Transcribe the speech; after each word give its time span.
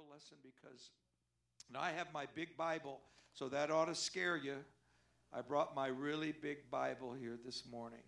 Bible 0.00 0.12
lesson 0.12 0.36
because 0.42 0.90
now 1.72 1.80
I 1.80 1.90
have 1.90 2.06
my 2.12 2.26
big 2.34 2.56
Bible, 2.56 3.00
so 3.32 3.48
that 3.48 3.70
ought 3.70 3.86
to 3.86 3.94
scare 3.94 4.36
you. 4.36 4.56
I 5.32 5.42
brought 5.42 5.74
my 5.74 5.88
really 5.88 6.32
big 6.32 6.70
Bible 6.70 7.12
here 7.12 7.38
this 7.44 7.64
morning. 7.70 8.00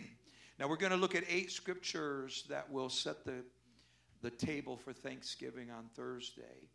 now 0.58 0.68
we're 0.68 0.76
going 0.76 0.92
to 0.92 0.98
look 0.98 1.14
at 1.14 1.24
eight 1.28 1.50
scriptures 1.50 2.44
that 2.48 2.70
will 2.70 2.88
set 2.90 3.24
the, 3.24 3.44
the 4.20 4.30
table 4.30 4.76
for 4.76 4.92
Thanksgiving 4.92 5.70
on 5.70 5.86
Thursday. 5.94 6.68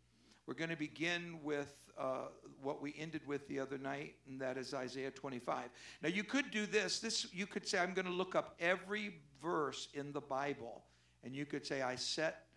We're 0.47 0.55
going 0.55 0.71
to 0.71 0.77
begin 0.77 1.39
with 1.43 1.75
uh, 1.97 2.27
what 2.61 2.81
we 2.81 2.95
ended 2.97 3.21
with 3.27 3.47
the 3.47 3.59
other 3.59 3.77
night, 3.77 4.15
and 4.27 4.39
that 4.41 4.57
is 4.57 4.73
Isaiah 4.73 5.11
25. 5.11 5.69
Now 6.01 6.09
you 6.09 6.23
could 6.23 6.51
do 6.51 6.65
this. 6.65 6.99
This 6.99 7.31
you 7.31 7.45
could 7.45 7.67
say, 7.67 7.79
I'm 7.79 7.93
going 7.93 8.07
to 8.07 8.11
look 8.11 8.33
up 8.33 8.55
every 8.59 9.15
verse 9.41 9.89
in 9.93 10.13
the 10.13 10.21
Bible, 10.21 10.83
and 11.23 11.35
you 11.35 11.45
could 11.45 11.65
say, 11.65 11.81
I 11.81 11.95
set 11.95 12.47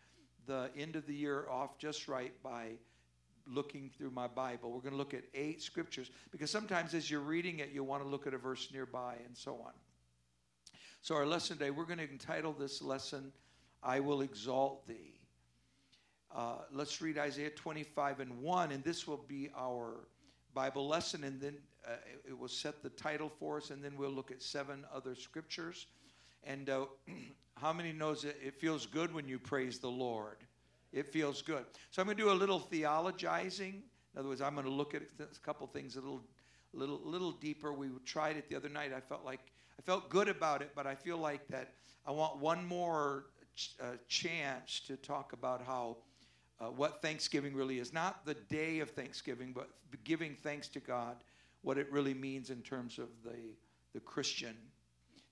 the 0.47 0.71
end 0.77 0.97
of 0.97 1.07
the 1.07 1.15
year 1.15 1.47
off 1.51 1.79
just 1.79 2.09
right 2.09 2.33
by 2.43 2.73
looking 3.47 3.91
through 3.97 4.11
my 4.11 4.27
Bible. 4.27 4.73
We're 4.73 4.81
going 4.81 4.93
to 4.93 4.99
look 4.99 5.15
at 5.15 5.25
eight 5.35 5.63
scriptures 5.63 6.11
because 6.31 6.51
sometimes 6.51 6.95
as 6.95 7.11
you're 7.11 7.21
reading 7.21 7.61
it, 7.61 7.71
you'll 7.73 7.87
want 7.87 8.03
to 8.03 8.09
look 8.09 8.27
at 8.27 8.35
a 8.35 8.39
verse 8.39 8.69
nearby 8.73 9.17
and 9.25 9.37
so 9.37 9.55
on. 9.65 9.73
So, 11.01 11.15
our 11.15 11.27
lesson 11.27 11.57
today, 11.57 11.71
we're 11.71 11.85
going 11.85 11.99
to 11.99 12.11
entitle 12.11 12.53
this 12.53 12.83
lesson, 12.83 13.33
I 13.83 14.01
Will 14.01 14.23
Exalt 14.23 14.89
Thee. 14.89 15.21
Uh, 16.35 16.57
let's 16.73 17.01
read 17.01 17.17
Isaiah 17.17 17.51
25 17.51 18.21
and 18.21 18.43
1, 18.43 18.73
and 18.73 18.83
this 18.83 19.07
will 19.07 19.25
be 19.29 19.49
our 19.57 20.09
Bible 20.53 20.89
lesson, 20.89 21.23
and 21.23 21.41
then 21.41 21.55
uh, 21.87 21.93
it 22.27 22.37
will 22.37 22.49
set 22.49 22.83
the 22.83 22.89
title 22.91 23.31
for 23.39 23.59
us, 23.59 23.71
and 23.71 23.85
then 23.85 23.97
we'll 23.97 24.11
look 24.11 24.31
at 24.33 24.43
seven 24.43 24.85
other 24.93 25.15
scriptures. 25.15 25.87
And 26.45 26.69
uh, 26.71 26.87
how 27.61 27.73
many 27.73 27.93
knows 27.93 28.25
it, 28.25 28.37
it 28.45 28.55
feels 28.55 28.87
good 28.87 29.13
when 29.13 29.29
you 29.29 29.39
praise 29.39 29.79
the 29.79 29.91
Lord? 29.91 30.39
It 30.93 31.07
feels 31.07 31.43
good. 31.43 31.65
So 31.91 32.01
I'm 32.01 32.07
going 32.07 32.17
to 32.17 32.23
do 32.23 32.31
a 32.31 32.33
little 32.33 32.61
theologizing. 32.61 33.75
In 33.75 34.19
other 34.19 34.29
words, 34.29 34.41
I'm 34.41 34.55
going 34.55 34.67
to 34.67 34.73
look 34.73 34.95
at 34.95 35.03
a 35.21 35.41
couple 35.41 35.67
things 35.67 35.97
a 35.97 36.01
little, 36.01 36.23
little, 36.73 37.01
little 37.05 37.33
deeper. 37.33 37.73
We 37.73 37.89
tried 38.05 38.37
it 38.37 38.49
the 38.49 38.57
other 38.57 38.69
night. 38.69 38.93
I 38.97 39.01
felt 39.01 39.25
like 39.25 39.41
I 39.79 39.83
felt 39.83 40.09
good 40.09 40.29
about 40.29 40.63
it, 40.63 40.71
but 40.75 40.87
I 40.87 40.95
feel 40.95 41.19
like 41.19 41.47
that 41.49 41.75
I 42.07 42.13
want 42.13 42.39
one 42.39 42.65
more 42.65 43.27
ch- 43.55 43.75
uh, 43.81 43.97
chance 44.09 44.81
to 44.87 44.97
talk 44.97 45.33
about 45.33 45.63
how 45.63 45.99
uh, 46.61 46.67
what 46.67 47.03
Thanksgiving 47.03 47.55
really 47.55 47.79
is. 47.79 47.93
Not 47.93 48.25
the 48.25 48.35
day 48.35 48.79
of 48.79 48.91
Thanksgiving, 48.91 49.53
but 49.53 49.69
giving 50.05 50.37
thanks 50.43 50.69
to 50.69 50.81
God, 50.81 51.17
what 51.63 51.79
it 51.79 51.91
really 51.91 52.15
means 52.15 52.51
in 52.51 52.63
terms 52.63 52.99
of 52.99 53.09
the, 53.25 53.37
the 53.93 54.01
Christian. 54.01 54.57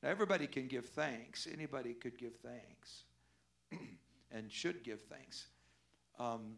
Now, 0.04 0.10
everybody 0.10 0.46
can 0.46 0.68
give 0.68 0.84
thanks. 0.84 1.48
Anybody 1.50 1.94
could 1.94 2.18
give 2.18 2.34
thanks 2.36 3.04
and 4.30 4.52
should 4.52 4.84
give 4.84 5.00
thanks. 5.00 5.46
Um, 6.18 6.56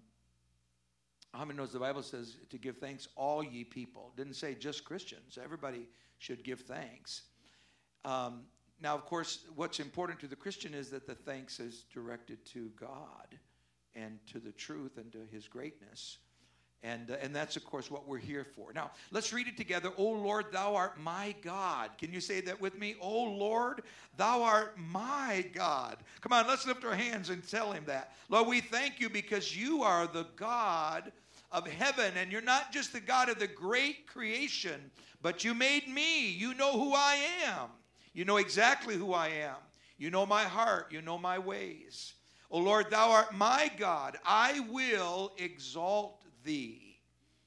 how 1.33 1.45
many 1.45 1.57
knows 1.57 1.73
the 1.73 1.79
Bible 1.79 2.03
says 2.03 2.39
to 2.51 2.59
give 2.59 2.79
thanks 2.79 3.07
all 3.15 3.45
ye 3.45 3.63
people? 3.63 4.13
Didn't 4.17 4.35
say 4.35 4.57
just 4.57 4.85
Christians. 4.85 5.39
Everybody 5.43 5.87
should 6.19 6.43
give 6.43 6.63
thanks. 6.63 7.23
Um, 8.05 8.47
now, 8.81 8.97
of 8.97 9.07
course, 9.07 9.45
what's 9.55 9.79
important 9.79 10.19
to 10.21 10.27
the 10.27 10.37
Christian 10.37 10.75
is 10.75 10.91
that 10.91 11.07
the 11.07 11.15
thanks 11.15 11.61
is 11.61 11.85
directed 11.95 12.45
to 12.47 12.71
God 12.79 13.39
and 13.95 14.19
to 14.33 14.41
the 14.41 14.53
truth 14.53 14.99
and 14.99 15.13
to 15.13 15.21
his 15.31 15.47
greatness. 15.47 16.19
And, 16.83 17.11
uh, 17.11 17.17
and 17.21 17.35
that's, 17.35 17.57
of 17.57 17.65
course, 17.65 17.91
what 17.91 18.07
we're 18.07 18.19
here 18.19 18.45
for. 18.45 18.73
Now, 18.73 18.91
let's 19.11 19.33
read 19.33 19.49
it 19.49 19.57
together. 19.57 19.91
O 19.97 20.05
Lord, 20.05 20.47
thou 20.53 20.77
art 20.77 21.01
my 21.01 21.35
God. 21.43 21.91
Can 21.99 22.13
you 22.13 22.21
say 22.21 22.41
that 22.43 22.61
with 22.61 22.79
me? 22.79 22.97
O 23.01 23.25
Lord, 23.25 23.83
thou 24.17 24.43
art 24.43 24.77
my 24.79 25.45
God. 25.53 25.97
Come 26.21 26.33
on, 26.33 26.47
let's 26.47 26.67
lift 26.67 26.85
our 26.85 26.95
hands 26.95 27.31
and 27.31 27.47
tell 27.47 27.73
him 27.73 27.85
that. 27.87 28.13
Lord, 28.29 28.47
we 28.47 28.61
thank 28.61 29.01
you 29.01 29.09
because 29.09 29.57
you 29.57 29.83
are 29.83 30.07
the 30.07 30.27
God 30.37 31.11
of 31.51 31.67
heaven, 31.67 32.13
and 32.17 32.31
you're 32.31 32.41
not 32.41 32.73
just 32.73 32.93
the 32.93 33.01
God 33.01 33.29
of 33.29 33.39
the 33.39 33.47
great 33.47 34.07
creation, 34.07 34.91
but 35.23 35.45
you 35.45 35.55
made 35.55 35.89
me. 35.89 36.29
You 36.31 36.55
know 36.55 36.73
who 36.73 36.93
I 36.95 37.19
am. 37.47 37.69
You 38.13 38.25
know 38.25 38.37
exactly 38.37 38.97
who 38.97 39.13
I 39.13 39.29
am. 39.29 39.57
You 39.99 40.11
know 40.11 40.27
my 40.27 40.43
heart. 40.45 40.89
You 40.91 41.03
know 41.03 41.19
my 41.19 41.39
ways. 41.39 42.15
O 42.51 42.59
Lord, 42.59 42.91
thou 42.91 43.11
art 43.11 43.35
my 43.35 43.71
God. 43.77 44.19
I 44.25 44.61
will 44.71 45.33
exalt 45.39 46.26
thee. 46.47 46.97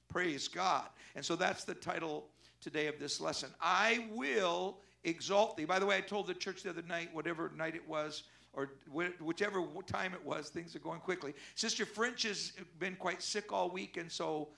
Praise 0.10 0.48
God. 0.48 0.86
And 1.16 1.26
so 1.26 1.36
that's 1.36 1.64
the 1.64 1.74
title 1.74 2.26
today 2.62 2.88
of 2.88 3.00
this 3.00 3.20
lesson. 3.20 3.50
I 3.60 4.08
will 4.12 4.78
exalt 5.04 5.58
thee. 5.58 5.66
By 5.66 5.80
the 5.80 5.86
way, 5.86 5.98
I 5.98 6.02
told 6.02 6.28
the 6.28 6.34
church 6.36 6.62
the 6.64 6.70
other 6.70 6.84
night, 6.84 7.10
whatever 7.14 7.52
night 7.56 7.74
it 7.74 7.88
was, 7.88 8.24
or 8.54 8.72
whichever 8.92 9.64
time 9.88 10.14
it 10.14 10.24
was, 10.24 10.50
things 10.50 10.76
are 10.76 10.80
going 10.80 11.00
quickly. 11.00 11.34
Sister 11.56 11.86
French 11.86 12.24
has 12.24 12.52
been 12.80 12.96
quite 12.96 13.22
sick 13.22 13.54
all 13.54 13.70
week, 13.70 13.98
and 13.98 14.12
so 14.12 14.50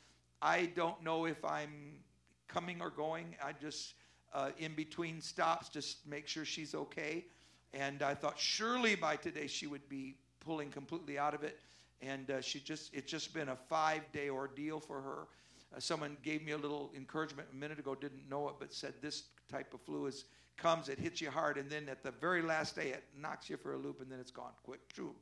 I 0.42 0.72
don't 0.76 1.02
know 1.04 1.26
if 1.26 1.44
I'm 1.46 2.00
coming 2.48 2.82
or 2.82 2.90
going. 2.90 3.36
I 3.44 3.54
just, 3.54 3.94
uh, 4.34 4.52
in 4.58 4.74
between 4.74 5.22
stops, 5.22 5.70
just 5.70 6.08
make 6.08 6.28
sure 6.28 6.46
she's 6.46 6.74
okay. 6.74 7.26
And 7.74 8.02
I 8.02 8.16
thought 8.16 8.40
surely 8.40 8.96
by 8.96 9.16
today 9.16 9.48
she 9.48 9.68
would 9.68 9.88
be 9.88 10.16
pulling 10.40 10.72
completely 10.72 11.20
out 11.20 11.34
of 11.34 11.44
it 11.44 11.60
and 12.02 12.30
uh, 12.32 12.42
she 12.42 12.60
just 12.60 12.94
it's 12.94 13.10
just 13.12 13.34
been 13.34 13.50
a 13.50 13.56
five 13.56 14.02
day 14.12 14.30
ordeal 14.30 14.80
for 14.80 15.02
her. 15.02 15.28
Uh, 15.76 15.80
someone 15.80 16.18
gave 16.24 16.44
me 16.44 16.52
a 16.52 16.58
little 16.58 16.92
encouragement 16.96 17.48
a 17.52 17.56
minute 17.56 17.80
ago 17.80 17.96
didn't 17.96 18.30
know 18.30 18.50
it 18.50 18.56
but 18.60 18.74
said 18.74 18.94
this 19.02 19.24
type 19.50 19.74
of 19.74 19.82
flu 19.82 20.06
is 20.06 20.26
comes 20.58 20.90
it 20.90 21.00
hits 21.00 21.22
you 21.22 21.32
hard 21.32 21.58
and 21.58 21.70
then 21.70 21.88
at 21.90 22.04
the 22.04 22.12
very 22.12 22.42
last 22.42 22.76
day 22.76 22.90
it 22.90 23.04
knocks 23.18 23.50
you 23.50 23.58
for 23.58 23.74
a 23.74 23.78
loop 23.78 24.02
and 24.02 24.12
then 24.12 24.20
it's 24.20 24.32
gone. 24.32 24.52
Quick 24.64 24.88
true. 24.94 25.16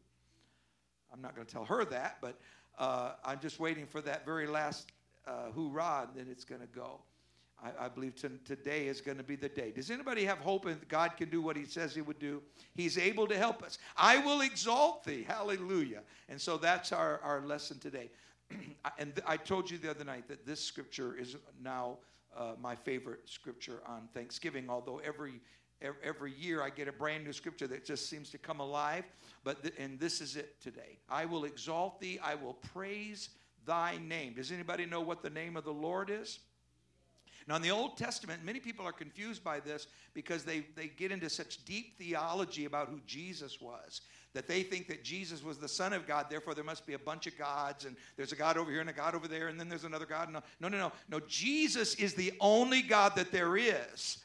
I'm 1.13 1.22
not 1.22 1.35
going 1.35 1.45
to 1.45 1.53
tell 1.53 1.66
her 1.66 1.85
that 1.85 2.18
but 2.22 2.39
uh, 2.78 3.13
i'm 3.25 3.39
just 3.39 3.59
waiting 3.59 3.85
for 3.85 4.01
that 4.01 4.25
very 4.25 4.47
last 4.47 4.91
uh, 5.28 5.51
hoorah 5.51 6.07
and 6.07 6.16
then 6.16 6.28
it's 6.31 6.44
going 6.45 6.62
to 6.62 6.68
go 6.68 7.01
I, 7.64 7.86
I 7.86 7.90
believe 7.90 8.16
to, 8.18 8.30
today 8.46 8.88
is 8.88 9.02
going 9.02 9.18
to 9.18 9.24
be 9.24 9.36
the 9.36 9.50
day. 9.50 9.72
Does 9.72 9.92
anybody 9.92 10.25
have 10.25 10.40
hope 10.40 10.66
that 10.66 10.88
God 10.88 11.18
can 11.18 11.30
do 11.30 11.42
what 11.42 11.56
He 11.58 11.66
says 11.66 11.94
He 11.94 12.02
would 12.02 12.20
do? 12.20 12.42
He's 12.75 12.97
able 12.97 13.28
to 13.28 13.38
help 13.38 13.64
us. 13.64 13.78
I 13.97 14.18
will 14.18 14.42
exalt 14.42 15.03
thee. 15.03 15.25
Hallelujah. 15.28 16.02
And 16.30 16.40
so 16.40 16.58
that's 16.58 16.92
our, 16.92 17.19
our 17.22 17.42
lesson 17.42 17.80
today. 17.80 18.09
and 18.98 19.16
th- 19.16 19.25
I 19.28 19.38
told 19.38 19.69
you 19.69 19.78
the 19.78 19.90
other 19.90 20.03
night 20.03 20.28
that 20.28 20.46
this 20.46 20.59
scripture 20.64 21.16
is 21.18 21.36
now 21.64 21.98
uh, 22.38 22.53
my 22.62 22.75
favorite 22.75 23.28
scripture 23.28 23.81
on 23.86 24.08
Thanksgiving, 24.14 24.69
although 24.69 25.00
every 25.03 25.42
every 26.03 26.34
year 26.34 26.62
I 26.62 26.69
get 26.69 26.90
a 26.90 26.92
brand 26.92 27.24
new 27.24 27.31
scripture 27.31 27.66
that 27.68 27.86
just 27.86 28.09
seems 28.09 28.30
to 28.31 28.38
come 28.38 28.59
alive. 28.59 29.06
But 29.46 29.64
th- 29.64 29.75
and 29.78 29.98
this 29.98 30.19
is 30.19 30.36
it 30.36 30.59
today. 30.62 30.98
I 31.09 31.24
will 31.25 31.46
exalt 31.46 32.02
thee. 32.02 32.19
I 32.22 32.36
will 32.36 32.56
praise 32.74 33.30
thy 33.66 33.98
name. 33.98 34.34
Does 34.34 34.52
anybody 34.52 34.86
know 34.86 35.02
what 35.02 35.22
the 35.22 35.30
name 35.30 35.56
of 35.56 35.64
the 35.64 35.74
Lord 35.74 36.09
is? 36.09 36.40
Now, 37.50 37.56
in 37.56 37.64
the 37.64 37.72
Old 37.72 37.98
Testament, 37.98 38.46
many 38.46 38.60
people 38.60 38.86
are 38.86 38.92
confused 38.92 39.44
by 39.44 39.60
this 39.60 39.88
because 40.14 40.44
they, 40.44 40.68
they 40.76 40.88
get 40.88 41.12
into 41.12 41.30
such 41.30 41.66
deep 41.66 41.98
theology 41.98 42.66
about 42.66 42.88
who 42.88 43.00
Jesus 43.08 43.60
was 43.60 44.02
that 44.34 44.48
they 44.48 44.62
think 44.62 44.88
that 44.88 45.04
Jesus 45.04 45.44
was 45.44 45.58
the 45.58 45.68
Son 45.68 45.92
of 45.92 46.08
God, 46.08 46.28
therefore 46.30 46.54
there 46.54 46.64
must 46.64 46.86
be 46.86 46.94
a 46.94 47.00
bunch 47.00 47.26
of 47.26 47.36
gods, 47.36 47.86
and 47.86 47.96
there's 48.16 48.32
a 48.32 48.36
God 48.36 48.58
over 48.58 48.70
here 48.70 48.82
and 48.82 48.90
a 48.90 48.94
God 48.94 49.16
over 49.16 49.28
there, 49.28 49.48
and 49.48 49.60
then 49.60 49.68
there's 49.68 49.86
another 49.86 50.06
God. 50.06 50.32
No, 50.32 50.42
no, 50.60 50.68
no, 50.68 50.78
no. 50.78 50.92
No, 51.10 51.20
Jesus 51.28 51.96
is 51.96 52.14
the 52.14 52.32
only 52.40 52.84
God 52.84 53.16
that 53.16 53.32
there 53.32 53.58
is. 53.58 54.20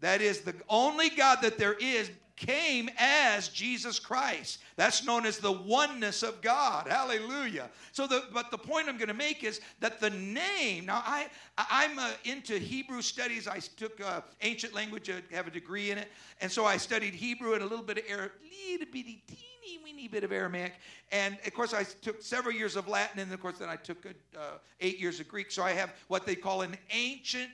That 0.00 0.20
is 0.20 0.40
the 0.40 0.54
only 0.68 1.08
God 1.10 1.38
that 1.42 1.58
there 1.58 1.74
is 1.74 2.10
came 2.36 2.90
as 2.98 3.48
Jesus 3.48 3.98
Christ. 3.98 4.58
That's 4.76 5.04
known 5.04 5.24
as 5.24 5.38
the 5.38 5.52
oneness 5.52 6.22
of 6.22 6.42
God. 6.42 6.86
Hallelujah. 6.86 7.70
So 7.92 8.06
the 8.06 8.24
but 8.32 8.50
the 8.50 8.58
point 8.58 8.88
I'm 8.88 8.98
going 8.98 9.08
to 9.08 9.14
make 9.14 9.42
is 9.42 9.60
that 9.80 10.00
the 10.00 10.10
name. 10.10 10.86
Now 10.86 11.02
I 11.04 11.28
I'm 11.56 11.98
uh, 11.98 12.10
into 12.24 12.58
Hebrew 12.58 13.00
studies. 13.00 13.48
I 13.48 13.58
took 13.58 14.00
uh, 14.00 14.20
ancient 14.42 14.74
language, 14.74 15.10
I 15.10 15.34
have 15.34 15.46
a 15.46 15.50
degree 15.50 15.90
in 15.90 15.98
it, 15.98 16.08
and 16.40 16.52
so 16.52 16.66
I 16.66 16.76
studied 16.76 17.14
Hebrew 17.14 17.54
and 17.54 17.62
a 17.62 17.66
little 17.66 17.84
bit 17.84 17.98
of 17.98 18.04
Arabic, 18.08 18.32
little 18.70 18.86
bitty 18.92 19.22
teeny 19.26 19.82
weeny 19.82 20.06
bit 20.06 20.22
of 20.22 20.30
Aramaic, 20.30 20.74
and 21.10 21.38
of 21.46 21.54
course 21.54 21.72
I 21.72 21.84
took 21.84 22.22
several 22.22 22.54
years 22.54 22.76
of 22.76 22.86
Latin, 22.86 23.20
and 23.20 23.32
of 23.32 23.40
course 23.40 23.58
then 23.58 23.70
I 23.70 23.76
took 23.76 24.06
uh, 24.06 24.40
eight 24.80 25.00
years 25.00 25.20
of 25.20 25.28
Greek. 25.28 25.50
So 25.50 25.62
I 25.62 25.72
have 25.72 25.94
what 26.08 26.26
they 26.26 26.34
call 26.34 26.62
an 26.62 26.76
ancient 26.90 27.48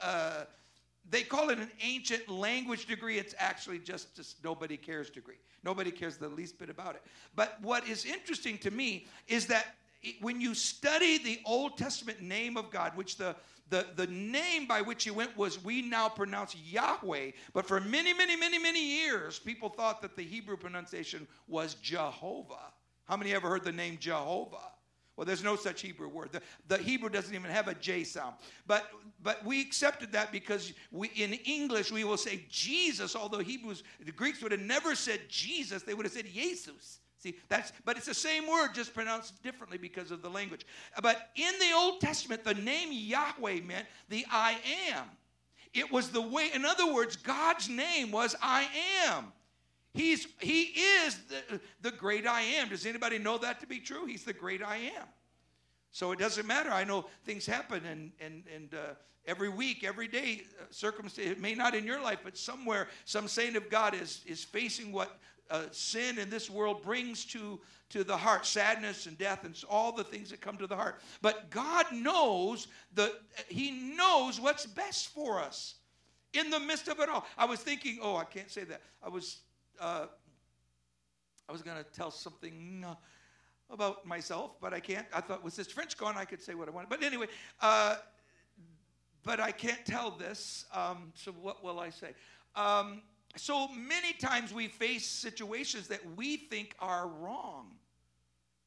uh, 0.00 0.44
they 1.10 1.22
call 1.22 1.50
it 1.50 1.58
an 1.58 1.70
ancient 1.80 2.28
language 2.28 2.86
degree. 2.86 3.18
It's 3.18 3.34
actually 3.38 3.78
just, 3.78 4.14
just 4.14 4.42
nobody 4.44 4.76
cares 4.76 5.10
degree. 5.10 5.38
Nobody 5.64 5.90
cares 5.90 6.16
the 6.16 6.28
least 6.28 6.58
bit 6.58 6.70
about 6.70 6.94
it. 6.94 7.02
But 7.34 7.58
what 7.62 7.86
is 7.88 8.04
interesting 8.04 8.58
to 8.58 8.70
me 8.70 9.06
is 9.26 9.46
that 9.46 9.74
when 10.20 10.40
you 10.40 10.54
study 10.54 11.18
the 11.18 11.40
Old 11.44 11.76
Testament 11.76 12.22
name 12.22 12.56
of 12.56 12.70
God, 12.70 12.96
which 12.96 13.16
the, 13.16 13.34
the, 13.70 13.86
the 13.96 14.06
name 14.06 14.66
by 14.66 14.80
which 14.80 15.04
he 15.04 15.10
went 15.10 15.36
was 15.36 15.62
we 15.62 15.82
now 15.82 16.08
pronounce 16.08 16.54
Yahweh, 16.54 17.32
but 17.52 17.66
for 17.66 17.80
many, 17.80 18.14
many, 18.14 18.36
many, 18.36 18.58
many 18.58 19.02
years, 19.02 19.38
people 19.38 19.68
thought 19.68 20.00
that 20.02 20.16
the 20.16 20.22
Hebrew 20.22 20.56
pronunciation 20.56 21.26
was 21.48 21.74
Jehovah. 21.74 22.72
How 23.06 23.16
many 23.16 23.34
ever 23.34 23.48
heard 23.48 23.64
the 23.64 23.72
name 23.72 23.96
Jehovah? 23.98 24.72
Well, 25.18 25.24
there's 25.24 25.42
no 25.42 25.56
such 25.56 25.80
Hebrew 25.80 26.06
word. 26.06 26.30
The, 26.30 26.40
the 26.68 26.78
Hebrew 26.78 27.08
doesn't 27.08 27.34
even 27.34 27.50
have 27.50 27.66
a 27.66 27.74
J 27.74 28.04
sound. 28.04 28.36
But 28.68 28.88
but 29.20 29.44
we 29.44 29.60
accepted 29.60 30.12
that 30.12 30.30
because 30.30 30.72
we 30.92 31.08
in 31.08 31.32
English 31.32 31.90
we 31.90 32.04
will 32.04 32.16
say 32.16 32.44
Jesus, 32.48 33.16
although 33.16 33.40
Hebrews, 33.40 33.82
the 33.98 34.12
Greeks 34.12 34.40
would 34.42 34.52
have 34.52 34.60
never 34.60 34.94
said 34.94 35.22
Jesus, 35.28 35.82
they 35.82 35.92
would 35.92 36.06
have 36.06 36.12
said 36.12 36.32
Jesus. 36.32 37.00
See, 37.18 37.34
that's 37.48 37.72
but 37.84 37.96
it's 37.96 38.06
the 38.06 38.14
same 38.14 38.46
word, 38.46 38.74
just 38.74 38.94
pronounced 38.94 39.42
differently 39.42 39.76
because 39.76 40.12
of 40.12 40.22
the 40.22 40.30
language. 40.30 40.64
But 41.02 41.30
in 41.34 41.52
the 41.58 41.72
Old 41.74 42.00
Testament, 42.00 42.44
the 42.44 42.54
name 42.54 42.90
Yahweh 42.92 43.62
meant 43.62 43.88
the 44.08 44.24
I 44.30 44.56
am. 44.92 45.04
It 45.74 45.90
was 45.90 46.10
the 46.10 46.22
way, 46.22 46.50
in 46.54 46.64
other 46.64 46.92
words, 46.92 47.16
God's 47.16 47.68
name 47.68 48.12
was 48.12 48.36
I 48.40 48.68
am. 49.08 49.32
He's 49.98 50.28
he 50.38 50.62
is 50.62 51.18
the, 51.24 51.60
the 51.80 51.90
great 51.90 52.24
I 52.24 52.40
am. 52.40 52.68
Does 52.68 52.86
anybody 52.86 53.18
know 53.18 53.36
that 53.38 53.58
to 53.62 53.66
be 53.66 53.80
true? 53.80 54.06
He's 54.06 54.22
the 54.22 54.32
great 54.32 54.62
I 54.62 54.76
am. 54.76 55.06
So 55.90 56.12
it 56.12 56.20
doesn't 56.20 56.46
matter. 56.46 56.70
I 56.70 56.84
know 56.84 57.06
things 57.24 57.44
happen, 57.44 57.84
and 57.84 58.12
and 58.20 58.44
and 58.54 58.74
uh, 58.74 58.94
every 59.26 59.48
week, 59.48 59.82
every 59.82 60.06
day, 60.06 60.42
uh, 60.60 60.66
circumstance. 60.70 61.28
It 61.28 61.40
may 61.40 61.56
not 61.56 61.74
in 61.74 61.84
your 61.84 62.00
life, 62.00 62.20
but 62.22 62.38
somewhere, 62.38 62.86
some 63.06 63.26
saint 63.26 63.56
of 63.56 63.68
God 63.70 63.92
is 63.92 64.22
is 64.24 64.44
facing 64.44 64.92
what 64.92 65.18
uh, 65.50 65.64
sin 65.72 66.16
in 66.16 66.30
this 66.30 66.48
world 66.48 66.80
brings 66.84 67.24
to, 67.24 67.58
to 67.88 68.04
the 68.04 68.16
heart 68.16 68.46
sadness 68.46 69.06
and 69.06 69.18
death 69.18 69.42
and 69.42 69.60
all 69.68 69.90
the 69.90 70.04
things 70.04 70.30
that 70.30 70.40
come 70.40 70.56
to 70.58 70.68
the 70.68 70.76
heart. 70.76 71.00
But 71.22 71.50
God 71.50 71.86
knows 71.90 72.68
the 72.94 73.14
He 73.48 73.72
knows 73.96 74.40
what's 74.40 74.64
best 74.64 75.08
for 75.08 75.40
us 75.40 75.74
in 76.34 76.50
the 76.50 76.60
midst 76.60 76.86
of 76.86 77.00
it 77.00 77.08
all. 77.08 77.26
I 77.36 77.46
was 77.46 77.58
thinking, 77.58 77.98
oh, 78.00 78.16
I 78.16 78.24
can't 78.24 78.50
say 78.50 78.62
that. 78.62 78.82
I 79.02 79.08
was 79.08 79.38
uh, 79.80 80.06
I 81.48 81.52
was 81.52 81.62
going 81.62 81.78
to 81.78 81.84
tell 81.90 82.10
something. 82.10 82.84
Uh, 82.86 82.94
about 83.70 84.06
myself, 84.06 84.52
but 84.60 84.72
I 84.72 84.80
can't. 84.80 85.06
I 85.12 85.20
thought, 85.20 85.44
was 85.44 85.56
this 85.56 85.68
French 85.68 85.96
gone? 85.96 86.16
I 86.16 86.24
could 86.24 86.40
say 86.40 86.54
what 86.54 86.68
I 86.68 86.70
wanted. 86.70 86.88
But 86.88 87.02
anyway, 87.02 87.26
uh, 87.60 87.96
but 89.24 89.40
I 89.40 89.50
can't 89.50 89.84
tell 89.84 90.10
this. 90.10 90.64
Um, 90.72 91.12
so 91.14 91.32
what 91.32 91.62
will 91.62 91.78
I 91.78 91.90
say? 91.90 92.14
Um, 92.56 93.02
so 93.36 93.68
many 93.68 94.14
times 94.14 94.54
we 94.54 94.68
face 94.68 95.06
situations 95.06 95.88
that 95.88 96.00
we 96.16 96.36
think 96.36 96.74
are 96.80 97.08
wrong. 97.08 97.72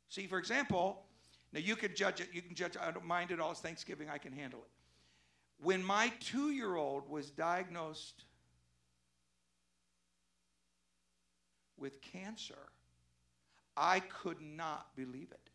See, 0.09 0.27
for 0.27 0.37
example, 0.37 1.03
now 1.51 1.59
you 1.59 1.75
can 1.75 1.95
judge 1.95 2.21
it, 2.21 2.29
you 2.31 2.41
can 2.41 2.53
judge, 2.53 2.77
I 2.79 2.91
don't 2.91 3.05
mind 3.05 3.31
it 3.31 3.39
all, 3.39 3.51
it's 3.51 3.59
Thanksgiving, 3.59 4.09
I 4.09 4.17
can 4.17 4.33
handle 4.33 4.59
it. 4.59 4.69
When 5.63 5.83
my 5.83 6.11
two 6.19 6.51
year 6.51 6.75
old 6.75 7.09
was 7.09 7.31
diagnosed 7.31 8.25
with 11.81 12.01
cancer, 12.01 12.69
I 13.75 13.99
could 14.01 14.39
not 14.41 14.95
believe 14.95 15.31
it. 15.31 15.49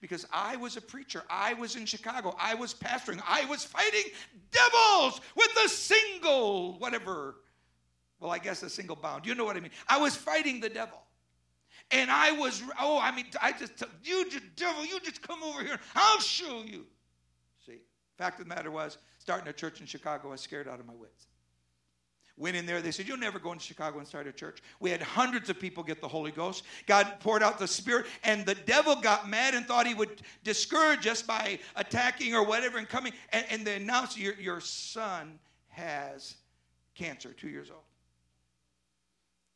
Because 0.00 0.26
I 0.32 0.56
was 0.56 0.76
a 0.76 0.80
preacher. 0.80 1.22
I 1.30 1.54
was 1.54 1.76
in 1.76 1.86
Chicago. 1.86 2.36
I 2.38 2.54
was 2.54 2.74
pastoring. 2.74 3.20
I 3.26 3.44
was 3.46 3.64
fighting 3.64 4.12
devils 4.50 5.20
with 5.36 5.50
a 5.64 5.68
single, 5.68 6.78
whatever, 6.78 7.36
well, 8.20 8.30
I 8.30 8.38
guess 8.38 8.62
a 8.62 8.70
single 8.70 8.96
bound. 8.96 9.26
You 9.26 9.34
know 9.34 9.44
what 9.44 9.56
I 9.56 9.60
mean? 9.60 9.70
I 9.88 9.98
was 9.98 10.14
fighting 10.14 10.60
the 10.60 10.68
devil. 10.68 10.98
And 11.90 12.10
I 12.10 12.32
was, 12.32 12.62
oh, 12.80 12.98
I 12.98 13.14
mean, 13.14 13.26
I 13.40 13.52
just, 13.52 13.82
you 14.02 14.28
just, 14.30 14.56
devil, 14.56 14.84
you 14.84 15.00
just 15.00 15.22
come 15.22 15.42
over 15.42 15.62
here. 15.62 15.78
I'll 15.94 16.20
show 16.20 16.62
you. 16.62 16.86
See, 17.66 17.78
fact 18.16 18.40
of 18.40 18.48
the 18.48 18.54
matter 18.54 18.70
was, 18.70 18.98
starting 19.18 19.48
a 19.48 19.52
church 19.52 19.80
in 19.80 19.86
Chicago, 19.86 20.28
I 20.28 20.32
was 20.32 20.40
scared 20.40 20.68
out 20.68 20.80
of 20.80 20.86
my 20.86 20.94
wits. 20.94 21.26
Went 22.36 22.56
in 22.56 22.66
there, 22.66 22.82
they 22.82 22.90
said, 22.90 23.06
You'll 23.06 23.16
never 23.16 23.38
go 23.38 23.52
into 23.52 23.64
Chicago 23.64 23.98
and 23.98 24.08
start 24.08 24.26
a 24.26 24.32
church. 24.32 24.60
We 24.80 24.90
had 24.90 25.00
hundreds 25.00 25.50
of 25.50 25.60
people 25.60 25.84
get 25.84 26.00
the 26.00 26.08
Holy 26.08 26.32
Ghost. 26.32 26.64
God 26.86 27.20
poured 27.20 27.44
out 27.44 27.60
the 27.60 27.68
Spirit, 27.68 28.06
and 28.24 28.44
the 28.44 28.56
devil 28.56 28.96
got 28.96 29.28
mad 29.28 29.54
and 29.54 29.64
thought 29.66 29.86
he 29.86 29.94
would 29.94 30.20
discourage 30.42 31.06
us 31.06 31.22
by 31.22 31.60
attacking 31.76 32.34
or 32.34 32.44
whatever 32.44 32.78
and 32.78 32.88
coming. 32.88 33.12
And, 33.32 33.46
and 33.50 33.64
they 33.64 33.76
announced, 33.76 34.18
your, 34.18 34.34
your 34.34 34.60
son 34.60 35.38
has 35.68 36.34
cancer, 36.96 37.32
two 37.32 37.48
years 37.48 37.70
old. 37.70 37.82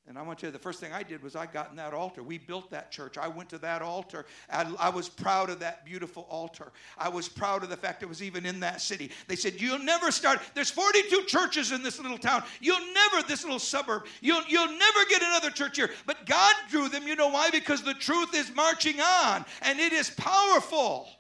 And 0.09 0.19
I 0.19 0.23
want 0.23 0.39
to 0.39 0.43
tell 0.43 0.49
you, 0.49 0.53
the 0.53 0.59
first 0.59 0.81
thing 0.81 0.91
I 0.91 1.03
did 1.03 1.23
was 1.23 1.37
I 1.37 1.45
got 1.45 1.69
in 1.69 1.77
that 1.77 1.93
altar. 1.93 2.23
We 2.23 2.39
built 2.39 2.71
that 2.71 2.91
church. 2.91 3.19
I 3.19 3.29
went 3.29 3.51
to 3.51 3.59
that 3.59 3.83
altar. 3.83 4.25
I, 4.51 4.65
I, 4.79 4.89
was 4.89 5.07
proud 5.07 5.51
of 5.51 5.61
that 5.61 5.85
beautiful 5.85 6.27
altar. 6.31 6.73
I 6.97 7.11
was 7.11 7.29
proud 7.29 7.63
of 7.63 7.69
the 7.69 7.77
fact 7.77 8.03
it 8.03 8.09
was 8.09 8.23
even 8.23 8.47
in 8.47 8.59
that 8.61 8.81
city. 8.81 9.11
They 9.27 9.37
said, 9.37 9.61
You'll 9.61 9.79
never 9.79 10.11
start. 10.11 10.41
There's 10.55 10.71
42 10.71 11.25
churches 11.25 11.73
in 11.73 11.83
this 11.83 12.01
little 12.01 12.17
town. 12.17 12.43
You'll 12.63 12.81
never, 12.95 13.29
this 13.29 13.45
little 13.45 13.59
suburb, 13.59 14.07
you'll, 14.23 14.43
you'll 14.49 14.67
never 14.79 15.05
get 15.11 15.23
another 15.23 15.51
church 15.51 15.77
here. 15.77 15.91
But 16.07 16.25
God 16.25 16.55
drew 16.71 16.89
them. 16.89 17.07
You 17.07 17.15
know 17.15 17.29
why? 17.29 17.51
Because 17.51 17.83
the 17.83 17.95
truth 17.95 18.35
is 18.35 18.51
marching 18.55 19.01
on 19.01 19.45
and 19.61 19.79
it 19.79 19.93
is 19.93 20.09
powerful. 20.09 21.11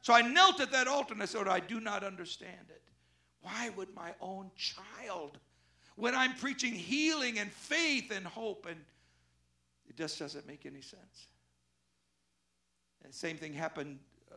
So 0.00 0.12
I 0.12 0.22
knelt 0.22 0.60
at 0.60 0.72
that 0.72 0.88
altar 0.88 1.14
and 1.14 1.22
I 1.22 1.26
said, 1.26 1.46
I 1.46 1.60
do 1.60 1.78
not 1.78 2.02
understand 2.02 2.66
it. 2.70 2.82
Why 3.42 3.70
would 3.76 3.94
my 3.94 4.14
own 4.20 4.50
child? 4.56 5.38
When 5.96 6.14
I'm 6.14 6.34
preaching 6.34 6.72
healing 6.72 7.38
and 7.38 7.50
faith 7.50 8.12
and 8.14 8.26
hope, 8.26 8.66
and 8.68 8.80
it 9.88 9.96
just 9.96 10.18
doesn't 10.18 10.46
make 10.46 10.66
any 10.66 10.80
sense. 10.80 11.26
And 13.04 13.12
same 13.12 13.36
thing 13.36 13.52
happened 13.52 13.98
uh, 14.30 14.34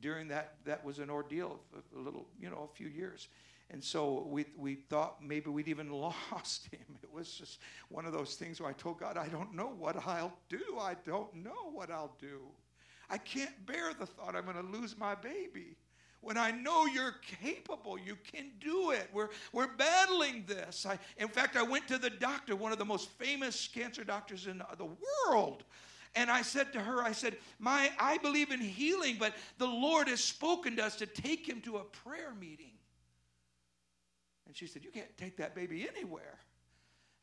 during 0.00 0.28
that. 0.28 0.54
That 0.64 0.84
was 0.84 0.98
an 0.98 1.10
ordeal, 1.10 1.60
a 1.74 1.98
little, 1.98 2.26
you 2.40 2.50
know, 2.50 2.68
a 2.70 2.76
few 2.76 2.88
years. 2.88 3.28
And 3.70 3.82
so 3.82 4.26
we, 4.30 4.44
we 4.56 4.76
thought 4.76 5.22
maybe 5.22 5.50
we'd 5.50 5.68
even 5.68 5.90
lost 6.32 6.68
him. 6.70 6.98
It 7.02 7.12
was 7.12 7.32
just 7.32 7.58
one 7.88 8.06
of 8.06 8.12
those 8.12 8.34
things 8.34 8.60
where 8.60 8.70
I 8.70 8.74
told 8.74 9.00
God, 9.00 9.16
I 9.16 9.28
don't 9.28 9.54
know 9.54 9.72
what 9.78 9.96
I'll 10.06 10.36
do. 10.48 10.78
I 10.80 10.94
don't 11.04 11.34
know 11.34 11.70
what 11.72 11.90
I'll 11.90 12.14
do. 12.20 12.40
I 13.08 13.18
can't 13.18 13.66
bear 13.66 13.94
the 13.94 14.06
thought 14.06 14.34
I'm 14.34 14.44
going 14.44 14.56
to 14.56 14.78
lose 14.78 14.96
my 14.98 15.14
baby 15.14 15.76
when 16.20 16.36
I 16.36 16.50
know 16.50 16.86
you're 16.86 17.16
capable, 17.42 17.98
you 17.98 18.16
can 18.30 18.50
do 18.60 18.90
it. 18.90 19.08
We're, 19.12 19.28
we're 19.52 19.68
battling 19.76 20.44
this. 20.46 20.84
I, 20.86 20.98
in 21.18 21.28
fact, 21.28 21.56
I 21.56 21.62
went 21.62 21.86
to 21.88 21.98
the 21.98 22.10
doctor, 22.10 22.56
one 22.56 22.72
of 22.72 22.78
the 22.78 22.84
most 22.84 23.10
famous 23.10 23.68
cancer 23.68 24.04
doctors 24.04 24.46
in 24.46 24.62
the 24.78 24.88
world. 25.28 25.64
And 26.14 26.30
I 26.30 26.42
said 26.42 26.72
to 26.72 26.80
her, 26.80 27.02
I 27.02 27.12
said, 27.12 27.36
My, 27.58 27.90
I 28.00 28.18
believe 28.18 28.50
in 28.50 28.60
healing, 28.60 29.16
but 29.18 29.34
the 29.58 29.66
Lord 29.66 30.08
has 30.08 30.24
spoken 30.24 30.76
to 30.76 30.84
us 30.84 30.96
to 30.96 31.06
take 31.06 31.46
him 31.46 31.60
to 31.60 31.76
a 31.76 31.84
prayer 31.84 32.32
meeting. 32.40 32.72
And 34.46 34.56
she 34.56 34.66
said, 34.66 34.82
You 34.82 34.90
can't 34.90 35.14
take 35.18 35.36
that 35.36 35.54
baby 35.54 35.86
anywhere. 35.86 36.38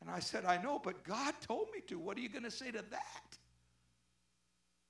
And 0.00 0.10
I 0.10 0.20
said, 0.20 0.44
I 0.44 0.62
know, 0.62 0.78
but 0.78 1.02
God 1.02 1.34
told 1.40 1.68
me 1.74 1.80
to. 1.88 1.98
What 1.98 2.16
are 2.18 2.20
you 2.20 2.28
going 2.28 2.44
to 2.44 2.50
say 2.50 2.70
to 2.70 2.84
that? 2.90 3.38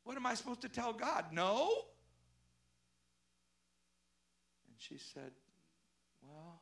What 0.02 0.16
am 0.16 0.26
I 0.26 0.34
supposed 0.34 0.60
to 0.62 0.68
tell 0.68 0.92
God? 0.92 1.26
No? 1.32 1.70
She 4.88 4.98
said, 4.98 5.32
Well, 6.22 6.60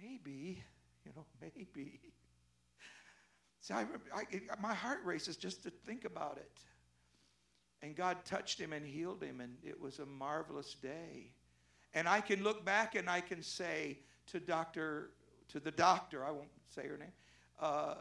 maybe, 0.00 0.62
you 1.04 1.12
know, 1.14 1.26
maybe. 1.40 2.00
See, 3.60 3.74
I, 3.74 3.86
I, 4.14 4.24
my 4.60 4.74
heart 4.74 5.00
races 5.04 5.36
just 5.36 5.62
to 5.62 5.70
think 5.70 6.04
about 6.04 6.36
it. 6.38 6.50
And 7.80 7.96
God 7.96 8.24
touched 8.24 8.60
him 8.60 8.72
and 8.72 8.86
healed 8.86 9.22
him, 9.22 9.40
and 9.40 9.56
it 9.64 9.80
was 9.80 9.98
a 9.98 10.06
marvelous 10.06 10.74
day. 10.74 11.32
And 11.94 12.08
I 12.08 12.20
can 12.20 12.42
look 12.42 12.64
back 12.64 12.94
and 12.94 13.10
I 13.10 13.20
can 13.20 13.42
say 13.42 13.98
to 14.28 14.40
Doctor, 14.40 15.10
to 15.48 15.60
the 15.60 15.70
doctor, 15.70 16.24
I 16.24 16.30
won't 16.30 16.48
say 16.74 16.86
her 16.86 16.96
name, 16.96 17.12
uh, 17.60 17.94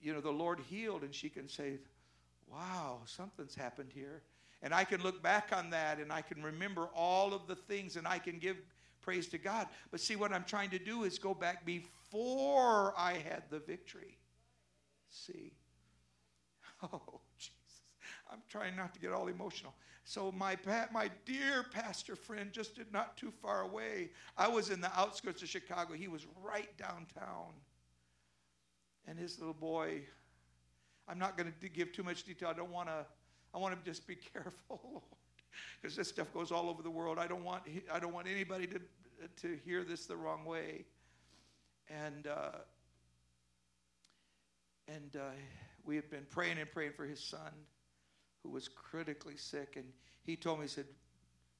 you 0.00 0.12
know, 0.12 0.20
the 0.20 0.30
Lord 0.30 0.60
healed, 0.60 1.02
and 1.02 1.14
she 1.14 1.28
can 1.28 1.48
say, 1.48 1.78
wow, 2.50 3.00
something's 3.04 3.54
happened 3.54 3.90
here. 3.94 4.22
And 4.62 4.74
I 4.74 4.84
can 4.84 5.02
look 5.02 5.22
back 5.22 5.50
on 5.52 5.70
that 5.70 5.98
and 5.98 6.12
I 6.12 6.22
can 6.22 6.42
remember 6.42 6.88
all 6.94 7.34
of 7.34 7.46
the 7.46 7.54
things 7.54 7.96
and 7.96 8.06
I 8.06 8.18
can 8.18 8.38
give 8.38 8.56
praise 9.02 9.28
to 9.28 9.38
God. 9.38 9.68
But 9.90 10.00
see, 10.00 10.16
what 10.16 10.32
I'm 10.32 10.44
trying 10.44 10.70
to 10.70 10.78
do 10.78 11.04
is 11.04 11.18
go 11.18 11.34
back 11.34 11.64
before 11.64 12.94
I 12.96 13.14
had 13.14 13.44
the 13.50 13.60
victory. 13.60 14.18
See? 15.08 15.52
Oh, 16.82 17.20
Jesus. 17.38 17.54
I'm 18.30 18.42
trying 18.50 18.76
not 18.76 18.92
to 18.92 19.00
get 19.00 19.10
all 19.10 19.28
emotional. 19.28 19.72
So 20.04 20.30
my 20.30 20.58
my 20.92 21.10
dear 21.24 21.64
pastor 21.72 22.14
friend 22.14 22.52
just 22.52 22.78
not 22.92 23.16
too 23.16 23.32
far 23.42 23.62
away. 23.62 24.10
I 24.36 24.46
was 24.46 24.68
in 24.68 24.82
the 24.82 24.90
outskirts 24.98 25.42
of 25.42 25.48
Chicago. 25.48 25.94
He 25.94 26.06
was 26.06 26.26
right 26.44 26.68
downtown. 26.76 27.54
And 29.08 29.18
his 29.18 29.38
little 29.38 29.54
boy, 29.54 30.02
I'm 31.08 31.18
not 31.18 31.36
going 31.38 31.52
to 31.60 31.68
give 31.68 31.92
too 31.92 32.02
much 32.02 32.24
detail. 32.24 32.50
I 32.50 32.52
don't 32.52 32.70
want 32.70 32.88
to 32.88 33.06
I 33.56 33.58
want 33.58 33.74
to 33.74 33.90
just 33.90 34.06
be 34.06 34.14
careful, 34.32 34.80
Lord, 34.84 35.02
because 35.80 35.96
this 35.96 36.08
stuff 36.08 36.32
goes 36.34 36.52
all 36.52 36.68
over 36.68 36.82
the 36.82 36.90
world. 36.90 37.18
I 37.18 37.26
don't 37.26 37.42
want 37.42 37.62
I 37.90 37.98
don't 37.98 38.12
want 38.12 38.28
anybody 38.28 38.66
to 38.66 38.80
to 39.40 39.58
hear 39.64 39.82
this 39.82 40.04
the 40.04 40.16
wrong 40.16 40.44
way. 40.44 40.84
And 41.88 42.26
uh, 42.26 42.58
and 44.88 45.16
uh, 45.16 45.30
we 45.86 45.96
had 45.96 46.10
been 46.10 46.26
praying 46.28 46.58
and 46.58 46.70
praying 46.70 46.92
for 46.94 47.06
his 47.06 47.18
son, 47.18 47.50
who 48.42 48.50
was 48.50 48.68
critically 48.68 49.36
sick, 49.36 49.76
and 49.76 49.86
he 50.22 50.36
told 50.36 50.58
me 50.58 50.66
he 50.66 50.68
said, 50.68 50.86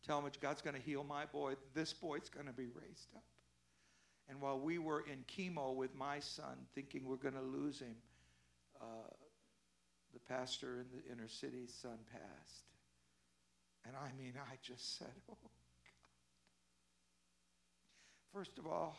"Tell 0.05 0.19
him 0.21 0.31
God's 0.39 0.61
going 0.61 0.77
to 0.77 0.83
heal 0.83 1.03
my 1.03 1.25
boy. 1.25 1.55
This 1.73 1.95
boy's 1.95 2.29
going 2.29 2.47
to 2.47 2.53
be 2.53 2.67
raised 2.67 3.15
up." 3.17 3.25
And 4.29 4.39
while 4.41 4.61
we 4.61 4.77
were 4.77 5.05
in 5.11 5.25
chemo 5.29 5.75
with 5.75 5.95
my 5.95 6.19
son, 6.21 6.59
thinking 6.75 7.07
we're 7.07 7.17
going 7.17 7.35
to 7.35 7.41
lose 7.41 7.81
him. 7.81 7.95
Uh, 8.79 8.85
the 10.17 10.35
pastor 10.35 10.79
in 10.81 10.87
the 10.97 11.13
inner 11.13 11.29
city 11.29 11.67
son 11.83 11.99
passed. 12.11 12.65
And 13.85 13.95
I 13.95 14.11
mean, 14.19 14.33
I 14.39 14.57
just 14.63 14.99
said, 14.99 15.13
oh, 15.31 15.37
God. 15.43 15.51
First 18.33 18.59
of 18.59 18.67
all, 18.67 18.97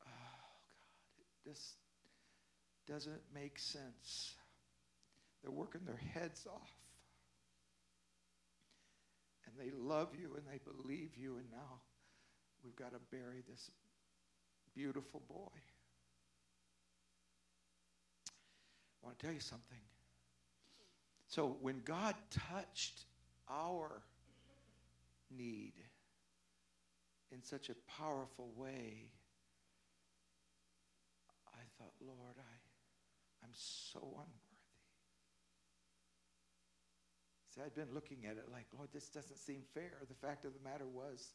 oh, 0.00 0.04
God, 0.04 1.50
just 1.52 1.74
doesn't 2.86 3.20
make 3.34 3.58
sense. 3.58 4.34
They're 5.42 5.50
working 5.50 5.82
their 5.84 6.00
heads 6.14 6.46
off. 6.46 6.70
And 9.46 9.54
they 9.58 9.76
love 9.76 10.10
you 10.16 10.36
and 10.36 10.44
they 10.46 10.60
believe 10.64 11.16
you, 11.16 11.36
and 11.36 11.50
now 11.50 11.80
we've 12.62 12.76
got 12.76 12.92
to 12.92 13.00
bury 13.10 13.42
this 13.48 13.70
beautiful 14.74 15.20
boy. 15.28 15.58
I 19.02 19.06
want 19.06 19.18
to 19.18 19.26
tell 19.26 19.34
you 19.34 19.40
something. 19.40 19.78
So 21.26 21.56
when 21.60 21.82
God 21.84 22.14
touched 22.30 23.04
our 23.50 24.02
need 25.36 25.74
in 27.30 27.42
such 27.42 27.68
a 27.68 27.74
powerful 28.00 28.50
way, 28.56 29.10
I 31.48 31.60
thought, 31.78 31.92
Lord, 32.00 32.36
I, 32.38 33.44
I'm 33.44 33.52
so 33.52 34.00
unworthy. 34.00 34.48
See, 37.54 37.60
I'd 37.60 37.74
been 37.74 37.94
looking 37.94 38.24
at 38.24 38.36
it 38.36 38.44
like, 38.50 38.66
Lord, 38.76 38.88
this 38.92 39.08
doesn't 39.08 39.38
seem 39.38 39.62
fair. 39.74 39.92
The 40.08 40.26
fact 40.26 40.44
of 40.44 40.52
the 40.54 40.68
matter 40.68 40.86
was, 40.86 41.34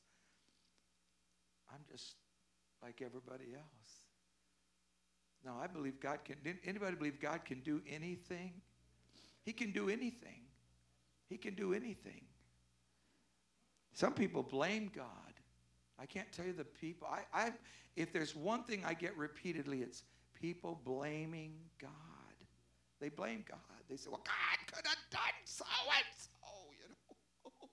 I'm 1.72 1.82
just 1.92 2.16
like 2.82 3.02
everybody 3.04 3.54
else. 3.56 4.04
Now, 5.46 5.58
I 5.62 5.68
believe 5.68 6.00
God 6.00 6.20
can. 6.24 6.38
Anybody 6.66 6.96
believe 6.96 7.20
God 7.20 7.44
can 7.44 7.60
do 7.62 7.82
anything? 7.90 8.54
He 9.44 9.52
can 9.52 9.72
do 9.72 9.90
anything. 9.90 10.42
He 11.30 11.38
can 11.38 11.54
do 11.54 11.74
anything. 11.74 12.22
Some 13.94 14.14
people 14.14 14.42
blame 14.42 14.90
God. 14.96 15.08
I 16.00 16.06
can't 16.06 16.32
tell 16.32 16.46
you 16.46 16.54
the 16.54 16.64
people. 16.64 17.08
I, 17.10 17.24
I, 17.34 17.52
if 17.96 18.14
there's 18.14 18.36
one 18.36 18.64
thing 18.64 18.84
I 18.86 18.94
get 18.94 19.16
repeatedly, 19.18 19.82
it's 19.82 20.04
people 20.34 20.82
blaming 20.84 21.54
God. 21.80 21.90
They 23.00 23.10
blame 23.10 23.44
God. 23.48 23.60
They 23.90 23.98
say, 23.98 24.10
well, 24.10 24.24
God 24.26 24.74
could 24.74 24.88
have 24.88 24.98
done 25.12 25.22
so 25.44 25.66
and 25.96 26.06
so, 26.18 26.30
you 26.80 26.88
know. 26.90 26.96
Oh, 27.46 27.70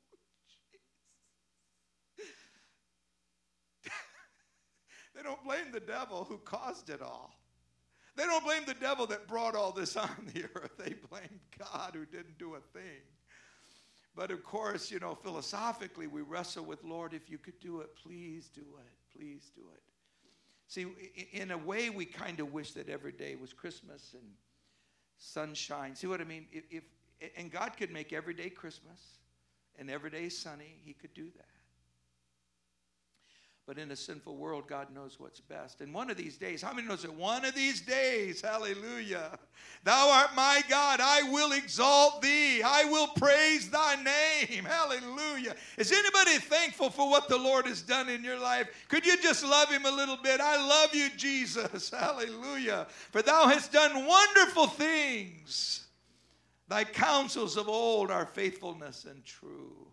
they 5.15 5.23
don't 5.23 5.43
blame 5.45 5.71
the 5.73 5.81
devil 5.81 6.25
who 6.29 6.39
caused 6.39 6.91
it 6.91 7.01
all. 7.01 7.40
They 8.17 8.25
don't 8.25 8.45
blame 8.45 8.63
the 8.67 8.75
devil 8.75 9.07
that 9.07 9.27
brought 9.27 9.55
all 9.55 9.73
this 9.73 9.97
on 9.97 10.31
the 10.35 10.45
earth. 10.55 10.73
They 10.79 10.95
blame 11.11 11.41
God 11.59 11.93
who 11.95 12.05
didn't 12.05 12.39
do 12.39 12.55
a 12.55 12.61
thing. 12.61 13.03
But 14.15 14.31
of 14.31 14.43
course, 14.43 14.91
you 14.91 14.99
know, 14.99 15.15
philosophically, 15.15 16.07
we 16.07 16.23
wrestle 16.23 16.65
with, 16.65 16.83
Lord, 16.85 17.15
if 17.15 17.31
you 17.31 17.39
could 17.39 17.59
do 17.61 17.81
it, 17.81 17.91
please 17.97 18.51
do 18.53 18.61
it. 18.61 19.17
Please 19.17 19.51
do 19.55 19.63
it. 19.73 19.83
See, 20.67 20.87
in 21.33 21.51
a 21.51 21.59
way, 21.59 21.91
we 21.91 22.05
kind 22.05 22.39
of 22.41 22.53
wish 22.53 22.73
that 22.73 22.89
every 22.89 23.13
day 23.13 23.37
was 23.37 23.53
Christmas 23.53 24.15
and 24.15 24.23
sunshine. 25.19 25.95
See 25.95 26.07
what 26.07 26.21
I 26.21 26.25
mean? 26.25 26.47
If, 26.53 26.65
if 26.71 26.85
and 27.37 27.51
God 27.51 27.77
could 27.77 27.91
make 27.91 28.13
every 28.13 28.35
day 28.35 28.51
Christmas 28.51 29.01
and 29.79 29.91
every 29.91 30.11
day 30.11 30.29
sunny. 30.29 30.81
He 30.85 30.93
could 30.93 31.15
do 31.15 31.27
that. 31.37 31.60
But 33.71 33.79
in 33.79 33.93
a 33.93 33.97
sinful 33.97 34.37
world, 34.37 34.67
God 34.67 34.93
knows 34.93 35.21
what's 35.21 35.39
best. 35.39 35.81
And 35.81 35.95
one 35.95 36.11
of 36.11 36.17
these 36.17 36.37
days, 36.37 36.61
how 36.61 36.73
many 36.73 36.89
knows 36.89 37.03
that 37.03 37.15
one 37.15 37.45
of 37.45 37.55
these 37.55 37.81
days, 37.81 38.41
hallelujah, 38.41 39.39
thou 39.85 40.11
art 40.11 40.31
my 40.35 40.61
God, 40.69 40.99
I 41.01 41.23
will 41.31 41.53
exalt 41.53 42.21
thee, 42.21 42.65
I 42.65 42.87
will 42.87 43.07
praise 43.07 43.71
thy 43.71 43.95
name, 43.95 44.65
hallelujah. 44.65 45.55
Is 45.79 45.93
anybody 45.93 46.39
thankful 46.39 46.91
for 46.91 47.09
what 47.09 47.29
the 47.29 47.39
Lord 47.39 47.69
has 47.69 47.81
done 47.81 48.09
in 48.09 48.25
your 48.25 48.41
life? 48.41 48.67
Could 48.89 49.07
you 49.07 49.17
just 49.23 49.45
love 49.45 49.69
him 49.69 49.87
a 49.87 49.93
little 49.93 50.17
bit? 50.17 50.41
I 50.41 50.57
love 50.57 50.93
you, 50.93 51.09
Jesus, 51.17 51.91
hallelujah. 51.97 52.89
For 53.13 53.23
thou 53.23 53.47
hast 53.47 53.71
done 53.71 54.05
wonderful 54.05 54.67
things. 54.67 55.87
Thy 56.67 56.83
counsels 56.83 57.57
of 57.57 57.69
old 57.69 58.11
are 58.11 58.27
faithfulness 58.27 59.05
and 59.05 59.25
true. 59.25 59.90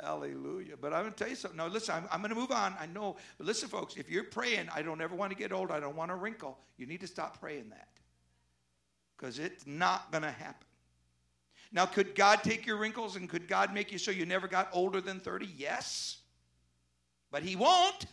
Hallelujah. 0.00 0.76
But 0.80 0.92
I'm 0.94 1.02
going 1.02 1.12
to 1.12 1.18
tell 1.18 1.28
you 1.28 1.34
something. 1.34 1.58
No, 1.58 1.66
listen, 1.66 1.94
I'm, 1.94 2.08
I'm 2.10 2.20
going 2.20 2.30
to 2.30 2.40
move 2.40 2.50
on. 2.50 2.74
I 2.80 2.86
know. 2.86 3.16
But 3.36 3.46
listen, 3.46 3.68
folks, 3.68 3.96
if 3.96 4.10
you're 4.10 4.24
praying, 4.24 4.68
I 4.74 4.82
don't 4.82 5.00
ever 5.00 5.14
want 5.14 5.32
to 5.32 5.36
get 5.36 5.52
old, 5.52 5.70
I 5.70 5.80
don't 5.80 5.96
want 5.96 6.10
to 6.10 6.16
wrinkle, 6.16 6.58
you 6.78 6.86
need 6.86 7.00
to 7.00 7.06
stop 7.06 7.40
praying 7.40 7.68
that 7.70 7.88
because 9.16 9.38
it's 9.38 9.66
not 9.66 10.10
going 10.10 10.22
to 10.22 10.30
happen. 10.30 10.66
Now, 11.72 11.86
could 11.86 12.14
God 12.14 12.42
take 12.42 12.66
your 12.66 12.76
wrinkles 12.76 13.16
and 13.16 13.28
could 13.28 13.48
God 13.48 13.72
make 13.72 13.92
you 13.92 13.98
so 13.98 14.10
you 14.10 14.26
never 14.26 14.48
got 14.48 14.68
older 14.72 15.00
than 15.00 15.20
30? 15.20 15.48
Yes. 15.56 16.18
But 17.30 17.42
He 17.42 17.56
won't. 17.56 18.06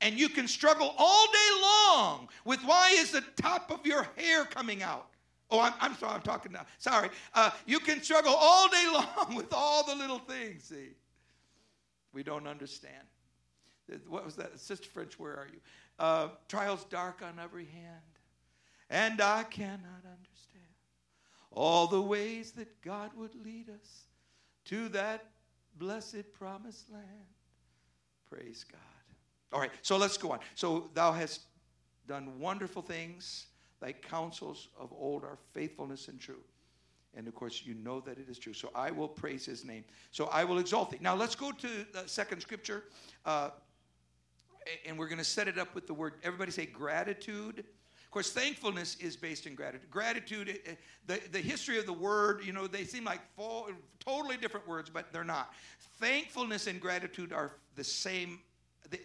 And 0.00 0.18
you 0.18 0.28
can 0.28 0.46
struggle 0.46 0.94
all 0.98 1.26
day 1.26 1.62
long 1.62 2.28
with 2.44 2.60
why 2.62 2.90
is 2.96 3.12
the 3.12 3.24
top 3.36 3.70
of 3.70 3.86
your 3.86 4.06
hair 4.16 4.44
coming 4.44 4.82
out? 4.82 5.08
Oh, 5.50 5.60
I'm, 5.60 5.72
I'm 5.80 5.94
sorry, 5.94 6.14
I'm 6.14 6.22
talking 6.22 6.52
now. 6.52 6.66
Sorry. 6.78 7.08
Uh, 7.32 7.50
you 7.66 7.78
can 7.78 8.02
struggle 8.02 8.34
all 8.36 8.68
day 8.68 8.86
long 8.92 9.36
with 9.36 9.52
all 9.52 9.86
the 9.86 9.94
little 9.94 10.18
things, 10.18 10.64
see. 10.64 10.90
We 12.12 12.22
don't 12.22 12.46
understand. 12.46 12.94
What 14.08 14.24
was 14.24 14.34
that? 14.36 14.58
Sister 14.58 14.88
French, 14.88 15.18
where 15.18 15.34
are 15.34 15.46
you? 15.52 15.60
Uh, 15.98 16.28
trials 16.48 16.84
dark 16.90 17.22
on 17.22 17.38
every 17.42 17.66
hand, 17.66 18.02
and 18.90 19.20
I 19.20 19.44
cannot 19.44 20.02
understand 20.04 20.64
all 21.52 21.86
the 21.86 22.02
ways 22.02 22.52
that 22.52 22.82
God 22.82 23.10
would 23.16 23.34
lead 23.44 23.70
us 23.70 24.06
to 24.66 24.88
that 24.90 25.24
blessed 25.78 26.32
promised 26.32 26.90
land. 26.92 27.04
Praise 28.28 28.64
God. 28.70 28.80
All 29.52 29.60
right, 29.60 29.70
so 29.82 29.96
let's 29.96 30.18
go 30.18 30.32
on. 30.32 30.40
So 30.54 30.90
thou 30.94 31.12
hast 31.12 31.42
done 32.08 32.38
wonderful 32.38 32.82
things 32.82 33.46
Thy 33.80 33.92
counsels 33.92 34.68
of 34.78 34.92
old 34.92 35.22
are 35.22 35.38
faithfulness 35.52 36.08
and 36.08 36.20
true. 36.20 36.42
And 37.14 37.26
of 37.26 37.34
course, 37.34 37.62
you 37.64 37.74
know 37.74 38.00
that 38.00 38.18
it 38.18 38.28
is 38.28 38.38
true. 38.38 38.52
So 38.52 38.70
I 38.74 38.90
will 38.90 39.08
praise 39.08 39.44
his 39.46 39.64
name. 39.64 39.84
So 40.10 40.26
I 40.26 40.44
will 40.44 40.58
exalt 40.58 40.90
thee. 40.90 40.98
Now 41.00 41.14
let's 41.14 41.34
go 41.34 41.50
to 41.50 41.68
the 41.92 42.06
second 42.06 42.40
scripture. 42.40 42.84
Uh, 43.24 43.50
and 44.86 44.98
we're 44.98 45.08
going 45.08 45.18
to 45.18 45.24
set 45.24 45.48
it 45.48 45.58
up 45.58 45.74
with 45.74 45.86
the 45.86 45.94
word, 45.94 46.14
everybody 46.22 46.50
say 46.50 46.66
gratitude. 46.66 47.60
Of 47.60 48.10
course, 48.10 48.32
thankfulness 48.32 48.96
is 48.96 49.16
based 49.16 49.46
in 49.46 49.54
gratitude. 49.54 49.90
Gratitude, 49.90 50.60
the, 51.06 51.20
the 51.32 51.38
history 51.38 51.78
of 51.78 51.86
the 51.86 51.92
word, 51.92 52.42
you 52.44 52.52
know, 52.52 52.66
they 52.66 52.84
seem 52.84 53.04
like 53.04 53.20
full, 53.34 53.68
totally 53.98 54.36
different 54.36 54.66
words, 54.66 54.90
but 54.90 55.12
they're 55.12 55.24
not. 55.24 55.52
Thankfulness 56.00 56.66
and 56.66 56.80
gratitude 56.80 57.32
are 57.32 57.52
the 57.74 57.84
same 57.84 58.40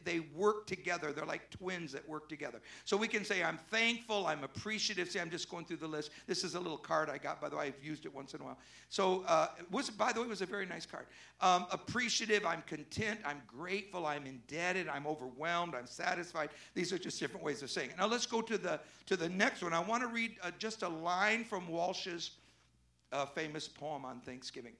they, 0.04 0.22
work 0.36 0.68
together. 0.68 1.12
They're 1.12 1.26
like 1.26 1.50
twins 1.50 1.92
that 1.92 2.08
work 2.08 2.30
together. 2.30 2.62
So 2.86 2.96
we 2.96 3.08
can 3.08 3.26
say, 3.26 3.44
I'm 3.44 3.58
thankful, 3.70 4.28
I'm 4.28 4.44
appreciative. 4.44 5.10
See, 5.10 5.20
I'm 5.20 5.30
just 5.30 5.50
going 5.50 5.66
through 5.66 5.78
the 5.78 5.88
list. 5.88 6.12
This 6.28 6.44
is 6.44 6.56
a 6.56 6.60
little 6.60 6.78
card 6.78 7.10
I 7.10 7.18
got, 7.18 7.42
by 7.42 7.50
the 7.50 7.58
way. 7.58 7.68
I've 7.68 7.84
used 7.84 8.06
it 8.06 8.14
once 8.14 8.34
in 8.34 8.42
a 8.42 8.44
while. 8.44 8.58
So, 8.90 9.24
uh, 9.28 9.48
was 9.72 9.90
by 9.90 10.12
the 10.14 10.20
way, 10.20 10.28
it 10.28 10.30
was 10.30 10.42
a 10.42 10.46
very 10.46 10.66
nice 10.66 10.86
card. 10.86 11.06
Um, 11.42 11.66
appreciative, 11.72 12.46
I'm 12.46 12.62
content, 12.68 13.20
I'm 13.26 13.42
grateful, 13.48 14.06
I'm 14.06 14.26
indebted, 14.26 14.88
I'm 14.88 15.08
overwhelmed, 15.08 15.76
I'm 15.76 15.88
satisfied. 15.88 16.50
These 16.74 16.94
are 16.94 16.98
just 16.98 17.20
different 17.20 17.46
ways 17.46 17.64
of 17.64 17.72
saying 17.72 17.92
it. 17.92 17.98
Now 17.98 18.08
let's 18.08 18.26
go 18.26 18.42
to 18.42 18.58
the 18.58 18.80
to 19.08 19.18
the 19.18 19.30
next 19.30 19.64
one. 19.64 19.74
I 19.74 19.80
want 19.80 20.04
to 20.04 20.08
read 20.08 20.36
uh, 20.44 20.52
just 20.60 20.84
a 20.84 20.90
line 20.90 21.44
from 21.44 21.68
Walsh's 21.68 22.32
uh, 23.12 23.26
famous 23.26 23.68
poem 23.68 24.06
on 24.06 24.20
Thanksgiving. 24.22 24.74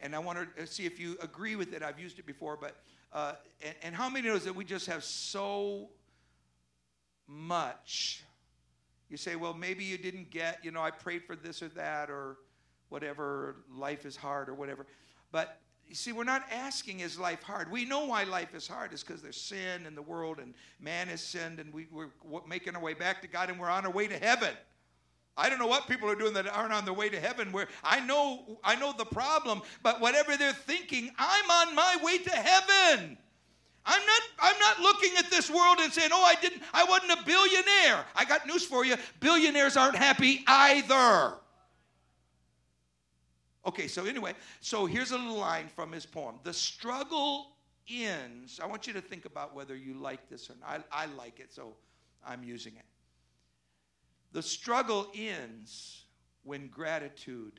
And 0.00 0.14
I 0.14 0.18
want 0.18 0.38
to 0.56 0.62
uh, 0.62 0.66
see 0.66 0.84
if 0.84 1.00
you 1.00 1.16
agree 1.22 1.56
with 1.56 1.72
it. 1.72 1.82
I've 1.82 1.98
used 1.98 2.18
it 2.18 2.26
before, 2.26 2.56
but 2.60 2.76
uh, 3.16 3.32
and, 3.62 3.74
and 3.82 3.94
how 3.94 4.10
many 4.10 4.28
knows 4.28 4.44
that 4.44 4.54
we 4.54 4.62
just 4.62 4.86
have 4.86 5.02
so 5.02 5.88
much? 7.26 8.22
You 9.08 9.16
say, 9.16 9.36
well, 9.36 9.54
maybe 9.54 9.84
you 9.84 9.96
didn't 9.96 10.30
get, 10.30 10.58
you 10.62 10.70
know, 10.70 10.82
I 10.82 10.90
prayed 10.90 11.24
for 11.24 11.34
this 11.34 11.62
or 11.62 11.68
that 11.68 12.10
or 12.10 12.36
whatever, 12.90 13.56
life 13.74 14.04
is 14.04 14.16
hard 14.16 14.50
or 14.50 14.54
whatever. 14.54 14.86
But 15.32 15.60
you 15.88 15.94
see, 15.94 16.12
we're 16.12 16.24
not 16.24 16.42
asking, 16.52 17.00
is 17.00 17.18
life 17.18 17.42
hard? 17.42 17.70
We 17.72 17.86
know 17.86 18.04
why 18.04 18.24
life 18.24 18.54
is 18.54 18.68
hard 18.68 18.92
is 18.92 19.02
because 19.02 19.22
there's 19.22 19.40
sin 19.40 19.86
in 19.86 19.94
the 19.94 20.02
world 20.02 20.38
and 20.38 20.52
man 20.78 21.08
has 21.08 21.22
sinned 21.22 21.58
and 21.58 21.72
we, 21.72 21.86
we're 21.90 22.10
making 22.46 22.76
our 22.76 22.82
way 22.82 22.92
back 22.92 23.22
to 23.22 23.28
God 23.28 23.48
and 23.48 23.58
we're 23.58 23.70
on 23.70 23.86
our 23.86 23.92
way 23.92 24.08
to 24.08 24.18
heaven. 24.18 24.54
I 25.36 25.50
don't 25.50 25.58
know 25.58 25.66
what 25.66 25.86
people 25.86 26.10
are 26.10 26.14
doing 26.14 26.32
that 26.34 26.46
aren't 26.48 26.72
on 26.72 26.84
their 26.84 26.94
way 26.94 27.08
to 27.10 27.20
heaven. 27.20 27.52
Where 27.52 27.68
I 27.84 28.00
know, 28.00 28.58
I 28.64 28.74
know 28.76 28.94
the 28.96 29.04
problem, 29.04 29.62
but 29.82 30.00
whatever 30.00 30.36
they're 30.36 30.52
thinking, 30.52 31.10
I'm 31.18 31.50
on 31.50 31.74
my 31.74 31.98
way 32.02 32.18
to 32.18 32.30
heaven. 32.30 33.18
I'm 33.88 34.06
not, 34.06 34.20
I'm 34.40 34.58
not 34.58 34.80
looking 34.80 35.12
at 35.16 35.30
this 35.30 35.48
world 35.48 35.78
and 35.80 35.92
saying, 35.92 36.10
oh, 36.12 36.24
I 36.24 36.34
didn't, 36.40 36.62
I 36.74 36.84
wasn't 36.84 37.12
a 37.12 37.24
billionaire. 37.24 38.04
I 38.16 38.24
got 38.26 38.46
news 38.46 38.64
for 38.64 38.84
you. 38.84 38.96
Billionaires 39.20 39.76
aren't 39.76 39.96
happy 39.96 40.42
either. 40.46 41.34
Okay, 43.64 43.88
so 43.88 44.04
anyway, 44.04 44.32
so 44.60 44.86
here's 44.86 45.10
a 45.10 45.18
little 45.18 45.36
line 45.36 45.68
from 45.68 45.92
his 45.92 46.06
poem. 46.06 46.36
The 46.42 46.52
struggle 46.52 47.52
ends. 47.88 48.58
I 48.62 48.66
want 48.66 48.86
you 48.86 48.92
to 48.92 49.00
think 49.00 49.24
about 49.24 49.54
whether 49.54 49.76
you 49.76 49.94
like 49.94 50.28
this 50.28 50.50
or 50.50 50.54
not. 50.60 50.84
I, 50.90 51.04
I 51.04 51.06
like 51.16 51.40
it, 51.40 51.52
so 51.52 51.74
I'm 52.26 52.42
using 52.42 52.74
it. 52.76 52.84
The 54.36 54.42
struggle 54.42 55.10
ends 55.14 56.04
when 56.42 56.68
gratitude 56.68 57.58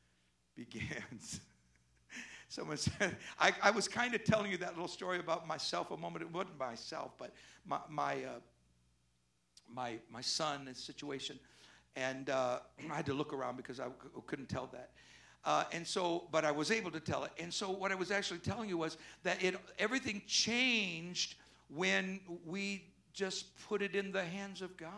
begins. 0.56 1.40
Someone 2.48 2.78
said, 2.78 3.16
I, 3.38 3.52
I 3.62 3.70
was 3.70 3.86
kind 3.86 4.12
of 4.12 4.24
telling 4.24 4.50
you 4.50 4.56
that 4.56 4.70
little 4.70 4.88
story 4.88 5.20
about 5.20 5.46
myself 5.46 5.92
a 5.92 5.96
moment. 5.96 6.22
It 6.22 6.32
wasn't 6.32 6.58
myself, 6.58 7.12
but 7.16 7.32
my, 7.64 7.78
my, 7.88 8.14
uh, 8.24 8.40
my 9.72 9.98
my 10.10 10.20
son 10.20 10.68
situation, 10.74 11.38
and 11.94 12.28
uh, 12.28 12.58
I 12.90 12.96
had 12.96 13.06
to 13.06 13.14
look 13.14 13.32
around 13.32 13.56
because 13.56 13.78
I 13.78 13.86
c- 13.86 13.92
couldn't 14.26 14.48
tell 14.48 14.68
that. 14.72 14.90
Uh, 15.44 15.62
and 15.70 15.86
so, 15.86 16.26
but 16.32 16.44
I 16.44 16.50
was 16.50 16.72
able 16.72 16.90
to 16.90 16.98
tell 16.98 17.22
it. 17.22 17.30
And 17.38 17.54
so, 17.54 17.70
what 17.70 17.92
I 17.92 17.94
was 17.94 18.10
actually 18.10 18.40
telling 18.40 18.68
you 18.68 18.78
was 18.78 18.96
that 19.22 19.44
it 19.44 19.54
everything 19.78 20.22
changed 20.26 21.36
when 21.68 22.18
we 22.44 22.86
just 23.12 23.56
put 23.68 23.80
it 23.80 23.94
in 23.94 24.10
the 24.10 24.24
hands 24.24 24.60
of 24.60 24.76
God 24.76 24.90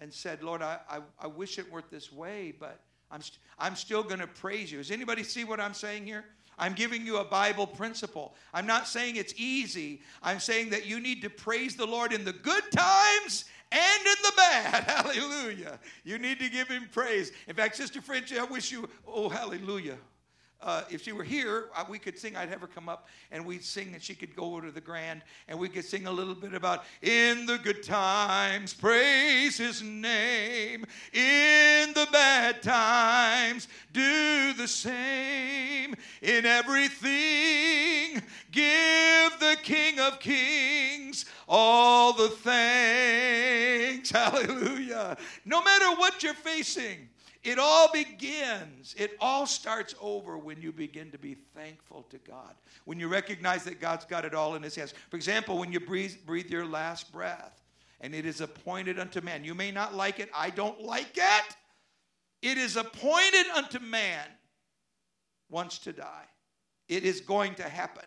and 0.00 0.12
said, 0.12 0.42
Lord, 0.42 0.62
I, 0.62 0.78
I, 0.88 1.00
I 1.18 1.26
wish 1.26 1.58
it 1.58 1.70
weren't 1.70 1.90
this 1.90 2.12
way, 2.12 2.52
but 2.58 2.80
I'm, 3.10 3.22
st- 3.22 3.38
I'm 3.58 3.76
still 3.76 4.02
going 4.02 4.20
to 4.20 4.26
praise 4.26 4.70
you. 4.70 4.78
Does 4.78 4.90
anybody 4.90 5.22
see 5.22 5.44
what 5.44 5.60
I'm 5.60 5.74
saying 5.74 6.06
here? 6.06 6.24
I'm 6.58 6.74
giving 6.74 7.04
you 7.04 7.18
a 7.18 7.24
Bible 7.24 7.66
principle. 7.66 8.34
I'm 8.52 8.66
not 8.66 8.86
saying 8.86 9.16
it's 9.16 9.34
easy. 9.36 10.02
I'm 10.22 10.38
saying 10.38 10.70
that 10.70 10.86
you 10.86 11.00
need 11.00 11.22
to 11.22 11.30
praise 11.30 11.76
the 11.76 11.86
Lord 11.86 12.12
in 12.12 12.24
the 12.24 12.32
good 12.32 12.62
times 12.70 13.44
and 13.72 14.06
in 14.06 14.14
the 14.22 14.32
bad. 14.36 14.84
Hallelujah. 14.88 15.80
You 16.04 16.18
need 16.18 16.38
to 16.38 16.48
give 16.48 16.68
him 16.68 16.88
praise. 16.92 17.32
In 17.48 17.56
fact, 17.56 17.76
Sister 17.76 18.00
French, 18.00 18.32
I 18.32 18.44
wish 18.44 18.70
you, 18.70 18.88
oh, 19.06 19.28
hallelujah. 19.28 19.96
Uh, 20.64 20.82
if 20.88 21.02
she 21.02 21.12
were 21.12 21.22
here, 21.22 21.66
uh, 21.76 21.84
we 21.90 21.98
could 21.98 22.18
sing. 22.18 22.36
I'd 22.36 22.48
have 22.48 22.62
her 22.62 22.66
come 22.66 22.88
up 22.88 23.06
and 23.30 23.44
we'd 23.44 23.62
sing, 23.62 23.92
and 23.92 24.02
she 24.02 24.14
could 24.14 24.34
go 24.34 24.54
over 24.54 24.62
to 24.66 24.72
the 24.72 24.80
grand 24.80 25.20
and 25.46 25.58
we 25.58 25.68
could 25.68 25.84
sing 25.84 26.06
a 26.06 26.10
little 26.10 26.34
bit 26.34 26.54
about 26.54 26.84
in 27.02 27.44
the 27.44 27.58
good 27.58 27.82
times, 27.82 28.72
praise 28.72 29.58
his 29.58 29.82
name. 29.82 30.86
In 31.12 31.92
the 31.92 32.08
bad 32.10 32.62
times, 32.62 33.68
do 33.92 34.54
the 34.54 34.66
same. 34.66 35.94
In 36.22 36.46
everything, 36.46 38.22
give 38.50 39.38
the 39.40 39.58
King 39.62 40.00
of 40.00 40.18
Kings 40.18 41.26
all 41.46 42.14
the 42.14 42.30
thanks. 42.30 44.10
Hallelujah. 44.10 45.18
No 45.44 45.62
matter 45.62 45.94
what 45.96 46.22
you're 46.22 46.32
facing, 46.32 47.10
it 47.44 47.58
all 47.58 47.90
begins, 47.92 48.94
it 48.98 49.16
all 49.20 49.46
starts 49.46 49.94
over 50.00 50.38
when 50.38 50.60
you 50.62 50.72
begin 50.72 51.10
to 51.10 51.18
be 51.18 51.36
thankful 51.54 52.04
to 52.10 52.18
God. 52.18 52.54
When 52.86 52.98
you 52.98 53.08
recognize 53.08 53.64
that 53.64 53.80
God's 53.80 54.06
got 54.06 54.24
it 54.24 54.34
all 54.34 54.54
in 54.54 54.62
His 54.62 54.74
hands. 54.74 54.94
For 55.10 55.16
example, 55.16 55.58
when 55.58 55.70
you 55.70 55.78
breathe, 55.78 56.16
breathe 56.24 56.50
your 56.50 56.64
last 56.64 57.12
breath 57.12 57.62
and 58.00 58.14
it 58.14 58.26
is 58.26 58.40
appointed 58.40 58.98
unto 58.98 59.20
man. 59.20 59.44
You 59.44 59.54
may 59.54 59.70
not 59.70 59.94
like 59.94 60.20
it, 60.20 60.30
I 60.34 60.50
don't 60.50 60.80
like 60.82 61.16
it. 61.16 61.56
It 62.42 62.58
is 62.58 62.76
appointed 62.76 63.46
unto 63.54 63.78
man 63.78 64.26
once 65.48 65.78
to 65.80 65.92
die. 65.92 66.26
It 66.88 67.04
is 67.04 67.20
going 67.20 67.54
to 67.56 67.62
happen. 67.62 68.04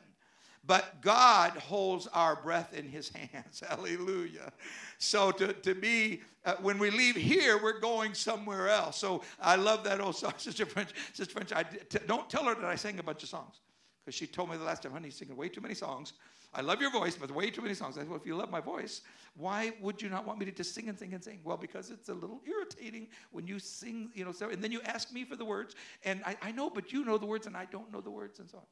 But 0.68 1.02
God 1.02 1.52
holds 1.54 2.08
our 2.08 2.36
breath 2.36 2.74
in 2.74 2.88
his 2.88 3.10
hands. 3.10 3.64
Hallelujah. 3.70 4.52
So 5.00 5.32
to, 5.32 5.54
to 5.54 5.74
be, 5.74 6.22
uh, 6.46 6.56
when 6.62 6.78
we 6.78 6.92
leave 6.92 7.16
here, 7.16 7.58
we're 7.62 7.80
going 7.80 8.14
somewhere 8.14 8.68
else. 8.70 8.98
So 8.98 9.24
I 9.42 9.56
love 9.56 9.86
that 9.86 10.02
old 10.02 10.18
song. 10.18 10.34
Sister 10.38 10.66
French, 10.66 10.90
Sister 11.14 11.34
French, 11.34 11.54
I, 11.54 11.64
t- 11.64 12.00
don't 12.06 12.30
tell 12.30 12.44
her 12.44 12.54
that 12.54 12.66
I 12.66 12.76
sang 12.76 13.00
a 13.00 13.04
bunch 13.04 13.24
of 13.24 13.30
songs. 13.30 13.62
Because 14.04 14.16
she 14.16 14.28
told 14.28 14.50
me 14.50 14.58
the 14.58 14.64
last 14.64 14.84
time, 14.84 14.92
honey, 14.92 15.10
singing 15.10 15.38
way 15.38 15.48
too 15.48 15.62
many 15.62 15.74
songs. 15.74 16.14
I 16.54 16.62
love 16.62 16.82
your 16.82 16.92
voice, 16.92 17.16
but 17.16 17.30
way 17.32 17.50
too 17.50 17.62
many 17.62 17.74
songs. 17.74 17.98
I 17.98 18.02
said, 18.02 18.10
well, 18.10 18.20
if 18.20 18.26
you 18.26 18.36
love 18.36 18.50
my 18.50 18.62
voice, 18.62 19.02
why 19.36 19.74
would 19.82 20.02
you 20.02 20.10
not 20.10 20.26
want 20.26 20.40
me 20.40 20.46
to 20.46 20.52
just 20.52 20.74
sing 20.74 20.90
and 20.90 20.98
sing 20.98 21.14
and 21.14 21.24
sing? 21.24 21.40
Well, 21.44 21.58
because 21.58 21.92
it's 21.92 22.10
a 22.10 22.14
little 22.14 22.42
irritating 22.46 23.08
when 23.32 23.48
you 23.48 23.60
sing, 23.60 24.10
you 24.14 24.26
know, 24.26 24.32
so, 24.32 24.50
and 24.50 24.62
then 24.62 24.72
you 24.72 24.82
ask 24.82 25.14
me 25.14 25.24
for 25.24 25.36
the 25.36 25.46
words, 25.46 25.76
and 26.04 26.22
I, 26.26 26.38
I 26.42 26.52
know, 26.52 26.70
but 26.70 26.92
you 26.92 27.06
know 27.06 27.18
the 27.18 27.26
words, 27.26 27.48
and 27.48 27.56
I 27.56 27.66
don't 27.66 27.92
know 27.92 28.02
the 28.02 28.10
words, 28.10 28.40
and 28.40 28.50
so 28.50 28.58
on. 28.60 28.64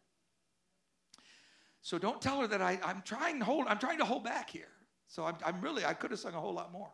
So 1.85 1.99
don't 1.99 2.19
tell 2.19 2.41
her 2.41 2.47
that 2.47 2.63
I, 2.63 2.79
I'm 2.83 3.03
trying 3.05 3.37
to 3.37 3.45
hold, 3.45 3.67
I'm 3.67 3.77
trying 3.77 3.99
to 3.99 4.05
hold 4.05 4.23
back 4.23 4.49
here. 4.49 4.71
So 5.07 5.23
I'm, 5.23 5.35
I'm 5.45 5.61
really, 5.61 5.85
I 5.85 5.93
could 5.93 6.09
have 6.09 6.19
sung 6.19 6.33
a 6.33 6.39
whole 6.39 6.55
lot 6.55 6.71
more. 6.71 6.89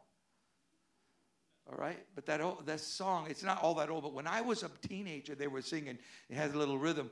All 1.66 1.78
right, 1.78 1.98
but 2.14 2.26
that 2.26 2.42
old, 2.42 2.66
that 2.66 2.82
song, 2.82 3.28
it's 3.30 3.42
not 3.42 3.64
all 3.64 3.74
that 3.76 3.90
old. 3.90 4.04
But 4.04 4.14
when 4.14 4.28
I 4.28 4.42
was 4.42 4.64
a 4.64 4.72
teenager, 4.86 5.34
they 5.34 5.48
were 5.48 5.62
singing. 5.62 5.98
It 6.30 6.36
has 6.36 6.54
a 6.54 6.58
little 6.58 6.78
rhythm. 6.78 7.10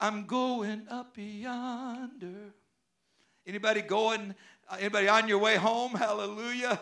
I'm 0.00 0.24
going 0.24 0.86
up 0.88 1.12
yonder. 1.18 2.54
Anybody 3.46 3.82
going? 3.82 4.34
Uh, 4.66 4.76
anybody 4.80 5.08
on 5.08 5.28
your 5.28 5.40
way 5.40 5.56
home? 5.56 5.92
Hallelujah, 5.92 6.80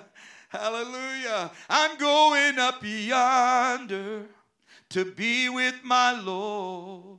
hallelujah. 0.51 1.51
I'm 1.69 1.99
going 1.99 2.61
up 2.61 2.81
yonder 2.85 4.27
to 4.91 5.05
be 5.05 5.49
with 5.49 5.81
my 5.83 6.13
Lord. 6.13 7.19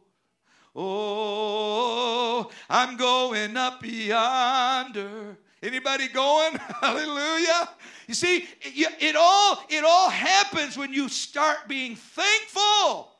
Oh, 0.81 2.49
I'm 2.69 2.95
going 2.95 3.57
up 3.57 3.85
yonder. 3.85 5.37
Anybody 5.61 6.07
going? 6.07 6.55
Hallelujah. 6.81 7.67
You 8.07 8.13
see, 8.13 8.47
it, 8.61 9.15
all 9.17 9.61
it 9.67 9.83
all 9.83 10.09
happens 10.09 10.77
when 10.77 10.93
you 10.93 11.09
start 11.09 11.67
being 11.67 11.97
thankful. 11.97 13.11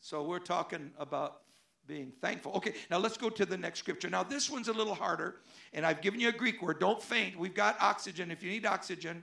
So 0.00 0.22
we're 0.22 0.38
talking 0.38 0.90
about 0.98 1.42
being 1.86 2.12
thankful. 2.22 2.52
Okay, 2.52 2.72
now 2.90 2.96
let's 2.96 3.18
go 3.18 3.28
to 3.28 3.44
the 3.44 3.58
next 3.58 3.80
scripture. 3.80 4.08
Now 4.08 4.22
this 4.22 4.48
one's 4.48 4.68
a 4.68 4.72
little 4.72 4.94
harder, 4.94 5.40
and 5.74 5.84
I've 5.84 6.00
given 6.00 6.18
you 6.18 6.30
a 6.30 6.32
Greek 6.32 6.62
word. 6.62 6.80
Don't 6.80 7.02
faint. 7.02 7.38
We've 7.38 7.52
got 7.52 7.76
oxygen. 7.78 8.30
If 8.30 8.42
you 8.42 8.48
need 8.48 8.64
oxygen, 8.64 9.22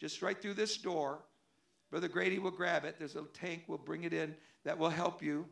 just 0.00 0.22
right 0.22 0.42
through 0.42 0.54
this 0.54 0.76
door. 0.76 1.20
Brother 1.88 2.08
Grady 2.08 2.40
will 2.40 2.50
grab 2.50 2.84
it. 2.84 2.96
There's 2.98 3.14
a 3.14 3.22
tank. 3.32 3.62
We'll 3.68 3.78
bring 3.78 4.02
it 4.02 4.12
in 4.12 4.34
that 4.64 4.78
will 4.78 4.90
help 4.90 5.22
you. 5.22 5.46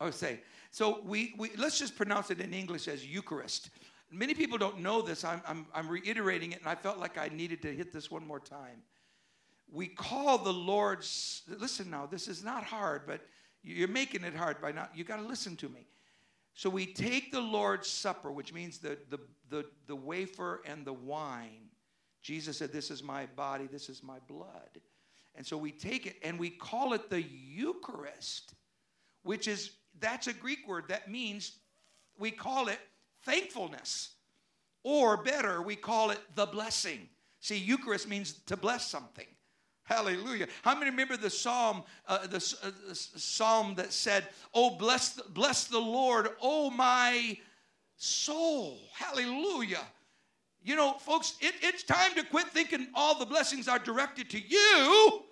Oh, 0.00 0.10
say. 0.10 0.40
So 0.70 1.00
we, 1.04 1.34
we 1.36 1.50
let's 1.56 1.78
just 1.78 1.96
pronounce 1.96 2.30
it 2.30 2.40
in 2.40 2.54
English 2.54 2.88
as 2.88 3.04
Eucharist. 3.04 3.70
Many 4.10 4.34
people 4.34 4.58
don't 4.58 4.80
know 4.80 5.02
this. 5.02 5.24
I'm, 5.24 5.42
I'm, 5.46 5.66
I'm 5.74 5.88
reiterating 5.88 6.52
it, 6.52 6.60
and 6.60 6.68
I 6.68 6.74
felt 6.74 6.98
like 6.98 7.18
I 7.18 7.28
needed 7.28 7.62
to 7.62 7.74
hit 7.74 7.92
this 7.92 8.10
one 8.10 8.26
more 8.26 8.40
time. 8.40 8.82
We 9.72 9.86
call 9.86 10.38
the 10.38 10.52
Lord's, 10.52 11.42
listen 11.58 11.90
now, 11.90 12.06
this 12.06 12.26
is 12.26 12.42
not 12.42 12.64
hard, 12.64 13.02
but 13.06 13.20
you're 13.62 13.86
making 13.86 14.24
it 14.24 14.34
hard 14.34 14.60
by 14.60 14.72
not, 14.72 14.90
you 14.94 15.04
got 15.04 15.16
to 15.18 15.26
listen 15.26 15.54
to 15.56 15.68
me. 15.68 15.86
So 16.54 16.68
we 16.68 16.86
take 16.86 17.30
the 17.30 17.40
Lord's 17.40 17.88
Supper, 17.88 18.32
which 18.32 18.52
means 18.52 18.78
the, 18.78 18.98
the, 19.10 19.20
the, 19.48 19.64
the 19.86 19.94
wafer 19.94 20.60
and 20.66 20.84
the 20.84 20.92
wine. 20.92 21.68
Jesus 22.22 22.58
said, 22.58 22.72
This 22.72 22.90
is 22.90 23.02
my 23.02 23.26
body, 23.36 23.68
this 23.70 23.88
is 23.88 24.02
my 24.02 24.18
blood. 24.28 24.80
And 25.40 25.46
so 25.46 25.56
we 25.56 25.72
take 25.72 26.04
it 26.04 26.16
and 26.22 26.38
we 26.38 26.50
call 26.50 26.92
it 26.92 27.08
the 27.08 27.22
Eucharist, 27.22 28.52
which 29.22 29.48
is, 29.48 29.70
that's 29.98 30.26
a 30.26 30.34
Greek 30.34 30.68
word. 30.68 30.84
That 30.88 31.10
means 31.10 31.52
we 32.18 32.30
call 32.30 32.68
it 32.68 32.78
thankfulness. 33.24 34.10
Or 34.82 35.16
better, 35.16 35.62
we 35.62 35.76
call 35.76 36.10
it 36.10 36.18
the 36.34 36.44
blessing. 36.44 37.08
See, 37.38 37.56
Eucharist 37.56 38.06
means 38.06 38.34
to 38.48 38.56
bless 38.58 38.86
something. 38.86 39.24
Hallelujah. 39.84 40.46
How 40.60 40.74
many 40.74 40.90
remember 40.90 41.16
the 41.16 41.30
psalm, 41.30 41.84
uh, 42.06 42.26
the, 42.26 42.56
uh, 42.62 42.70
the, 42.88 42.94
psalm 42.94 43.74
that 43.76 43.94
said, 43.94 44.28
Oh, 44.52 44.76
bless 44.76 45.14
the, 45.14 45.24
bless 45.30 45.64
the 45.64 45.78
Lord, 45.78 46.28
oh 46.42 46.68
my 46.68 47.38
soul. 47.96 48.78
Hallelujah. 48.92 49.86
You 50.62 50.76
know, 50.76 50.98
folks, 50.98 51.36
it, 51.40 51.54
it's 51.62 51.82
time 51.82 52.14
to 52.16 52.24
quit 52.24 52.48
thinking 52.48 52.88
all 52.94 53.18
the 53.18 53.24
blessings 53.24 53.68
are 53.68 53.78
directed 53.78 54.28
to 54.28 54.38
you. 54.38 55.24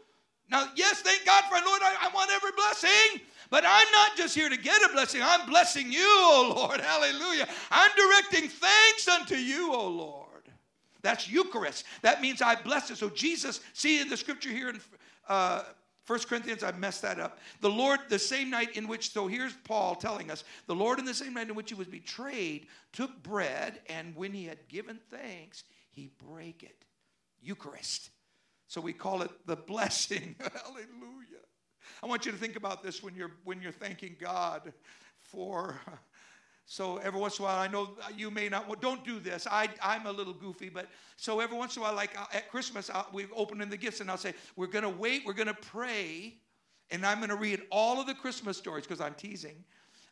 Now, 0.50 0.68
yes, 0.74 1.02
thank 1.02 1.24
God 1.24 1.44
for 1.44 1.54
Lord, 1.64 1.82
I, 1.82 2.08
I 2.08 2.14
want 2.14 2.30
every 2.30 2.52
blessing. 2.52 3.20
But 3.50 3.64
I'm 3.66 3.90
not 3.92 4.16
just 4.16 4.34
here 4.34 4.48
to 4.48 4.56
get 4.56 4.82
a 4.82 4.92
blessing. 4.92 5.22
I'm 5.24 5.48
blessing 5.48 5.90
you, 5.90 6.06
O 6.06 6.54
Lord. 6.56 6.80
Hallelujah. 6.82 7.48
I'm 7.70 7.90
directing 7.96 8.48
thanks 8.48 9.08
unto 9.08 9.37
you, 9.37 9.72
O 9.72 9.88
Lord. 9.88 10.28
That's 11.00 11.30
Eucharist. 11.30 11.84
That 12.02 12.20
means 12.20 12.42
I 12.42 12.56
bless 12.56 12.90
it. 12.90 12.98
So 12.98 13.08
Jesus, 13.08 13.61
see 13.72 14.00
in 14.00 14.08
the 14.08 14.16
scripture 14.16 14.50
here 14.50 14.68
in 14.68 14.80
uh, 15.28 15.62
1 16.06 16.20
Corinthians, 16.20 16.62
I 16.62 16.72
messed 16.72 17.02
that 17.02 17.20
up. 17.20 17.38
The 17.61 17.70
Lord, 17.70 18.00
the 18.08 18.18
same 18.18 18.50
night 18.50 18.76
in 18.76 18.88
which, 18.88 19.12
so 19.12 19.26
here's 19.26 19.52
Paul 19.52 19.94
telling 19.94 20.30
us, 20.30 20.42
the 20.66 20.74
Lord 20.74 20.98
in 20.98 21.04
the 21.04 21.14
same 21.14 21.34
night 21.34 21.48
in 21.48 21.54
which 21.54 21.70
he 21.70 21.74
was 21.74 21.87
betrayed, 21.87 22.66
took 22.92 23.22
bread, 23.22 23.80
and 23.88 24.16
when 24.16 24.32
he 24.32 24.44
had 24.46 24.68
given 24.68 24.98
thanks, 25.11 25.64
he 25.90 26.11
brake 26.26 26.62
it. 26.62 26.84
Eucharist. 27.42 28.11
So 28.68 28.81
we 28.81 28.92
call 28.92 29.22
it 29.22 29.31
the 29.46 29.57
blessing. 29.57 30.37
Hallelujah. 30.40 31.42
I 32.02 32.07
want 32.07 32.26
you 32.26 32.33
to 32.33 32.38
think 32.38 32.54
about 32.54 32.83
this 32.83 33.02
when 33.02 33.14
you're 33.14 33.33
when 33.44 33.61
you're 33.61 33.72
thanking 33.72 34.16
God 34.20 34.72
for 35.20 35.81
so 36.70 36.98
every 36.98 37.18
once 37.18 37.38
in 37.38 37.46
a 37.46 37.48
while, 37.48 37.59
I 37.59 37.66
know 37.66 37.96
you 38.14 38.31
may 38.31 38.50
not, 38.50 38.68
well, 38.68 38.76
don't 38.78 39.02
do 39.02 39.18
this. 39.20 39.46
I, 39.50 39.70
I'm 39.83 40.04
a 40.04 40.12
little 40.12 40.35
goofy, 40.35 40.68
but 40.68 40.87
so 41.16 41.40
every 41.40 41.57
once 41.57 41.76
in 41.76 41.81
a 41.81 41.87
while, 41.87 41.94
like 41.94 42.11
uh, 42.20 42.26
at 42.35 42.50
Christmas, 42.50 42.90
I'll, 42.92 43.07
we're 43.11 43.26
opening 43.35 43.70
the 43.70 43.78
gifts 43.78 44.00
and 44.00 44.11
I'll 44.11 44.18
say, 44.18 44.35
we're 44.54 44.66
going 44.66 44.83
to 44.83 44.90
wait, 44.90 45.22
we're 45.24 45.33
going 45.33 45.48
to 45.48 45.54
pray, 45.54 46.35
and 46.90 47.07
I'm 47.07 47.20
going 47.20 47.31
to 47.31 47.37
read 47.37 47.62
all 47.72 47.98
of 47.98 48.07
the 48.07 48.12
Christmas 48.12 48.59
stories 48.59 48.85
because 48.85 49.00
I'm 49.00 49.14
teasing. 49.14 49.64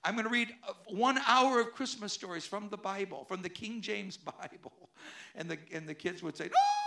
I'm 0.03 0.15
going 0.15 0.25
to 0.25 0.31
read 0.31 0.49
uh, 0.67 0.73
one 0.89 1.19
hour 1.29 1.61
of 1.61 1.75
Christmas 1.75 2.15
stories 2.15 2.47
from 2.47 2.71
the 2.71 2.79
Bible, 2.79 3.27
from 3.29 3.43
the 3.43 3.51
King 3.51 3.83
James 3.83 4.17
Bible. 4.41 4.89
And 5.35 5.51
the, 5.51 5.59
and 5.73 5.87
the 5.87 5.95
kids 5.95 6.23
would 6.23 6.39
say, 6.39 6.47
whoa. 6.47 6.86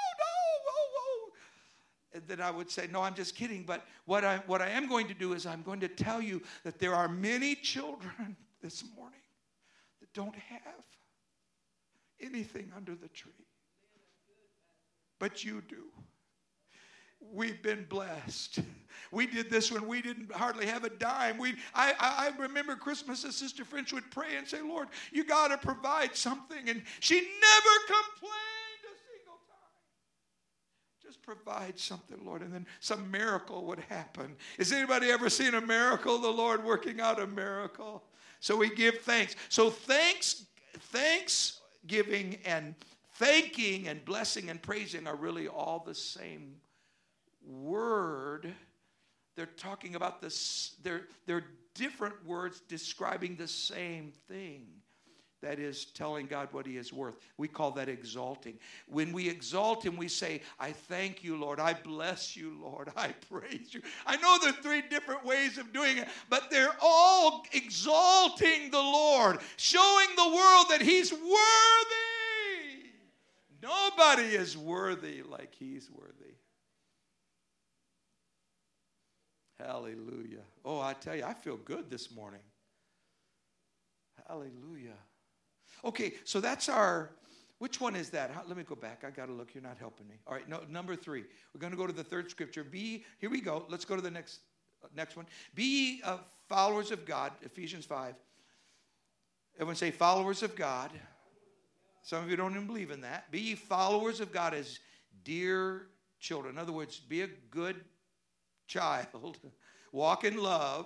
And 2.13 2.23
then 2.27 2.41
I 2.41 2.49
would 2.49 2.71
say, 2.71 2.87
no, 2.91 3.01
I'm 3.01 3.13
just 3.13 3.35
kidding. 3.35 3.63
But 3.63 3.85
what 4.05 4.23
I, 4.25 4.37
what 4.47 4.61
I 4.61 4.69
am 4.69 4.87
going 4.87 5.07
to 5.07 5.13
do 5.13 5.33
is 5.33 5.45
I'm 5.45 5.61
going 5.61 5.79
to 5.81 5.87
tell 5.87 6.21
you 6.21 6.41
that 6.63 6.79
there 6.79 6.95
are 6.95 7.07
many 7.07 7.55
children 7.55 8.35
this 8.61 8.83
morning 8.95 9.19
that 9.99 10.11
don't 10.13 10.35
have. 10.35 10.83
anything 12.21 12.71
under 12.75 12.95
the 12.95 13.07
tree. 13.09 13.31
But 15.19 15.43
you 15.43 15.61
do. 15.67 15.83
We've 17.31 17.61
been 17.61 17.85
blessed. 17.89 18.59
We 19.11 19.25
did 19.25 19.49
this 19.49 19.71
when 19.71 19.87
we 19.87 20.01
didn't 20.01 20.31
hardly 20.31 20.67
have 20.67 20.83
a 20.83 20.89
dime. 20.89 21.37
We, 21.37 21.55
I, 21.73 21.93
I, 21.99 22.31
remember 22.39 22.75
Christmas, 22.75 23.25
as 23.25 23.35
Sister 23.35 23.65
French 23.65 23.91
would 23.91 24.11
pray 24.11 24.35
and 24.37 24.47
say, 24.47 24.61
Lord, 24.61 24.89
you 25.11 25.23
got 25.23 25.47
to 25.47 25.57
provide 25.57 26.15
something. 26.15 26.69
And 26.69 26.83
she 26.99 27.15
never 27.15 27.75
complained. 27.87 28.58
Just 31.09 31.23
provide 31.23 31.79
something, 31.79 32.23
Lord. 32.23 32.43
And 32.43 32.53
then 32.53 32.67
some 32.81 33.09
miracle 33.09 33.65
would 33.65 33.79
happen. 33.79 34.35
Has 34.59 34.71
anybody 34.71 35.09
ever 35.09 35.27
seen 35.27 35.55
a 35.55 35.61
miracle? 35.61 36.19
The 36.19 36.29
Lord 36.29 36.63
working 36.63 37.01
out 37.01 37.19
a 37.19 37.25
miracle. 37.25 38.03
So 38.41 38.55
we 38.55 38.69
give 38.69 38.99
thanks. 38.99 39.35
So 39.49 39.71
thanks, 39.71 40.45
thanksgiving 40.91 42.37
and 42.45 42.75
thanking 43.15 43.87
and 43.87 44.05
blessing 44.05 44.51
and 44.51 44.61
praising 44.61 45.07
are 45.07 45.15
really 45.15 45.47
all 45.47 45.83
the 45.83 45.95
same 45.95 46.57
word. 47.43 48.53
They're 49.35 49.47
talking 49.47 49.95
about 49.95 50.21
this, 50.21 50.75
they're, 50.83 51.07
they're 51.25 51.45
different 51.73 52.23
words 52.23 52.61
describing 52.67 53.35
the 53.35 53.47
same 53.47 54.13
thing. 54.27 54.67
That 55.41 55.57
is 55.57 55.85
telling 55.85 56.25
God 56.25 56.49
what 56.51 56.65
He 56.65 56.75
is 56.75 56.91
worth. 56.91 57.15
We 57.37 57.47
call 57.47 57.71
that 57.71 57.87
exalting. 57.87 58.59
When 58.87 59.13
we 59.13 59.29
exalt 59.29 59.85
Him, 59.85 59.95
we 59.95 60.09
say, 60.09 60.41
I 60.59 60.73
thank 60.73 61.23
you, 61.23 61.37
Lord. 61.37 61.61
I 61.61 61.73
bless 61.73 62.35
you, 62.35 62.57
Lord. 62.61 62.91
I 62.97 63.13
praise 63.31 63.73
you. 63.73 63.81
I 64.05 64.17
know 64.17 64.37
there 64.41 64.49
are 64.49 64.61
three 64.61 64.83
different 64.89 65.23
ways 65.25 65.57
of 65.57 65.71
doing 65.71 65.97
it, 65.97 66.09
but 66.29 66.51
they're 66.51 66.75
all 66.81 67.45
exalting 67.53 68.69
the 68.71 68.81
Lord, 68.81 69.39
showing 69.55 70.07
the 70.17 70.27
world 70.27 70.65
that 70.71 70.81
He's 70.81 71.13
worthy. 71.13 71.29
Nobody 73.61 74.35
is 74.35 74.57
worthy 74.57 75.21
like 75.23 75.53
He's 75.57 75.89
worthy. 75.89 76.33
Hallelujah. 79.57 80.43
Oh, 80.65 80.79
I 80.79 80.93
tell 80.93 81.15
you, 81.15 81.23
I 81.23 81.33
feel 81.33 81.57
good 81.57 81.89
this 81.89 82.11
morning. 82.11 82.39
Hallelujah. 84.27 84.95
Okay, 85.83 86.13
so 86.23 86.39
that's 86.39 86.69
our. 86.69 87.11
Which 87.59 87.81
one 87.81 87.95
is 87.95 88.09
that? 88.11 88.31
Let 88.47 88.55
me 88.57 88.63
go 88.63 88.75
back. 88.75 89.03
I 89.05 89.09
got 89.09 89.25
to 89.25 89.33
look. 89.33 89.53
You're 89.53 89.63
not 89.63 89.77
helping 89.77 90.07
me. 90.07 90.15
All 90.25 90.33
right, 90.33 90.47
no, 90.47 90.61
number 90.69 90.95
three. 90.95 91.25
We're 91.53 91.59
going 91.59 91.71
to 91.71 91.77
go 91.77 91.85
to 91.85 91.93
the 91.93 92.03
third 92.03 92.31
scripture. 92.31 92.63
Be 92.63 93.03
here 93.19 93.29
we 93.29 93.41
go. 93.41 93.65
Let's 93.67 93.85
go 93.85 93.95
to 93.95 94.01
the 94.01 94.11
next 94.11 94.39
next 94.95 95.17
one. 95.17 95.25
Be 95.55 96.01
uh, 96.03 96.19
followers 96.47 96.91
of 96.91 97.05
God. 97.05 97.33
Ephesians 97.41 97.85
five. 97.85 98.15
Everyone 99.55 99.75
say 99.75 99.91
followers 99.91 100.41
of 100.41 100.55
God. 100.55 100.91
Some 102.01 102.23
of 102.23 102.29
you 102.29 102.37
don't 102.37 102.53
even 102.53 102.65
believe 102.65 102.91
in 102.91 103.01
that. 103.01 103.29
Be 103.29 103.55
followers 103.55 104.21
of 104.21 104.31
God 104.31 104.53
as 104.53 104.79
dear 105.23 105.87
children. 106.19 106.55
In 106.55 106.59
other 106.59 106.71
words, 106.71 106.99
be 106.99 107.21
a 107.21 107.27
good 107.51 107.75
child, 108.67 109.07
walk 109.91 110.23
in 110.23 110.37
love 110.37 110.85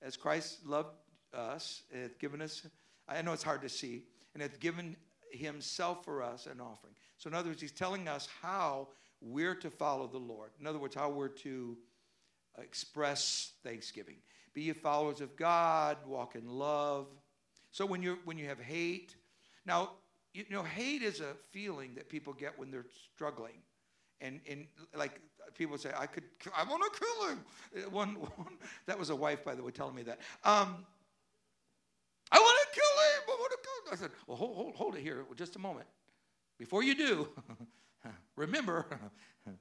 as 0.00 0.16
Christ 0.16 0.64
loved 0.66 0.94
us, 1.32 1.82
and 1.92 2.10
given 2.18 2.42
us, 2.42 2.66
I 3.18 3.22
know 3.22 3.32
it's 3.32 3.42
hard 3.42 3.62
to 3.62 3.68
see, 3.68 4.04
and 4.34 4.42
hath 4.42 4.60
given 4.60 4.96
himself 5.30 6.04
for 6.04 6.22
us 6.22 6.46
an 6.46 6.60
offering. 6.60 6.94
So, 7.18 7.28
in 7.28 7.34
other 7.34 7.50
words, 7.50 7.60
he's 7.60 7.72
telling 7.72 8.08
us 8.08 8.28
how 8.40 8.88
we're 9.20 9.54
to 9.56 9.70
follow 9.70 10.06
the 10.06 10.18
Lord. 10.18 10.50
In 10.60 10.66
other 10.66 10.78
words, 10.78 10.94
how 10.94 11.08
we're 11.08 11.28
to 11.28 11.76
express 12.58 13.52
thanksgiving. 13.62 14.16
Be 14.54 14.62
ye 14.62 14.72
followers 14.72 15.20
of 15.20 15.36
God, 15.36 15.96
walk 16.06 16.34
in 16.34 16.46
love. 16.46 17.06
So 17.70 17.86
when 17.86 18.02
you 18.02 18.18
when 18.24 18.36
you 18.36 18.46
have 18.48 18.60
hate, 18.60 19.16
now 19.64 19.92
you 20.34 20.44
know 20.50 20.62
hate 20.62 21.02
is 21.02 21.20
a 21.20 21.34
feeling 21.50 21.94
that 21.94 22.08
people 22.08 22.34
get 22.34 22.58
when 22.58 22.70
they're 22.70 22.86
struggling, 23.14 23.62
and 24.20 24.40
and 24.48 24.66
like 24.94 25.20
people 25.54 25.78
say, 25.78 25.90
I 25.96 26.06
could, 26.06 26.24
I 26.56 26.64
want 26.64 26.82
to 26.92 26.98
kill 26.98 27.28
him. 27.28 27.44
Uh, 27.76 27.90
one, 27.90 28.08
one, 28.36 28.58
that 28.86 28.98
was 28.98 29.10
a 29.10 29.16
wife, 29.16 29.44
by 29.44 29.54
the 29.54 29.62
way, 29.62 29.70
telling 29.70 29.94
me 29.94 30.02
that. 30.02 30.18
Um, 30.44 30.84
I 32.30 32.38
want 32.38 32.58
to 32.62 32.80
kill 32.80 32.82
him. 32.82 33.02
I 33.92 33.96
said, 33.96 34.10
well, 34.26 34.36
hold, 34.36 34.56
hold, 34.56 34.74
hold 34.74 34.96
it 34.96 35.02
here 35.02 35.24
just 35.36 35.54
a 35.56 35.58
moment. 35.58 35.86
Before 36.58 36.82
you 36.82 36.94
do, 36.94 37.28
remember, 38.36 38.86
and 39.46 39.56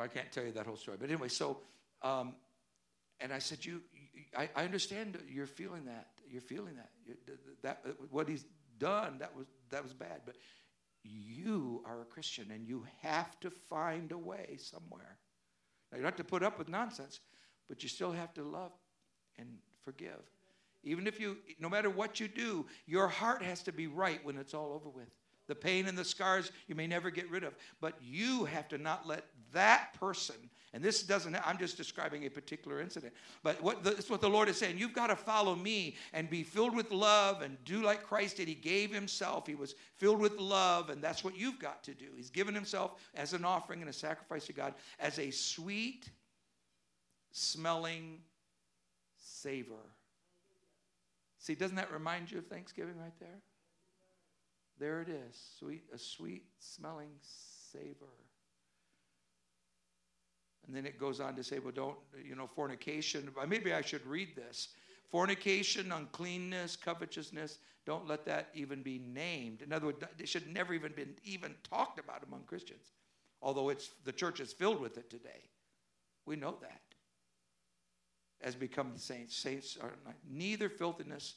I 0.00 0.06
can't 0.06 0.30
tell 0.30 0.44
you 0.44 0.52
that 0.52 0.66
whole 0.66 0.76
story. 0.76 0.96
But 1.00 1.10
anyway, 1.10 1.28
so, 1.28 1.58
um, 2.02 2.34
and 3.20 3.32
I 3.32 3.40
said, 3.40 3.64
you, 3.64 3.82
I, 4.36 4.48
I, 4.54 4.64
understand 4.64 5.18
you're 5.28 5.46
feeling 5.46 5.86
that. 5.86 6.08
You're 6.28 6.40
feeling 6.40 6.76
that. 6.76 6.90
that. 7.62 7.84
What 8.10 8.28
he's 8.28 8.44
done, 8.78 9.18
that 9.18 9.34
was, 9.36 9.46
that 9.70 9.82
was 9.82 9.92
bad. 9.92 10.20
But 10.24 10.36
you 11.02 11.82
are 11.84 12.02
a 12.02 12.04
Christian 12.04 12.50
and 12.50 12.66
you 12.66 12.86
have 13.02 13.38
to 13.40 13.50
find 13.50 14.12
a 14.12 14.18
way 14.18 14.56
somewhere. 14.60 15.18
Now, 15.90 15.96
you 15.96 16.02
don't 16.02 16.12
have 16.12 16.16
to 16.16 16.24
put 16.24 16.42
up 16.42 16.58
with 16.58 16.68
nonsense, 16.68 17.20
but 17.68 17.82
you 17.82 17.88
still 17.88 18.12
have 18.12 18.32
to 18.34 18.42
love 18.42 18.72
and 19.38 19.48
forgive. 19.84 20.33
Even 20.84 21.06
if 21.06 21.18
you, 21.18 21.38
no 21.58 21.68
matter 21.68 21.90
what 21.90 22.20
you 22.20 22.28
do, 22.28 22.66
your 22.86 23.08
heart 23.08 23.42
has 23.42 23.62
to 23.62 23.72
be 23.72 23.86
right 23.86 24.24
when 24.24 24.36
it's 24.36 24.54
all 24.54 24.72
over 24.72 24.88
with. 24.88 25.08
The 25.46 25.54
pain 25.54 25.86
and 25.86 25.96
the 25.96 26.04
scars 26.04 26.52
you 26.68 26.74
may 26.74 26.86
never 26.86 27.10
get 27.10 27.30
rid 27.30 27.44
of, 27.44 27.54
but 27.80 27.94
you 28.02 28.44
have 28.46 28.68
to 28.68 28.78
not 28.78 29.06
let 29.06 29.24
that 29.52 29.94
person 30.00 30.36
and 30.74 30.82
this 30.82 31.04
doesn't, 31.04 31.36
I'm 31.46 31.56
just 31.56 31.76
describing 31.76 32.26
a 32.26 32.28
particular 32.28 32.80
incident. 32.80 33.12
But 33.44 33.62
what 33.62 33.84
the, 33.84 33.92
what 34.08 34.20
the 34.20 34.28
Lord 34.28 34.48
is 34.48 34.56
saying. 34.56 34.76
You've 34.76 34.92
got 34.92 35.06
to 35.06 35.14
follow 35.14 35.54
me 35.54 35.94
and 36.12 36.28
be 36.28 36.42
filled 36.42 36.74
with 36.74 36.90
love 36.90 37.42
and 37.42 37.56
do 37.64 37.80
like 37.80 38.02
Christ 38.02 38.38
did. 38.38 38.48
He 38.48 38.56
gave 38.56 38.92
himself, 38.92 39.46
he 39.46 39.54
was 39.54 39.76
filled 39.98 40.18
with 40.18 40.36
love, 40.36 40.90
and 40.90 41.00
that's 41.00 41.22
what 41.22 41.38
you've 41.38 41.60
got 41.60 41.84
to 41.84 41.94
do. 41.94 42.06
He's 42.16 42.28
given 42.28 42.56
himself 42.56 43.00
as 43.14 43.34
an 43.34 43.44
offering 43.44 43.82
and 43.82 43.88
a 43.88 43.92
sacrifice 43.92 44.46
to 44.46 44.52
God 44.52 44.74
as 44.98 45.20
a 45.20 45.30
sweet 45.30 46.10
smelling 47.30 48.18
savor. 49.16 49.74
See, 51.44 51.54
doesn't 51.54 51.76
that 51.76 51.92
remind 51.92 52.32
you 52.32 52.38
of 52.38 52.46
Thanksgiving 52.46 52.96
right 52.98 53.12
there? 53.20 53.42
There 54.78 55.02
it 55.02 55.10
is, 55.10 55.38
sweet, 55.58 55.82
a 55.92 55.98
sweet 55.98 56.44
smelling 56.58 57.10
savor. 57.20 58.14
And 60.66 60.74
then 60.74 60.86
it 60.86 60.98
goes 60.98 61.20
on 61.20 61.36
to 61.36 61.44
say, 61.44 61.58
well, 61.58 61.74
don't, 61.74 61.98
you 62.26 62.34
know, 62.34 62.46
fornication. 62.46 63.28
Maybe 63.46 63.74
I 63.74 63.82
should 63.82 64.06
read 64.06 64.34
this. 64.34 64.68
Fornication, 65.10 65.92
uncleanness, 65.92 66.76
covetousness, 66.76 67.58
don't 67.84 68.08
let 68.08 68.24
that 68.24 68.48
even 68.54 68.82
be 68.82 68.98
named. 68.98 69.60
In 69.60 69.70
other 69.70 69.84
words, 69.84 70.02
it 70.18 70.30
should 70.30 70.50
never 70.50 70.72
even 70.72 70.92
been 70.92 71.14
even 71.24 71.54
talked 71.62 71.98
about 71.98 72.24
among 72.26 72.44
Christians, 72.44 72.92
although 73.42 73.68
it's, 73.68 73.90
the 74.06 74.12
church 74.12 74.40
is 74.40 74.54
filled 74.54 74.80
with 74.80 74.96
it 74.96 75.10
today. 75.10 75.42
We 76.24 76.36
know 76.36 76.56
that. 76.62 76.93
As 78.44 78.54
become 78.54 78.92
the 78.92 79.00
saints. 79.00 79.36
Saints 79.36 79.76
are 79.80 79.94
not, 80.04 80.14
neither 80.30 80.68
filthiness 80.68 81.34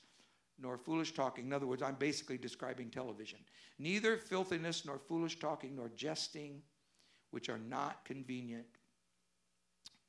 nor 0.59 0.77
foolish 0.77 1.13
talking. 1.13 1.45
In 1.45 1.53
other 1.53 1.65
words, 1.65 1.81
I'm 1.81 1.95
basically 1.95 2.37
describing 2.37 2.89
television. 2.89 3.39
Neither 3.79 4.17
filthiness 4.17 4.85
nor 4.85 4.99
foolish 4.99 5.39
talking 5.39 5.75
nor 5.75 5.89
jesting, 5.95 6.61
which 7.31 7.49
are 7.49 7.59
not 7.59 8.05
convenient 8.05 8.67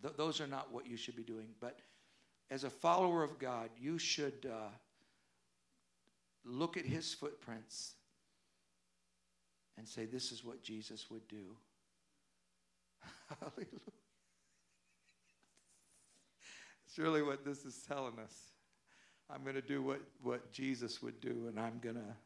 Th- 0.02 0.14
those 0.16 0.40
are 0.40 0.46
not 0.46 0.72
what 0.72 0.86
you 0.86 0.96
should 0.96 1.16
be 1.16 1.22
doing. 1.22 1.48
But 1.60 1.80
as 2.50 2.64
a 2.64 2.70
follower 2.70 3.22
of 3.22 3.38
God, 3.38 3.70
you 3.78 3.98
should 3.98 4.48
uh, 4.50 4.68
look 6.44 6.76
at 6.76 6.84
his 6.84 7.12
footprints 7.12 7.94
and 9.76 9.86
say, 9.86 10.06
This 10.06 10.32
is 10.32 10.44
what 10.44 10.62
Jesus 10.62 11.10
would 11.10 11.26
do. 11.28 11.56
Hallelujah. 13.40 14.07
Really 16.98 17.22
what 17.22 17.44
this 17.44 17.64
is 17.64 17.84
telling 17.86 18.18
us. 18.18 18.34
I'm 19.30 19.44
going 19.44 19.54
to 19.54 19.62
do 19.62 19.82
what, 19.82 20.00
what 20.20 20.50
Jesus 20.52 21.00
would 21.00 21.20
do, 21.20 21.46
and 21.48 21.60
I'm 21.60 21.78
going 21.80 21.94
to, 21.94 22.16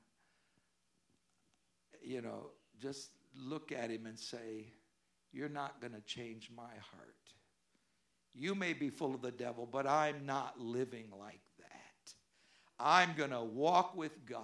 you 2.02 2.22
know, 2.22 2.46
just 2.80 3.10
look 3.36 3.70
at 3.70 3.90
him 3.90 4.06
and 4.06 4.18
say, 4.18 4.72
You're 5.30 5.50
not 5.50 5.78
going 5.82 5.92
to 5.92 6.00
change 6.00 6.50
my 6.56 6.62
heart. 6.62 7.14
You 8.34 8.54
may 8.54 8.72
be 8.72 8.88
full 8.88 9.14
of 9.14 9.20
the 9.20 9.30
devil, 9.30 9.68
but 9.70 9.86
I'm 9.86 10.24
not 10.24 10.58
living 10.58 11.08
like 11.20 11.42
that. 11.58 12.12
I'm 12.80 13.10
going 13.14 13.30
to 13.30 13.42
walk 13.42 13.94
with 13.94 14.24
God. 14.24 14.40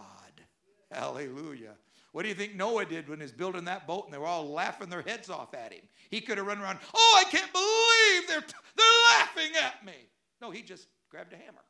Hallelujah. 0.90 1.72
What 2.12 2.22
do 2.22 2.28
you 2.28 2.34
think 2.34 2.54
Noah 2.54 2.84
did 2.84 3.08
when 3.08 3.18
he 3.18 3.22
was 3.22 3.32
building 3.32 3.64
that 3.64 3.86
boat 3.86 4.04
and 4.04 4.12
they 4.12 4.18
were 4.18 4.26
all 4.26 4.50
laughing 4.50 4.90
their 4.90 5.02
heads 5.02 5.30
off 5.30 5.54
at 5.54 5.72
him? 5.72 5.82
He 6.10 6.20
could 6.20 6.36
have 6.36 6.46
run 6.46 6.60
around, 6.60 6.80
oh, 6.94 7.24
I 7.26 7.30
can't 7.30 7.50
believe 7.50 8.28
they're, 8.28 8.44
they're 8.76 9.18
laughing 9.18 9.52
at 9.62 9.86
me. 9.86 9.94
No, 10.40 10.50
he 10.50 10.62
just 10.62 10.86
grabbed 11.10 11.32
a 11.32 11.36
hammer, 11.36 11.64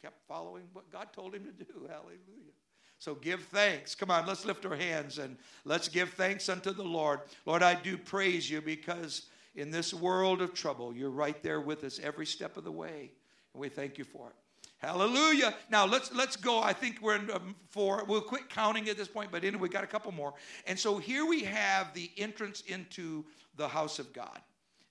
kept 0.00 0.20
following 0.26 0.64
what 0.72 0.90
God 0.90 1.12
told 1.12 1.34
him 1.34 1.44
to 1.44 1.52
do. 1.52 1.72
Hallelujah. 1.88 2.52
So 2.98 3.14
give 3.14 3.44
thanks. 3.44 3.94
Come 3.94 4.10
on, 4.10 4.26
let's 4.26 4.44
lift 4.44 4.66
our 4.66 4.74
hands 4.74 5.18
and 5.18 5.36
let's 5.64 5.88
give 5.88 6.10
thanks 6.10 6.48
unto 6.48 6.72
the 6.72 6.82
Lord. 6.82 7.20
Lord, 7.46 7.62
I 7.62 7.74
do 7.74 7.96
praise 7.96 8.50
you 8.50 8.60
because 8.60 9.26
in 9.54 9.70
this 9.70 9.94
world 9.94 10.42
of 10.42 10.52
trouble, 10.52 10.94
you're 10.94 11.10
right 11.10 11.40
there 11.42 11.60
with 11.60 11.84
us 11.84 12.00
every 12.02 12.26
step 12.26 12.56
of 12.56 12.64
the 12.64 12.72
way. 12.72 13.12
And 13.54 13.60
we 13.60 13.68
thank 13.68 13.98
you 13.98 14.04
for 14.04 14.28
it. 14.28 14.34
Hallelujah. 14.78 15.54
Now 15.70 15.86
let's 15.86 16.12
let's 16.12 16.36
go. 16.36 16.60
I 16.60 16.72
think 16.72 17.00
we're 17.02 17.16
in 17.16 17.30
um, 17.32 17.56
four. 17.68 18.04
We'll 18.06 18.20
quit 18.20 18.48
counting 18.48 18.88
at 18.88 18.96
this 18.96 19.08
point, 19.08 19.32
but 19.32 19.42
anyway, 19.42 19.62
we 19.62 19.68
got 19.68 19.82
a 19.82 19.88
couple 19.88 20.12
more. 20.12 20.34
And 20.68 20.78
so 20.78 20.98
here 20.98 21.26
we 21.26 21.42
have 21.42 21.92
the 21.94 22.10
entrance 22.16 22.62
into 22.68 23.24
the 23.56 23.66
house 23.66 23.98
of 23.98 24.12
God. 24.12 24.40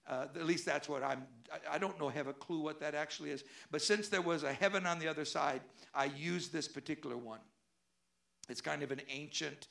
Uh, 0.07 0.27
at 0.35 0.45
least 0.45 0.65
that's 0.65 0.87
what 0.87 1.03
I'm. 1.03 1.23
I, 1.69 1.77
don't 1.77 1.99
know, 1.99 2.09
have 2.09 2.27
a 2.27 2.33
clue 2.33 2.59
what 2.59 2.79
that 2.81 2.95
actually 2.95 3.31
is. 3.31 3.43
But 3.71 3.81
since 3.81 4.09
there 4.09 4.21
was 4.21 4.43
a 4.43 4.51
heaven 4.51 4.85
on 4.85 4.99
the 4.99 5.07
other 5.07 5.25
side, 5.25 5.61
I 5.93 6.05
used 6.05 6.51
this 6.51 6.67
particular 6.67 7.17
one. 7.17 7.39
It's 8.49 8.61
kind 8.61 8.83
of 8.83 8.91
an 8.91 9.01
ancient 9.09 9.67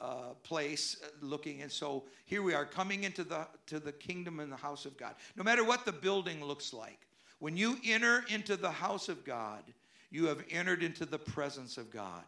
uh, 0.00 0.34
place 0.42 0.96
uh, 1.02 1.08
looking 1.20 1.62
and 1.62 1.70
so 1.70 2.02
here 2.24 2.42
we 2.42 2.52
are 2.52 2.66
coming 2.66 3.04
into 3.04 3.22
the 3.22 3.46
to 3.66 3.78
the 3.78 3.92
kingdom 3.92 4.40
and 4.40 4.50
the 4.50 4.56
house 4.56 4.84
of 4.86 4.96
god 4.96 5.14
no 5.36 5.44
matter 5.44 5.64
what 5.64 5.84
the 5.84 5.92
building 5.92 6.44
looks 6.44 6.72
like 6.72 7.06
when 7.44 7.58
you 7.58 7.76
enter 7.84 8.24
into 8.28 8.56
the 8.56 8.70
house 8.70 9.10
of 9.10 9.22
God, 9.22 9.62
you 10.10 10.24
have 10.28 10.42
entered 10.50 10.82
into 10.82 11.04
the 11.04 11.18
presence 11.18 11.76
of 11.76 11.90
God. 11.90 12.24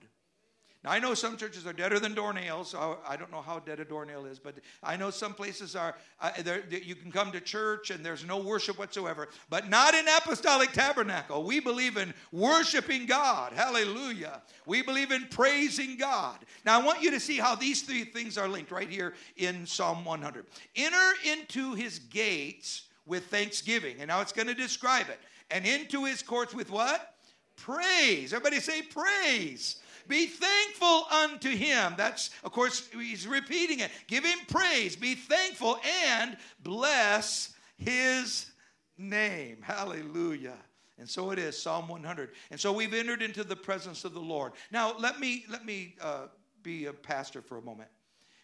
Now, 0.86 0.92
I 0.92 1.00
know 1.00 1.14
some 1.14 1.36
churches 1.36 1.66
are 1.66 1.72
deader 1.72 1.98
than 1.98 2.14
doornails. 2.14 2.66
So 2.66 2.98
I 3.06 3.16
don't 3.16 3.32
know 3.32 3.40
how 3.40 3.58
dead 3.58 3.80
a 3.80 3.84
doornail 3.84 4.24
is, 4.24 4.38
but 4.38 4.54
I 4.84 4.96
know 4.96 5.10
some 5.10 5.34
places 5.34 5.74
are, 5.74 5.96
uh, 6.20 6.30
you 6.70 6.94
can 6.94 7.10
come 7.10 7.32
to 7.32 7.40
church 7.40 7.90
and 7.90 8.06
there's 8.06 8.24
no 8.24 8.38
worship 8.38 8.78
whatsoever, 8.78 9.28
but 9.50 9.68
not 9.68 9.94
in 9.94 10.06
Apostolic 10.06 10.70
Tabernacle. 10.70 11.42
We 11.42 11.58
believe 11.58 11.96
in 11.96 12.14
worshiping 12.30 13.06
God. 13.06 13.52
Hallelujah. 13.52 14.42
We 14.64 14.80
believe 14.82 15.10
in 15.10 15.26
praising 15.28 15.96
God. 15.96 16.38
Now, 16.64 16.80
I 16.80 16.84
want 16.84 17.02
you 17.02 17.10
to 17.10 17.18
see 17.18 17.38
how 17.38 17.56
these 17.56 17.82
three 17.82 18.04
things 18.04 18.38
are 18.38 18.46
linked 18.46 18.70
right 18.70 18.88
here 18.88 19.14
in 19.36 19.66
Psalm 19.66 20.04
100. 20.04 20.46
Enter 20.76 21.14
into 21.24 21.74
his 21.74 21.98
gates 21.98 22.82
with 23.06 23.26
thanksgiving. 23.26 23.96
And 23.98 24.06
now 24.06 24.20
it's 24.20 24.32
going 24.32 24.46
to 24.46 24.54
describe 24.54 25.08
it. 25.08 25.18
And 25.50 25.66
into 25.66 26.04
his 26.04 26.22
courts 26.22 26.54
with 26.54 26.70
what? 26.70 27.14
Praise. 27.56 28.32
Everybody 28.32 28.60
say 28.60 28.82
praise. 28.82 29.82
Be 30.08 30.26
thankful 30.26 31.04
unto 31.10 31.50
him. 31.50 31.94
That's, 31.96 32.30
of 32.44 32.52
course, 32.52 32.88
he's 32.92 33.26
repeating 33.26 33.80
it. 33.80 33.90
Give 34.06 34.24
him 34.24 34.38
praise. 34.48 34.96
Be 34.96 35.14
thankful 35.14 35.78
and 36.10 36.36
bless 36.62 37.54
his 37.76 38.50
name. 38.98 39.58
Hallelujah. 39.62 40.56
And 40.98 41.08
so 41.08 41.30
it 41.30 41.38
is, 41.38 41.60
Psalm 41.60 41.88
100. 41.88 42.30
And 42.50 42.58
so 42.58 42.72
we've 42.72 42.94
entered 42.94 43.20
into 43.20 43.44
the 43.44 43.56
presence 43.56 44.04
of 44.04 44.14
the 44.14 44.20
Lord. 44.20 44.52
Now, 44.70 44.96
let 44.98 45.20
me, 45.20 45.44
let 45.48 45.64
me 45.64 45.94
uh, 46.00 46.28
be 46.62 46.86
a 46.86 46.92
pastor 46.92 47.42
for 47.42 47.58
a 47.58 47.62
moment. 47.62 47.90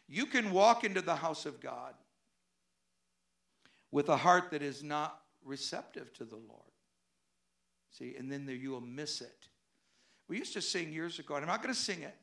You 0.08 0.26
can 0.26 0.52
walk 0.52 0.84
into 0.84 1.00
the 1.00 1.16
house 1.16 1.46
of 1.46 1.60
God 1.60 1.94
with 3.90 4.08
a 4.08 4.16
heart 4.16 4.50
that 4.50 4.62
is 4.62 4.82
not 4.82 5.22
receptive 5.44 6.12
to 6.14 6.24
the 6.24 6.36
Lord. 6.36 6.70
See, 7.90 8.14
and 8.18 8.30
then 8.30 8.48
you 8.48 8.70
will 8.70 8.80
miss 8.80 9.20
it. 9.20 9.48
We 10.32 10.38
used 10.38 10.54
to 10.54 10.62
sing 10.62 10.94
years 10.94 11.18
ago, 11.18 11.34
and 11.34 11.44
I'm 11.44 11.48
not 11.50 11.62
going 11.62 11.74
to 11.74 11.78
sing 11.78 12.00
it. 12.00 12.16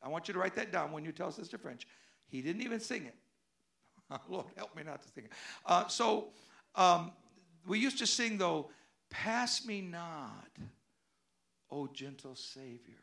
I 0.00 0.08
want 0.08 0.28
you 0.28 0.34
to 0.34 0.38
write 0.38 0.54
that 0.54 0.70
down 0.70 0.92
when 0.92 1.04
you 1.04 1.10
tell 1.10 1.32
Sister 1.32 1.58
French. 1.58 1.84
He 2.28 2.40
didn't 2.40 2.62
even 2.62 2.78
sing 2.78 3.04
it. 3.04 3.16
Lord, 4.28 4.46
help 4.56 4.76
me 4.76 4.84
not 4.84 5.02
to 5.02 5.08
sing 5.08 5.24
it. 5.24 5.32
Uh, 5.66 5.88
so 5.88 6.28
um, 6.76 7.10
we 7.66 7.80
used 7.80 7.98
to 7.98 8.06
sing, 8.06 8.38
though, 8.38 8.70
Pass 9.10 9.66
me 9.66 9.80
not, 9.80 10.50
O 11.68 11.88
gentle 11.88 12.36
Savior. 12.36 12.94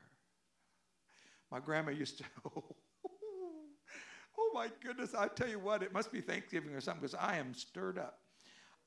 My 1.51 1.59
grandma 1.59 1.91
used 1.91 2.19
to, 2.19 2.23
Oh 2.45 4.51
my 4.53 4.69
goodness, 4.81 5.13
I 5.13 5.27
tell 5.27 5.49
you 5.49 5.59
what, 5.59 5.83
it 5.83 5.91
must 5.91 6.13
be 6.13 6.21
Thanksgiving 6.21 6.73
or 6.73 6.79
something 6.79 7.01
because 7.01 7.17
I 7.19 7.39
am 7.39 7.53
stirred 7.53 7.97
up. 7.97 8.19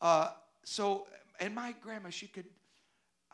Uh, 0.01 0.31
so, 0.65 1.09
and 1.41 1.55
my 1.55 1.75
grandma, 1.83 2.09
she 2.09 2.27
could, 2.27 2.47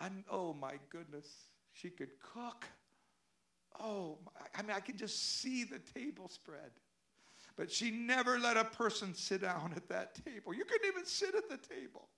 I'm, 0.00 0.24
oh 0.28 0.52
my 0.52 0.74
goodness, 0.90 1.28
she 1.72 1.90
could 1.90 2.10
cook. 2.20 2.64
Oh, 3.80 4.18
I 4.54 4.62
mean, 4.62 4.72
I 4.72 4.80
could 4.80 4.98
just 4.98 5.40
see 5.40 5.64
the 5.64 5.80
table 5.98 6.28
spread. 6.28 6.70
But 7.56 7.70
she 7.70 7.90
never 7.90 8.38
let 8.38 8.56
a 8.56 8.64
person 8.64 9.14
sit 9.14 9.42
down 9.42 9.72
at 9.76 9.88
that 9.88 10.14
table. 10.24 10.54
You 10.54 10.64
couldn't 10.64 10.88
even 10.88 11.04
sit 11.04 11.34
at 11.34 11.48
the 11.48 11.58
table. 11.58 12.08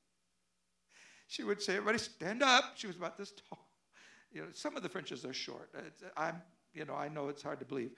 She 1.27 1.43
would 1.43 1.61
say, 1.61 1.77
everybody 1.77 1.99
stand 1.99 2.43
up. 2.43 2.73
She 2.77 2.87
was 2.87 2.97
about 2.97 3.17
this 3.17 3.33
tall. 3.49 3.67
You 4.33 4.43
know, 4.43 4.47
some 4.53 4.77
of 4.77 4.83
the 4.83 4.88
Frenches 4.88 5.25
are 5.25 5.33
short. 5.33 5.71
I'm, 6.17 6.43
you 6.73 6.85
know, 6.85 6.95
I 6.95 7.09
know 7.09 7.29
it's 7.29 7.43
hard 7.43 7.61
to 7.61 7.64
believe. 7.64 7.93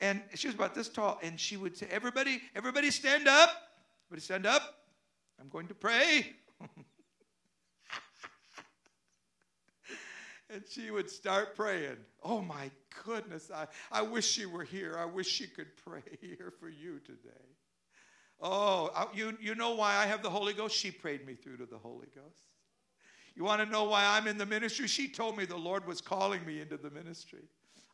And 0.00 0.22
she 0.34 0.46
was 0.48 0.54
about 0.54 0.74
this 0.74 0.88
tall, 0.88 1.18
and 1.22 1.38
she 1.38 1.56
would 1.56 1.76
say, 1.76 1.86
Everybody, 1.90 2.40
everybody 2.54 2.90
stand 2.90 3.28
up. 3.28 3.50
Everybody 4.06 4.22
stand 4.22 4.46
up. 4.46 4.84
I'm 5.40 5.48
going 5.48 5.68
to 5.68 5.74
pray. 5.74 6.34
and 10.52 10.62
she 10.68 10.90
would 10.90 11.10
start 11.10 11.54
praying. 11.54 11.96
Oh 12.22 12.40
my 12.40 12.70
goodness, 13.04 13.50
I, 13.54 13.66
I 13.90 14.02
wish 14.02 14.26
she 14.26 14.46
were 14.46 14.64
here. 14.64 14.96
I 14.98 15.04
wish 15.04 15.28
she 15.28 15.46
could 15.46 15.76
pray 15.76 16.02
here 16.20 16.52
for 16.58 16.68
you 16.68 16.98
today. 17.00 17.30
Oh, 18.42 18.90
you, 19.14 19.36
you 19.40 19.54
know 19.54 19.74
why 19.74 19.96
I 19.96 20.06
have 20.06 20.22
the 20.22 20.30
Holy 20.30 20.54
Ghost? 20.54 20.74
She 20.74 20.90
prayed 20.90 21.26
me 21.26 21.34
through 21.34 21.58
to 21.58 21.66
the 21.66 21.78
Holy 21.78 22.08
Ghost. 22.14 22.48
You 23.36 23.44
want 23.44 23.62
to 23.62 23.66
know 23.66 23.84
why 23.84 24.04
I'm 24.04 24.26
in 24.26 24.38
the 24.38 24.46
ministry? 24.46 24.88
She 24.88 25.08
told 25.08 25.36
me 25.36 25.44
the 25.44 25.56
Lord 25.56 25.86
was 25.86 26.00
calling 26.00 26.44
me 26.44 26.60
into 26.60 26.76
the 26.76 26.90
ministry. 26.90 27.44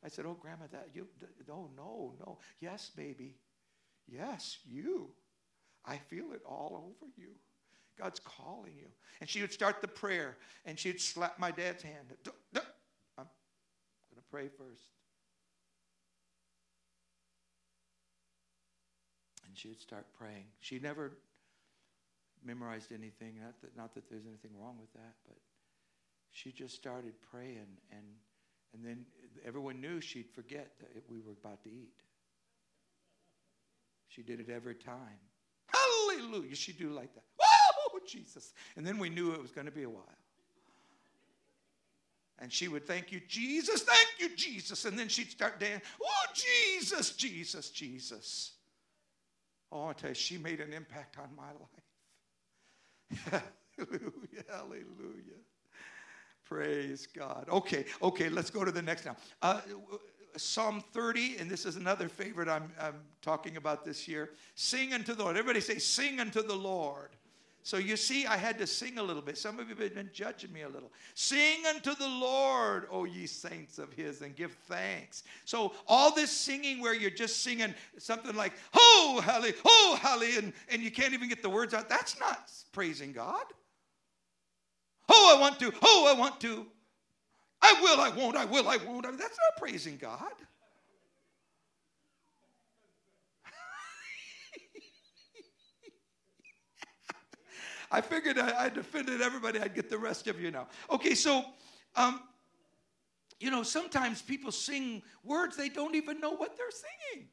I 0.04 0.08
said, 0.08 0.24
Oh, 0.24 0.36
Grandma, 0.38 0.66
that 0.72 0.88
you, 0.94 1.08
oh, 1.50 1.68
no, 1.76 2.14
no. 2.20 2.38
Yes, 2.60 2.90
baby. 2.96 3.34
Yes, 4.08 4.58
you. 4.68 5.10
I 5.84 5.96
feel 5.96 6.32
it 6.32 6.42
all 6.46 6.94
over 7.00 7.10
you. 7.16 7.30
God's 7.98 8.20
calling 8.20 8.72
you. 8.76 8.88
And 9.20 9.28
she 9.28 9.40
would 9.40 9.52
start 9.52 9.80
the 9.80 9.88
prayer 9.88 10.36
and 10.64 10.78
she'd 10.78 11.00
slap 11.00 11.38
my 11.38 11.50
dad's 11.50 11.82
hand. 11.82 12.12
I'm 12.24 12.32
going 13.16 13.26
to 14.16 14.22
pray 14.30 14.48
first. 14.48 14.82
And 19.46 19.56
she 19.56 19.68
would 19.68 19.80
start 19.80 20.06
praying. 20.18 20.44
She 20.60 20.78
never 20.78 21.12
memorized 22.44 22.92
anything, 22.92 23.36
not 23.42 23.60
that, 23.62 23.76
not 23.76 23.94
that 23.94 24.08
there's 24.10 24.26
anything 24.26 24.52
wrong 24.60 24.76
with 24.78 24.92
that, 24.92 25.14
but 25.26 25.36
she 26.30 26.52
just 26.52 26.74
started 26.74 27.14
praying 27.30 27.66
and 27.90 28.04
and 28.74 28.84
then 28.84 29.06
everyone 29.46 29.80
knew 29.80 30.02
she'd 30.02 30.28
forget 30.34 30.72
that 30.80 31.02
we 31.08 31.20
were 31.20 31.32
about 31.32 31.62
to 31.62 31.70
eat. 31.70 32.02
She 34.08 34.22
did 34.22 34.40
it 34.40 34.50
every 34.50 34.74
time. 34.74 35.18
Hallelujah. 35.68 36.54
She'd 36.54 36.78
do 36.78 36.90
like 36.90 37.14
that. 37.14 37.24
Oh, 37.96 38.00
Jesus. 38.06 38.52
And 38.76 38.86
then 38.86 38.98
we 38.98 39.08
knew 39.08 39.32
it 39.32 39.40
was 39.40 39.50
going 39.50 39.66
to 39.66 39.72
be 39.72 39.84
a 39.84 39.90
while. 39.90 40.04
And 42.38 42.52
she 42.52 42.68
would 42.68 42.86
thank 42.86 43.12
you, 43.12 43.20
Jesus, 43.26 43.82
thank 43.82 44.08
you, 44.18 44.36
Jesus. 44.36 44.84
And 44.84 44.98
then 44.98 45.08
she'd 45.08 45.30
start 45.30 45.58
dancing. 45.58 45.80
Oh, 46.02 46.26
Jesus, 46.34 47.12
Jesus, 47.12 47.70
Jesus. 47.70 48.52
Oh, 49.72 49.86
I 49.86 49.94
tell 49.94 50.10
you, 50.10 50.14
she 50.14 50.36
made 50.36 50.60
an 50.60 50.74
impact 50.74 51.16
on 51.18 51.30
my 51.34 51.48
life. 53.32 53.42
hallelujah, 53.78 54.44
hallelujah. 54.50 55.40
Praise 56.44 57.06
God. 57.06 57.46
Okay, 57.50 57.86
okay, 58.02 58.28
let's 58.28 58.50
go 58.50 58.64
to 58.64 58.70
the 58.70 58.82
next 58.82 59.06
now. 59.06 59.16
Uh, 59.40 59.60
Psalm 60.36 60.84
30, 60.92 61.38
and 61.38 61.50
this 61.50 61.64
is 61.64 61.76
another 61.76 62.08
favorite 62.08 62.48
I'm, 62.48 62.70
I'm 62.78 63.00
talking 63.22 63.56
about 63.56 63.84
this 63.84 64.06
year. 64.06 64.30
Sing 64.54 64.92
unto 64.92 65.14
the 65.14 65.22
Lord. 65.22 65.36
Everybody 65.38 65.60
say, 65.60 65.78
Sing 65.78 66.20
unto 66.20 66.42
the 66.42 66.54
Lord. 66.54 67.16
So 67.66 67.78
you 67.78 67.96
see, 67.96 68.26
I 68.26 68.36
had 68.36 68.58
to 68.58 68.66
sing 68.66 68.96
a 68.98 69.02
little 69.02 69.20
bit. 69.20 69.36
Some 69.36 69.58
of 69.58 69.68
you 69.68 69.74
have 69.74 69.92
been 69.92 70.10
judging 70.12 70.52
me 70.52 70.62
a 70.62 70.68
little. 70.68 70.92
Sing 71.14 71.66
unto 71.66 71.96
the 71.96 72.06
Lord, 72.06 72.86
O 72.92 73.06
ye 73.06 73.26
saints 73.26 73.80
of 73.80 73.92
his, 73.92 74.22
and 74.22 74.36
give 74.36 74.52
thanks. 74.68 75.24
So 75.46 75.72
all 75.88 76.14
this 76.14 76.30
singing 76.30 76.80
where 76.80 76.94
you're 76.94 77.10
just 77.10 77.42
singing 77.42 77.74
something 77.98 78.36
like, 78.36 78.52
oh, 78.72 79.20
hallelujah, 79.24 79.54
oh, 79.64 79.98
hallelujah, 80.00 80.38
and, 80.38 80.52
and 80.68 80.80
you 80.80 80.92
can't 80.92 81.12
even 81.12 81.28
get 81.28 81.42
the 81.42 81.50
words 81.50 81.74
out, 81.74 81.88
that's 81.88 82.20
not 82.20 82.52
praising 82.70 83.10
God. 83.10 83.42
Oh, 85.08 85.34
I 85.36 85.40
want 85.40 85.58
to. 85.58 85.72
Oh, 85.82 86.14
I 86.14 86.16
want 86.16 86.40
to. 86.42 86.66
I 87.62 87.74
will, 87.82 88.00
I 88.00 88.10
won't, 88.10 88.36
I 88.36 88.44
will, 88.44 88.68
I 88.68 88.76
won't. 88.76 89.06
I 89.06 89.08
mean, 89.08 89.18
that's 89.18 89.38
not 89.50 89.60
praising 89.60 89.96
God. 89.96 90.20
I 97.90 98.00
figured 98.00 98.38
I, 98.38 98.64
would 98.64 98.78
offended 98.78 99.20
everybody. 99.20 99.60
I'd 99.60 99.74
get 99.74 99.90
the 99.90 99.98
rest 99.98 100.26
of 100.26 100.40
you 100.40 100.50
now. 100.50 100.68
Okay, 100.90 101.14
so, 101.14 101.44
um, 101.94 102.20
you 103.38 103.50
know, 103.50 103.62
sometimes 103.62 104.22
people 104.22 104.50
sing 104.50 105.02
words 105.22 105.56
they 105.56 105.68
don't 105.68 105.94
even 105.94 106.20
know 106.20 106.32
what 106.32 106.56
they're 106.56 106.66
singing. 106.70 107.28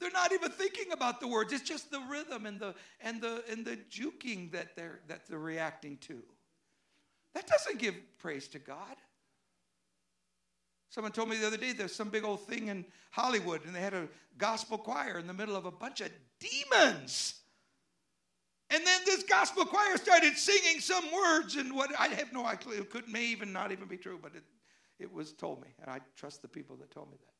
They're 0.00 0.10
not 0.10 0.32
even 0.32 0.50
thinking 0.50 0.92
about 0.92 1.20
the 1.20 1.28
words. 1.28 1.52
It's 1.52 1.62
just 1.62 1.90
the 1.90 2.00
rhythm 2.10 2.46
and 2.46 2.58
the 2.58 2.74
and 3.00 3.22
the 3.22 3.44
and 3.50 3.64
the 3.64 3.76
juking 3.90 4.50
that 4.52 4.74
they're 4.76 5.00
that 5.08 5.26
they're 5.26 5.38
reacting 5.38 5.96
to. 5.98 6.20
That 7.34 7.46
doesn't 7.46 7.78
give 7.78 7.94
praise 8.18 8.48
to 8.48 8.58
God. 8.58 8.96
Someone 10.90 11.12
told 11.12 11.28
me 11.28 11.36
the 11.36 11.46
other 11.46 11.56
day 11.56 11.72
there's 11.72 11.94
some 11.94 12.08
big 12.08 12.24
old 12.24 12.46
thing 12.46 12.68
in 12.68 12.84
Hollywood, 13.10 13.64
and 13.64 13.74
they 13.74 13.80
had 13.80 13.94
a 13.94 14.08
gospel 14.38 14.78
choir 14.78 15.18
in 15.18 15.26
the 15.26 15.32
middle 15.32 15.56
of 15.56 15.64
a 15.64 15.70
bunch 15.72 16.00
of 16.00 16.10
demons. 16.38 17.34
And 18.74 18.84
then 18.84 19.00
this 19.06 19.22
gospel 19.22 19.64
choir 19.64 19.96
started 19.96 20.36
singing 20.36 20.80
some 20.80 21.04
words, 21.12 21.54
and 21.54 21.72
what 21.76 21.90
I 21.96 22.08
have 22.08 22.32
no 22.32 22.44
idea, 22.44 22.80
it 22.80 22.90
could 22.90 23.08
may 23.08 23.24
even 23.26 23.52
not 23.52 23.70
even 23.70 23.86
be 23.86 23.96
true, 23.96 24.18
but 24.20 24.32
it, 24.34 24.42
it 24.98 25.12
was 25.12 25.32
told 25.32 25.62
me, 25.62 25.68
and 25.80 25.88
I 25.88 26.00
trust 26.16 26.42
the 26.42 26.48
people 26.48 26.74
that 26.78 26.90
told 26.90 27.08
me 27.08 27.16
that. 27.20 27.34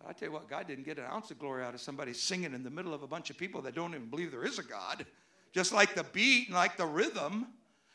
But 0.00 0.08
I 0.08 0.12
tell 0.12 0.28
you 0.28 0.32
what, 0.32 0.48
God 0.48 0.66
didn't 0.66 0.84
get 0.84 0.98
an 0.98 1.04
ounce 1.04 1.30
of 1.30 1.38
glory 1.38 1.62
out 1.62 1.74
of 1.74 1.80
somebody 1.80 2.12
singing 2.12 2.52
in 2.52 2.64
the 2.64 2.70
middle 2.70 2.92
of 2.92 3.04
a 3.04 3.06
bunch 3.06 3.30
of 3.30 3.38
people 3.38 3.62
that 3.62 3.76
don't 3.76 3.94
even 3.94 4.10
believe 4.10 4.32
there 4.32 4.44
is 4.44 4.58
a 4.58 4.64
God, 4.64 5.06
just 5.52 5.72
like 5.72 5.94
the 5.94 6.04
beat 6.12 6.48
and 6.48 6.56
like 6.56 6.76
the 6.76 6.86
rhythm. 6.86 7.46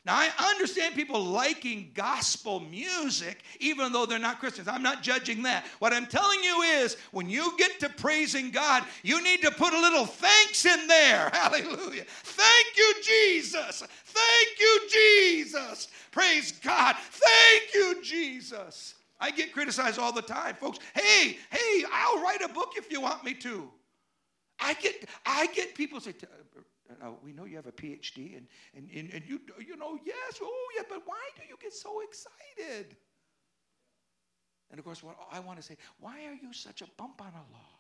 Now, 0.06 0.16
I 0.16 0.52
understand 0.52 0.96
people 0.96 1.22
liking 1.22 1.92
gospel 1.94 2.62
music, 2.62 3.44
even 3.60 3.92
though 3.92 4.06
they're 4.06 4.18
not 4.18 4.40
Christians. 4.40 4.70
I'm 4.70 4.82
not 4.82 5.04
judging 5.04 5.44
that. 5.44 5.66
What 5.80 5.94
I'm 5.94 6.06
telling 6.06 6.42
you 6.42 6.62
is 6.62 6.96
when 7.12 7.30
you 7.30 7.54
get 7.58 7.80
to 7.82 7.90
praising 7.90 8.50
God, 8.50 8.86
you 9.04 9.22
need 9.22 9.42
to 9.42 9.52
put 9.52 9.74
a 9.74 9.80
little 9.80 10.06
thanks 10.06 10.66
in 10.66 10.88
there. 10.88 11.30
Hallelujah. 11.34 12.06
Thank 12.08 12.78
you, 12.78 12.94
Jesus. 13.04 13.84
Thank 14.06 14.60
you, 14.60 14.80
Jesus. 14.90 15.90
Praise 16.12 16.54
God. 16.54 16.96
Thank 16.98 17.74
you, 17.74 18.02
Jesus. 18.02 18.96
I 19.20 19.32
get 19.32 19.52
criticized 19.52 20.00
all 20.00 20.14
the 20.14 20.22
time, 20.22 20.56
folks. 20.56 20.80
Hey, 20.96 21.38
hey, 21.50 21.84
I'll 21.92 22.22
write 22.24 22.42
a 22.42 22.48
book 22.48 22.74
if 22.78 22.90
you 22.90 23.02
want 23.02 23.26
me 23.26 23.34
to. 23.36 23.70
I 24.62 24.74
get, 24.76 25.06
I 25.26 25.48
get 25.48 25.76
people 25.76 26.00
say, 26.00 26.14
uh, 27.02 27.12
we 27.24 27.34
know 27.34 27.46
you 27.46 27.56
have 27.56 27.68
a 27.68 27.72
PhD, 27.72 28.38
and, 28.38 28.48
and, 28.76 28.90
and, 28.96 29.14
and 29.14 29.24
you, 29.28 29.40
you 29.66 29.78
know, 29.78 29.98
yes, 30.06 30.40
oh, 30.42 30.68
yeah, 30.76 30.84
but 30.90 31.02
why 31.06 31.22
do 31.36 31.44
you 31.48 31.56
get 31.62 31.74
so 31.74 32.02
excited? 32.02 32.96
And 34.72 34.80
of 34.80 34.86
course, 34.86 35.04
what 35.04 35.16
I 35.32 35.40
want 35.40 35.58
to 35.58 35.64
say, 35.64 35.78
why 36.00 36.26
are 36.26 36.34
you 36.34 36.54
such 36.54 36.82
a 36.82 36.88
bump 36.98 37.22
on 37.22 37.30
a 37.30 37.46
log? 37.54 37.80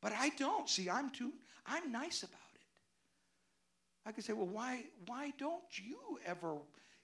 But 0.00 0.12
I 0.12 0.30
don't. 0.30 0.68
See, 0.68 0.90
I'm 0.90 1.10
too, 1.10 1.32
I'm 1.66 1.90
nice 1.90 2.22
about 2.22 2.38
it. 2.54 2.60
I 4.04 4.12
can 4.12 4.22
say, 4.22 4.32
well, 4.32 4.46
why, 4.46 4.84
why 5.06 5.32
don't 5.38 5.62
you 5.74 6.18
ever 6.26 6.56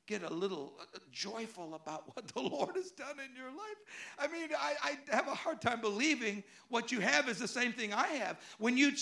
get 0.08 0.22
a 0.22 0.32
little 0.32 0.72
uh, 0.80 0.98
joyful 1.12 1.74
about 1.74 2.04
what 2.14 2.26
the 2.28 2.40
Lord 2.40 2.74
has 2.74 2.90
done 2.90 3.16
in 3.24 3.36
your 3.36 3.50
life. 3.50 3.76
I 4.18 4.26
mean, 4.26 4.48
I, 4.58 4.74
I, 4.82 5.14
have 5.14 5.28
a 5.28 5.34
hard 5.34 5.60
time 5.60 5.80
believing 5.80 6.42
what 6.70 6.90
you 6.90 7.00
have 7.00 7.28
is 7.28 7.38
the 7.38 7.46
same 7.46 7.72
thing 7.72 7.92
I 7.92 8.06
have 8.06 8.40
when 8.58 8.76
you 8.76 8.92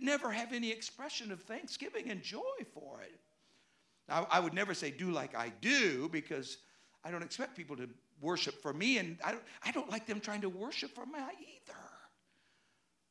never 0.00 0.30
have 0.30 0.52
any 0.52 0.70
expression 0.70 1.32
of 1.32 1.40
thanksgiving 1.42 2.10
and 2.10 2.22
joy 2.22 2.40
for 2.74 3.00
it. 3.00 3.18
Now, 4.08 4.28
I 4.30 4.38
would 4.38 4.54
never 4.54 4.74
say 4.74 4.90
do 4.90 5.10
like 5.10 5.34
I 5.34 5.50
do 5.60 6.08
because 6.10 6.58
I 7.02 7.10
don't 7.10 7.22
expect 7.22 7.56
people 7.56 7.76
to 7.76 7.88
worship 8.20 8.60
for 8.60 8.74
me, 8.74 8.98
and 8.98 9.16
I 9.24 9.32
don't, 9.32 9.42
I 9.64 9.70
don't 9.72 9.88
like 9.88 10.06
them 10.06 10.20
trying 10.20 10.42
to 10.42 10.50
worship 10.50 10.94
for 10.94 11.06
me 11.06 11.18
either. 11.18 11.78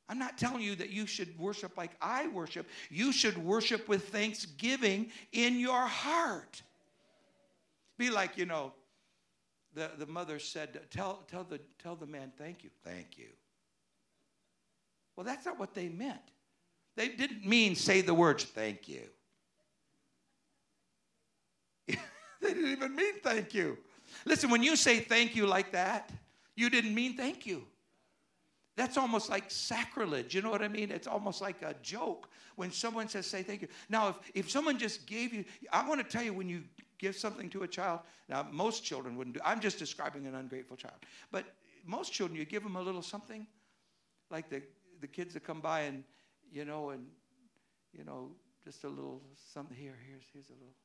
I'm 0.08 0.20
not 0.20 0.38
telling 0.38 0.62
you 0.62 0.76
that 0.76 0.90
you 0.90 1.08
should 1.08 1.38
worship 1.40 1.78
like 1.78 1.92
I 2.02 2.28
worship. 2.28 2.68
You 2.90 3.12
should 3.12 3.38
worship 3.38 3.88
with 3.88 4.10
thanksgiving 4.10 5.12
in 5.32 5.60
your 5.60 5.86
heart. 5.88 6.62
Be 8.00 8.10
like, 8.10 8.38
you 8.38 8.46
know, 8.46 8.72
the, 9.76 9.92
the 10.00 10.08
mother 10.08 10.40
said, 10.40 10.80
tell, 10.90 11.22
tell, 11.30 11.44
the, 11.44 11.60
tell 11.84 11.96
the 11.96 12.08
man, 12.08 12.32
thank 12.38 12.64
you. 12.64 12.70
Thank 12.84 13.18
you. 13.18 13.28
Well, 15.16 15.26
that's 15.26 15.46
not 15.46 15.60
what 15.60 15.76
they 15.76 15.90
meant. 15.90 16.22
They 16.96 17.10
didn't 17.10 17.46
mean 17.46 17.76
say 17.76 18.00
the 18.00 18.14
words, 18.14 18.46
thank 18.46 18.88
you. 18.88 19.02
they 21.88 21.98
didn't 22.42 22.72
even 22.72 22.96
mean 22.96 23.16
thank 23.22 23.54
you. 23.54 23.78
Listen, 24.26 24.50
when 24.50 24.64
you 24.64 24.78
say 24.78 25.00
thank 25.02 25.36
you 25.36 25.46
like 25.46 25.74
that, 25.74 26.10
you 26.56 26.70
didn't 26.70 26.96
mean 26.96 27.18
thank 27.18 27.46
you. 27.46 27.64
That's 28.78 28.96
almost 28.96 29.30
like 29.30 29.52
sacrilege. 29.52 30.34
You 30.34 30.42
know 30.42 30.50
what 30.50 30.62
I 30.62 30.70
mean? 30.70 30.90
It's 30.90 31.08
almost 31.08 31.42
like 31.42 31.62
a 31.64 31.76
joke 31.82 32.30
when 32.56 32.72
someone 32.72 33.10
says, 33.10 33.28
say 33.28 33.44
thank 33.44 33.62
you. 33.62 33.68
Now, 33.90 34.08
if, 34.08 34.16
if 34.34 34.50
someone 34.50 34.78
just 34.78 35.06
gave 35.06 35.34
you, 35.34 35.44
I 35.74 35.86
want 35.88 36.00
to 36.00 36.08
tell 36.10 36.24
you 36.24 36.34
when 36.34 36.48
you 36.48 36.64
give 37.00 37.16
something 37.16 37.50
to 37.50 37.64
a 37.64 37.68
child. 37.68 38.02
Now, 38.28 38.48
most 38.52 38.84
children 38.84 39.16
wouldn't 39.16 39.36
do. 39.36 39.42
I'm 39.44 39.60
just 39.60 39.80
describing 39.80 40.28
an 40.28 40.36
ungrateful 40.36 40.78
child. 40.78 40.98
But 41.32 41.46
most 41.86 42.14
children, 42.14 42.38
you 42.38 42.46
give 42.46 42.62
them 42.62 42.76
a 42.76 42.82
little 42.82 43.02
something, 43.02 43.48
like 44.30 44.50
the 44.50 44.62
the 45.02 45.08
kids 45.08 45.34
that 45.34 45.46
come 45.46 45.62
by 45.62 45.82
and 45.82 46.04
you 46.52 46.66
know 46.66 46.90
and 46.90 47.06
you 47.94 48.04
know 48.04 48.32
just 48.64 48.84
a 48.84 48.90
little 48.90 49.22
something 49.54 49.76
here. 49.76 49.96
Here's 50.08 50.26
here's 50.32 50.50
a 50.50 50.54
little. 50.54 50.76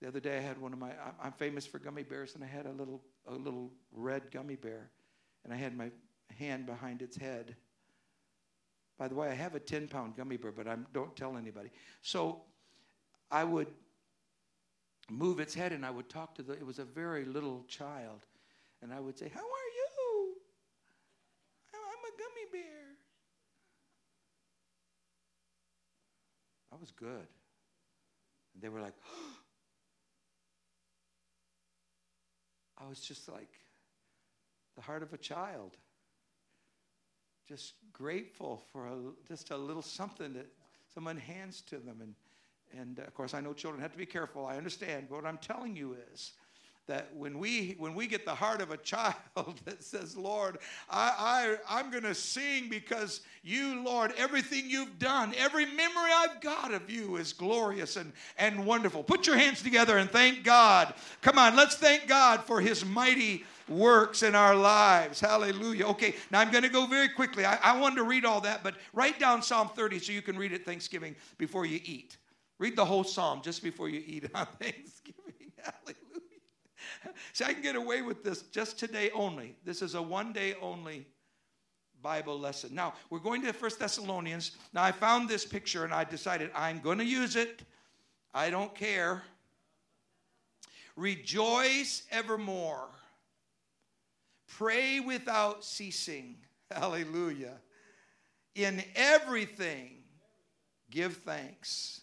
The 0.00 0.06
other 0.06 0.20
day, 0.20 0.38
I 0.38 0.40
had 0.40 0.60
one 0.60 0.72
of 0.72 0.78
my. 0.78 0.92
I'm 1.20 1.32
famous 1.32 1.66
for 1.66 1.78
gummy 1.78 2.04
bears, 2.04 2.36
and 2.36 2.44
I 2.44 2.46
had 2.46 2.66
a 2.66 2.72
little 2.72 3.02
a 3.26 3.34
little 3.34 3.72
red 3.92 4.30
gummy 4.30 4.56
bear, 4.56 4.90
and 5.44 5.52
I 5.52 5.56
had 5.56 5.76
my 5.76 5.90
hand 6.38 6.66
behind 6.66 7.02
its 7.02 7.16
head. 7.16 7.56
By 8.98 9.08
the 9.08 9.14
way, 9.14 9.28
I 9.28 9.34
have 9.34 9.54
a 9.54 9.60
10 9.60 9.88
pound 9.88 10.16
gummy 10.16 10.36
bear, 10.36 10.52
but 10.52 10.66
I 10.66 10.76
don't 10.92 11.14
tell 11.16 11.36
anybody. 11.36 11.70
So 12.02 12.42
I 13.30 13.44
would 13.44 13.68
move 15.10 15.40
its 15.40 15.54
head 15.54 15.72
and 15.72 15.84
I 15.84 15.90
would 15.90 16.08
talk 16.08 16.34
to 16.36 16.42
the, 16.42 16.52
it 16.52 16.66
was 16.66 16.78
a 16.78 16.84
very 16.84 17.24
little 17.24 17.64
child. 17.68 18.26
And 18.82 18.92
I 18.92 19.00
would 19.00 19.18
say, 19.18 19.30
How 19.32 19.40
are 19.40 19.42
you? 19.42 20.34
I'm 21.74 21.80
a 21.80 22.12
gummy 22.16 22.46
bear. 22.52 22.96
That 26.70 26.80
was 26.80 26.90
good. 26.92 27.26
And 28.54 28.62
they 28.62 28.68
were 28.68 28.80
like, 28.80 28.94
I 32.78 32.88
was 32.88 33.00
just 33.00 33.28
like 33.28 33.50
the 34.76 34.82
heart 34.82 35.02
of 35.02 35.12
a 35.12 35.18
child. 35.18 35.76
Just 37.48 37.74
grateful 37.92 38.62
for 38.72 38.86
a, 38.86 38.96
just 39.26 39.50
a 39.50 39.56
little 39.56 39.82
something 39.82 40.34
that 40.34 40.46
someone 40.94 41.16
hands 41.16 41.62
to 41.62 41.78
them. 41.78 42.00
And 42.00 42.14
and 42.76 42.98
uh, 42.98 43.02
of 43.02 43.14
course, 43.14 43.34
I 43.34 43.40
know 43.40 43.52
children 43.52 43.82
have 43.82 43.92
to 43.92 43.98
be 43.98 44.06
careful. 44.06 44.46
I 44.46 44.56
understand. 44.56 45.06
But 45.08 45.16
what 45.16 45.26
I'm 45.26 45.38
telling 45.38 45.76
you 45.76 45.96
is 46.12 46.32
that 46.88 47.14
when 47.14 47.38
we 47.38 47.76
when 47.78 47.94
we 47.94 48.06
get 48.06 48.24
the 48.24 48.34
heart 48.34 48.60
of 48.60 48.70
a 48.70 48.76
child 48.88 49.14
that 49.64 49.82
says 49.82 50.16
lord 50.16 50.58
i, 50.90 51.58
I 51.68 51.78
i'm 51.78 51.90
going 51.90 52.02
to 52.02 52.14
sing 52.14 52.68
because 52.68 53.20
you 53.44 53.82
lord 53.84 54.12
everything 54.16 54.64
you've 54.66 54.98
done 54.98 55.34
every 55.36 55.66
memory 55.66 56.10
i've 56.16 56.40
got 56.40 56.72
of 56.72 56.90
you 56.90 57.16
is 57.16 57.32
glorious 57.32 57.96
and 57.96 58.12
and 58.38 58.66
wonderful 58.66 59.04
put 59.04 59.26
your 59.26 59.36
hands 59.36 59.62
together 59.62 59.98
and 59.98 60.10
thank 60.10 60.42
god 60.42 60.94
come 61.20 61.38
on 61.38 61.54
let's 61.54 61.76
thank 61.76 62.08
god 62.08 62.42
for 62.42 62.60
his 62.60 62.84
mighty 62.84 63.44
works 63.68 64.22
in 64.22 64.34
our 64.34 64.56
lives 64.56 65.20
hallelujah 65.20 65.86
okay 65.86 66.14
now 66.30 66.40
i'm 66.40 66.50
going 66.50 66.64
to 66.64 66.70
go 66.70 66.86
very 66.86 67.08
quickly 67.08 67.44
I, 67.44 67.58
I 67.62 67.78
wanted 67.78 67.96
to 67.96 68.04
read 68.04 68.24
all 68.24 68.40
that 68.40 68.62
but 68.62 68.74
write 68.94 69.20
down 69.20 69.42
psalm 69.42 69.68
30 69.68 69.98
so 69.98 70.12
you 70.12 70.22
can 70.22 70.38
read 70.38 70.52
it 70.52 70.64
thanksgiving 70.64 71.14
before 71.36 71.66
you 71.66 71.80
eat 71.84 72.16
Read 72.58 72.74
the 72.74 72.84
whole 72.84 73.04
psalm 73.04 73.40
just 73.42 73.62
before 73.62 73.88
you 73.88 74.02
eat 74.04 74.24
on 74.34 74.46
Thanksgiving. 74.60 75.52
Hallelujah. 75.62 77.14
See, 77.32 77.44
I 77.44 77.52
can 77.52 77.62
get 77.62 77.76
away 77.76 78.02
with 78.02 78.24
this 78.24 78.42
just 78.42 78.78
today 78.78 79.10
only. 79.14 79.54
This 79.64 79.80
is 79.80 79.94
a 79.94 80.02
one 80.02 80.32
day 80.32 80.54
only 80.60 81.06
Bible 82.02 82.38
lesson. 82.38 82.74
Now, 82.74 82.94
we're 83.10 83.18
going 83.20 83.42
to 83.42 83.52
First 83.52 83.78
Thessalonians. 83.78 84.52
Now, 84.72 84.82
I 84.82 84.92
found 84.92 85.28
this 85.28 85.44
picture 85.44 85.84
and 85.84 85.92
I 85.92 86.04
decided 86.04 86.50
I'm 86.54 86.80
going 86.80 86.98
to 86.98 87.04
use 87.04 87.36
it. 87.36 87.62
I 88.34 88.50
don't 88.50 88.74
care. 88.74 89.22
Rejoice 90.96 92.02
evermore. 92.10 92.88
Pray 94.48 94.98
without 94.98 95.64
ceasing. 95.64 96.36
Hallelujah. 96.70 97.54
In 98.54 98.82
everything, 98.96 99.98
give 100.90 101.18
thanks 101.18 102.00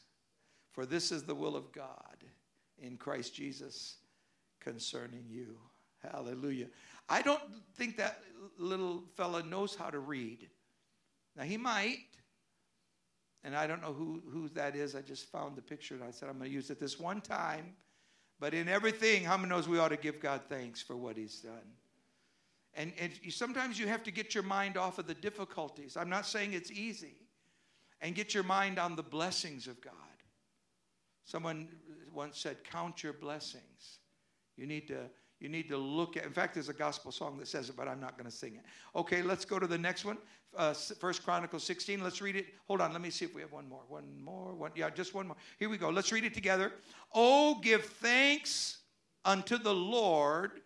for 0.75 0.85
this 0.85 1.09
is 1.09 1.23
the 1.23 1.33
will 1.33 1.55
of 1.55 1.71
God 1.71 2.17
in 2.77 2.97
Christ 2.97 3.33
Jesus 3.33 3.95
concerning 4.59 5.23
you. 5.29 5.55
Hallelujah. 6.11 6.67
I 7.07 7.21
don't 7.21 7.41
think 7.75 7.95
that 7.95 8.19
little 8.59 9.05
fella 9.15 9.41
knows 9.41 9.73
how 9.73 9.89
to 9.89 9.99
read. 9.99 10.49
Now, 11.37 11.43
he 11.43 11.55
might. 11.55 11.99
And 13.45 13.55
I 13.55 13.67
don't 13.67 13.81
know 13.81 13.93
who, 13.93 14.21
who 14.29 14.49
that 14.49 14.75
is. 14.75 14.95
I 14.95 15.01
just 15.01 15.31
found 15.31 15.55
the 15.55 15.61
picture 15.61 15.95
and 15.95 16.03
I 16.03 16.11
said, 16.11 16.27
I'm 16.27 16.37
going 16.37 16.49
to 16.49 16.53
use 16.53 16.69
it 16.69 16.79
this 16.79 16.99
one 16.99 17.21
time. 17.21 17.73
But 18.39 18.53
in 18.53 18.67
everything, 18.67 19.23
how 19.23 19.37
many 19.37 19.49
knows 19.49 19.69
we 19.69 19.79
ought 19.79 19.89
to 19.89 19.97
give 19.97 20.19
God 20.19 20.41
thanks 20.49 20.81
for 20.81 20.97
what 20.97 21.15
he's 21.15 21.39
done? 21.39 21.71
And, 22.73 22.91
and 22.99 23.13
sometimes 23.29 23.79
you 23.79 23.87
have 23.87 24.03
to 24.03 24.11
get 24.11 24.35
your 24.35 24.43
mind 24.43 24.75
off 24.75 24.99
of 24.99 25.07
the 25.07 25.13
difficulties. 25.13 25.95
I'm 25.95 26.09
not 26.09 26.25
saying 26.25 26.51
it's 26.51 26.71
easy. 26.71 27.15
And 28.01 28.13
get 28.13 28.33
your 28.33 28.43
mind 28.43 28.77
on 28.77 28.97
the 28.97 29.03
blessings 29.03 29.67
of 29.67 29.79
God. 29.79 29.93
Someone 31.25 31.67
once 32.13 32.39
said, 32.39 32.57
Count 32.63 33.03
your 33.03 33.13
blessings. 33.13 33.99
You 34.55 34.65
need 34.65 34.87
to. 34.87 35.09
You 35.41 35.49
need 35.49 35.67
to 35.67 35.77
look 35.77 36.15
at. 36.15 36.23
In 36.25 36.31
fact, 36.31 36.53
there's 36.53 36.69
a 36.69 36.73
gospel 36.73 37.11
song 37.11 37.37
that 37.39 37.47
says 37.49 37.69
it, 37.69 37.75
but 37.75 37.89
I'm 37.89 37.99
not 37.99 38.17
going 38.17 38.29
to 38.29 38.35
sing 38.35 38.55
it. 38.55 38.61
Okay, 38.95 39.21
let's 39.21 39.43
go 39.43 39.59
to 39.59 39.67
the 39.67 39.77
next 39.77 40.05
one. 40.05 40.17
Uh, 40.55 40.73
First 40.73 41.25
Chronicles 41.25 41.65
16. 41.65 42.01
Let's 42.01 42.21
read 42.21 42.37
it. 42.37 42.47
Hold 42.67 42.79
on. 42.79 42.93
Let 42.93 43.01
me 43.01 43.09
see 43.09 43.25
if 43.25 43.35
we 43.35 43.41
have 43.41 43.51
one 43.51 43.67
more. 43.67 43.81
One 43.89 44.05
more. 44.23 44.55
One. 44.55 44.71
Yeah, 44.75 44.89
just 44.89 45.13
one 45.13 45.27
more. 45.27 45.35
Here 45.59 45.69
we 45.69 45.77
go. 45.77 45.89
Let's 45.89 46.13
read 46.13 46.23
it 46.23 46.33
together. 46.33 46.71
Oh, 47.13 47.59
give 47.61 47.83
thanks 47.83 48.77
unto 49.25 49.57
the 49.57 49.73
Lord, 49.73 50.61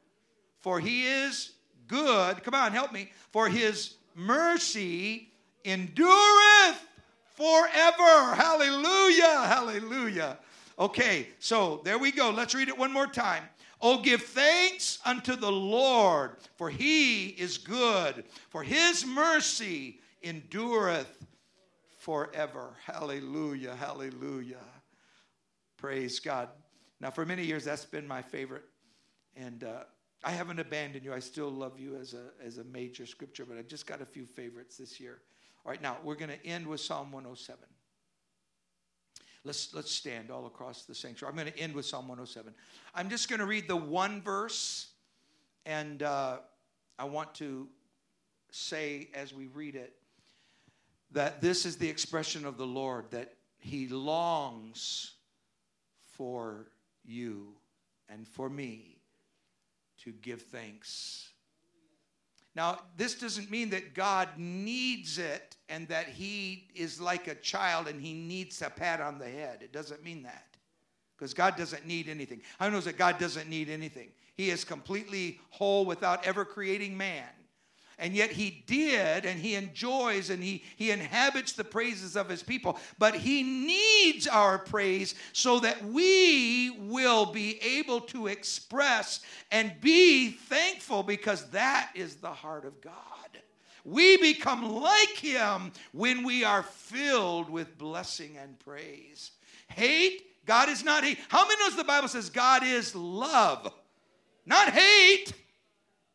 for 0.60 0.80
He 0.80 1.08
is 1.08 1.54
good. 1.88 2.44
Come 2.44 2.54
on, 2.54 2.72
help 2.72 2.94
me. 2.94 3.12
For 3.32 3.50
His 3.50 3.96
mercy 4.14 5.32
endureth 5.66 6.86
forever. 7.36 8.36
Hallelujah. 8.36 9.48
Hallelujah. 9.48 10.38
Okay, 10.80 11.28
so 11.40 11.82
there 11.84 12.00
we 12.00 12.12
go. 12.12 12.30
Let's 12.30 12.56
read 12.56 12.70
it 12.70 12.78
one 12.78 12.94
more 12.94 13.08
time. 13.08 13.44
Oh, 13.82 14.02
give 14.02 14.22
thanks 14.22 15.00
unto 15.06 15.36
the 15.36 15.52
Lord, 15.52 16.38
for 16.58 16.70
he 16.70 17.28
is 17.28 17.58
good, 17.58 18.24
for 18.50 18.64
his 18.64 19.06
mercy 19.06 20.00
endureth 20.24 21.28
forever. 21.98 22.76
Hallelujah. 22.86 23.76
Hallelujah. 23.76 24.58
Praise 25.78 26.20
God. 26.20 26.50
Now, 27.02 27.10
for 27.10 27.26
many 27.26 27.44
years, 27.44 27.66
that's 27.66 27.86
been 27.86 28.08
my 28.08 28.22
favorite. 28.22 28.64
And 29.36 29.64
uh, 29.64 29.84
I 30.24 30.32
haven't 30.32 30.60
abandoned 30.60 31.06
you. 31.06 31.14
I 31.14 31.20
still 31.20 31.50
love 31.50 31.80
you 31.80 31.96
as 31.96 32.14
a, 32.14 32.46
as 32.46 32.58
a 32.58 32.64
major 32.66 33.06
scripture, 33.06 33.46
but 33.46 33.58
I 33.58 33.62
just 33.62 33.86
got 33.86 34.02
a 34.02 34.06
few 34.06 34.26
favorites 34.26 34.78
this 34.78 35.00
year. 35.00 35.20
All 35.66 35.72
right, 35.72 35.82
now 35.82 35.98
we're 36.04 36.16
going 36.16 36.32
to 36.32 36.46
end 36.46 36.68
with 36.68 36.82
Psalm 36.82 37.12
107. 37.12 37.64
Let's, 39.44 39.74
let's 39.74 39.92
stand 39.92 40.32
all 40.32 40.46
across 40.48 40.84
the 40.84 40.94
sanctuary. 40.94 41.32
I'm 41.32 41.38
going 41.38 41.52
to 41.52 41.60
end 41.60 41.74
with 41.74 41.86
Psalm 41.86 42.08
107. 42.08 42.54
I'm 42.94 43.10
just 43.10 43.30
going 43.30 43.40
to 43.40 43.46
read 43.46 43.68
the 43.68 43.76
one 43.76 44.22
verse, 44.22 44.88
and 45.66 46.04
uh, 46.04 46.38
I 46.98 47.06
want 47.06 47.34
to 47.36 47.68
say 48.52 49.10
as 49.14 49.34
we 49.34 49.48
read 49.48 49.76
it 49.76 49.94
that 51.12 51.42
this 51.42 51.66
is 51.66 51.78
the 51.78 51.88
expression 51.88 52.46
of 52.46 52.58
the 52.58 52.66
Lord, 52.66 53.06
that 53.12 53.34
He 53.58 53.88
longs 53.88 55.14
for 56.18 56.68
you 57.06 57.54
and 58.10 58.28
for 58.28 58.50
me 58.50 58.98
to 60.04 60.12
give 60.12 60.42
thanks. 60.42 61.30
Now, 62.56 62.80
this 62.98 63.16
doesn't 63.16 63.50
mean 63.52 63.70
that 63.70 63.94
God 63.94 64.30
needs 64.38 65.18
it 65.18 65.56
and 65.70 65.88
that 65.88 66.08
He 66.08 66.68
is 66.76 67.00
like 67.00 67.28
a 67.28 67.36
child 67.36 67.88
and 67.88 68.02
He 68.02 68.14
needs 68.14 68.62
a 68.62 68.70
pat 68.70 69.02
on 69.02 69.20
the 69.20 69.30
head. 69.30 69.60
It 69.62 69.72
doesn't 69.72 70.04
mean 70.04 70.24
that. 70.24 70.46
Because 71.18 71.34
God 71.34 71.56
doesn't 71.58 71.86
need 71.86 72.08
anything. 72.08 72.42
How 72.60 72.70
knows 72.70 72.86
that 72.86 72.98
God 72.98 73.20
doesn't 73.20 73.50
need 73.50 73.70
anything? 73.70 74.10
He 74.36 74.50
is 74.50 74.64
completely 74.64 75.40
whole 75.50 75.86
without 75.86 76.26
ever 76.26 76.46
creating 76.46 76.98
man 76.98 77.28
and 78.00 78.16
yet 78.16 78.32
he 78.32 78.64
did 78.66 79.26
and 79.26 79.40
he 79.40 79.56
enjoys 79.56 80.30
and 80.30 80.42
he, 80.42 80.64
he 80.78 80.90
inhabits 80.90 81.52
the 81.54 81.64
praises 81.64 82.16
of 82.16 82.30
his 82.30 82.42
people. 82.42 82.80
But 82.98 83.16
he 83.16 83.44
needs 83.44 84.28
our 84.28 84.58
praise 84.58 85.16
so 85.34 85.60
that 85.60 85.84
we 85.84 86.72
will 86.80 87.28
be 87.28 87.62
able 87.62 88.02
to 88.02 88.28
express 88.28 89.20
and 89.52 89.80
be 89.82 90.32
thankful 90.32 91.04
because 91.04 91.50
that 91.50 91.92
is 91.94 92.16
the 92.16 92.32
heart 92.32 92.66
of 92.66 92.80
god. 92.82 92.94
We 93.84 94.18
become 94.18 94.76
like 94.76 95.18
him 95.18 95.72
when 95.92 96.24
we 96.24 96.44
are 96.44 96.64
filled 96.64 97.50
with 97.50 97.78
blessing 97.78 98.38
and 98.38 98.58
praise. 98.60 99.32
Hate 99.68 100.26
god 100.46 100.70
is 100.70 100.84
not 100.84 101.04
hate. 101.04 101.20
How 101.28 101.46
many 101.48 101.60
knows 101.62 101.76
the 101.76 101.84
bible 101.84 102.08
says 102.08 102.30
god 102.30 102.64
is 102.64 102.96
love? 102.96 103.72
Not 104.46 104.70
hate 104.70 105.34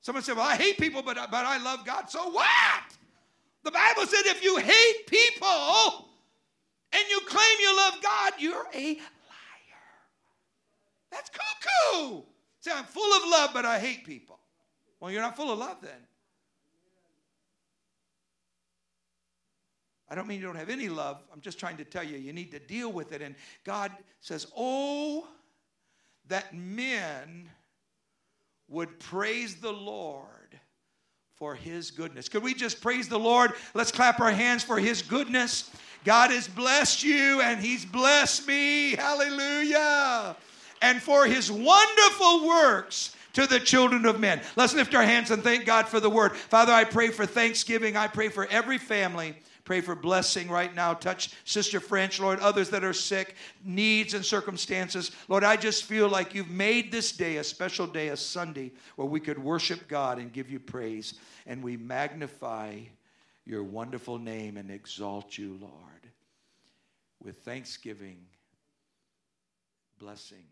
Someone 0.04 0.22
said, 0.22 0.36
Well, 0.36 0.46
I 0.46 0.56
hate 0.56 0.76
people, 0.76 1.00
but, 1.00 1.16
but 1.30 1.46
I 1.46 1.56
love 1.56 1.86
God. 1.86 2.10
So 2.10 2.28
what? 2.28 2.82
The 3.62 3.70
Bible 3.70 4.04
said 4.04 4.20
if 4.26 4.44
you 4.44 4.58
hate 4.58 5.06
people 5.06 6.08
and 6.92 7.02
you 7.08 7.20
claim 7.26 7.56
you 7.58 7.74
love 7.74 7.94
God, 8.02 8.32
you're 8.38 8.66
a 8.74 8.86
liar. 8.96 9.80
That's 11.10 11.30
cuckoo. 11.30 12.20
Say, 12.60 12.70
I'm 12.74 12.84
full 12.84 13.10
of 13.14 13.30
love, 13.30 13.50
but 13.54 13.64
I 13.64 13.78
hate 13.78 14.04
people. 14.04 14.38
Well, 15.00 15.10
you're 15.10 15.22
not 15.22 15.36
full 15.36 15.50
of 15.50 15.58
love 15.58 15.78
then. 15.80 15.92
I 20.10 20.14
don't 20.14 20.28
mean 20.28 20.38
you 20.38 20.46
don't 20.46 20.56
have 20.56 20.68
any 20.68 20.90
love. 20.90 21.22
I'm 21.32 21.40
just 21.40 21.58
trying 21.58 21.78
to 21.78 21.84
tell 21.84 22.04
you, 22.04 22.18
you 22.18 22.34
need 22.34 22.50
to 22.50 22.58
deal 22.58 22.92
with 22.92 23.14
it. 23.14 23.22
And 23.22 23.34
God 23.64 23.90
says, 24.20 24.46
Oh, 24.54 25.26
that 26.28 26.54
men 26.54 27.48
would 28.68 28.98
praise 28.98 29.56
the 29.56 29.72
Lord 29.72 30.58
for 31.36 31.54
his 31.54 31.90
goodness. 31.90 32.28
Could 32.28 32.42
we 32.42 32.54
just 32.54 32.80
praise 32.80 33.08
the 33.08 33.18
Lord? 33.18 33.52
Let's 33.74 33.92
clap 33.92 34.20
our 34.20 34.30
hands 34.30 34.62
for 34.62 34.78
his 34.78 35.02
goodness. 35.02 35.70
God 36.04 36.30
has 36.30 36.46
blessed 36.46 37.02
you 37.02 37.40
and 37.40 37.60
he's 37.60 37.84
blessed 37.84 38.46
me. 38.46 38.94
Hallelujah. 38.94 40.36
And 40.82 41.02
for 41.02 41.26
his 41.26 41.50
wonderful 41.50 42.46
works 42.46 43.16
to 43.32 43.46
the 43.46 43.58
children 43.58 44.06
of 44.06 44.20
men. 44.20 44.40
Let's 44.54 44.74
lift 44.74 44.94
our 44.94 45.02
hands 45.02 45.30
and 45.30 45.42
thank 45.42 45.64
God 45.64 45.88
for 45.88 45.98
the 45.98 46.10
word. 46.10 46.36
Father, 46.36 46.72
I 46.72 46.84
pray 46.84 47.08
for 47.08 47.26
Thanksgiving. 47.26 47.96
I 47.96 48.06
pray 48.06 48.28
for 48.28 48.46
every 48.46 48.78
family 48.78 49.34
Pray 49.64 49.80
for 49.80 49.94
blessing 49.94 50.48
right 50.48 50.74
now. 50.74 50.92
Touch 50.92 51.30
Sister 51.44 51.80
French, 51.80 52.20
Lord, 52.20 52.38
others 52.40 52.68
that 52.70 52.84
are 52.84 52.92
sick, 52.92 53.34
needs 53.64 54.12
and 54.12 54.24
circumstances. 54.24 55.10
Lord, 55.26 55.42
I 55.42 55.56
just 55.56 55.84
feel 55.84 56.08
like 56.08 56.34
you've 56.34 56.50
made 56.50 56.92
this 56.92 57.12
day 57.12 57.38
a 57.38 57.44
special 57.44 57.86
day, 57.86 58.08
a 58.08 58.16
Sunday, 58.16 58.72
where 58.96 59.08
we 59.08 59.20
could 59.20 59.38
worship 59.38 59.88
God 59.88 60.18
and 60.18 60.32
give 60.32 60.50
you 60.50 60.60
praise. 60.60 61.14
And 61.46 61.62
we 61.62 61.78
magnify 61.78 62.78
your 63.46 63.62
wonderful 63.62 64.18
name 64.18 64.58
and 64.58 64.70
exalt 64.70 65.38
you, 65.38 65.58
Lord, 65.60 65.72
with 67.22 67.38
thanksgiving, 67.38 68.18
blessing. 69.98 70.44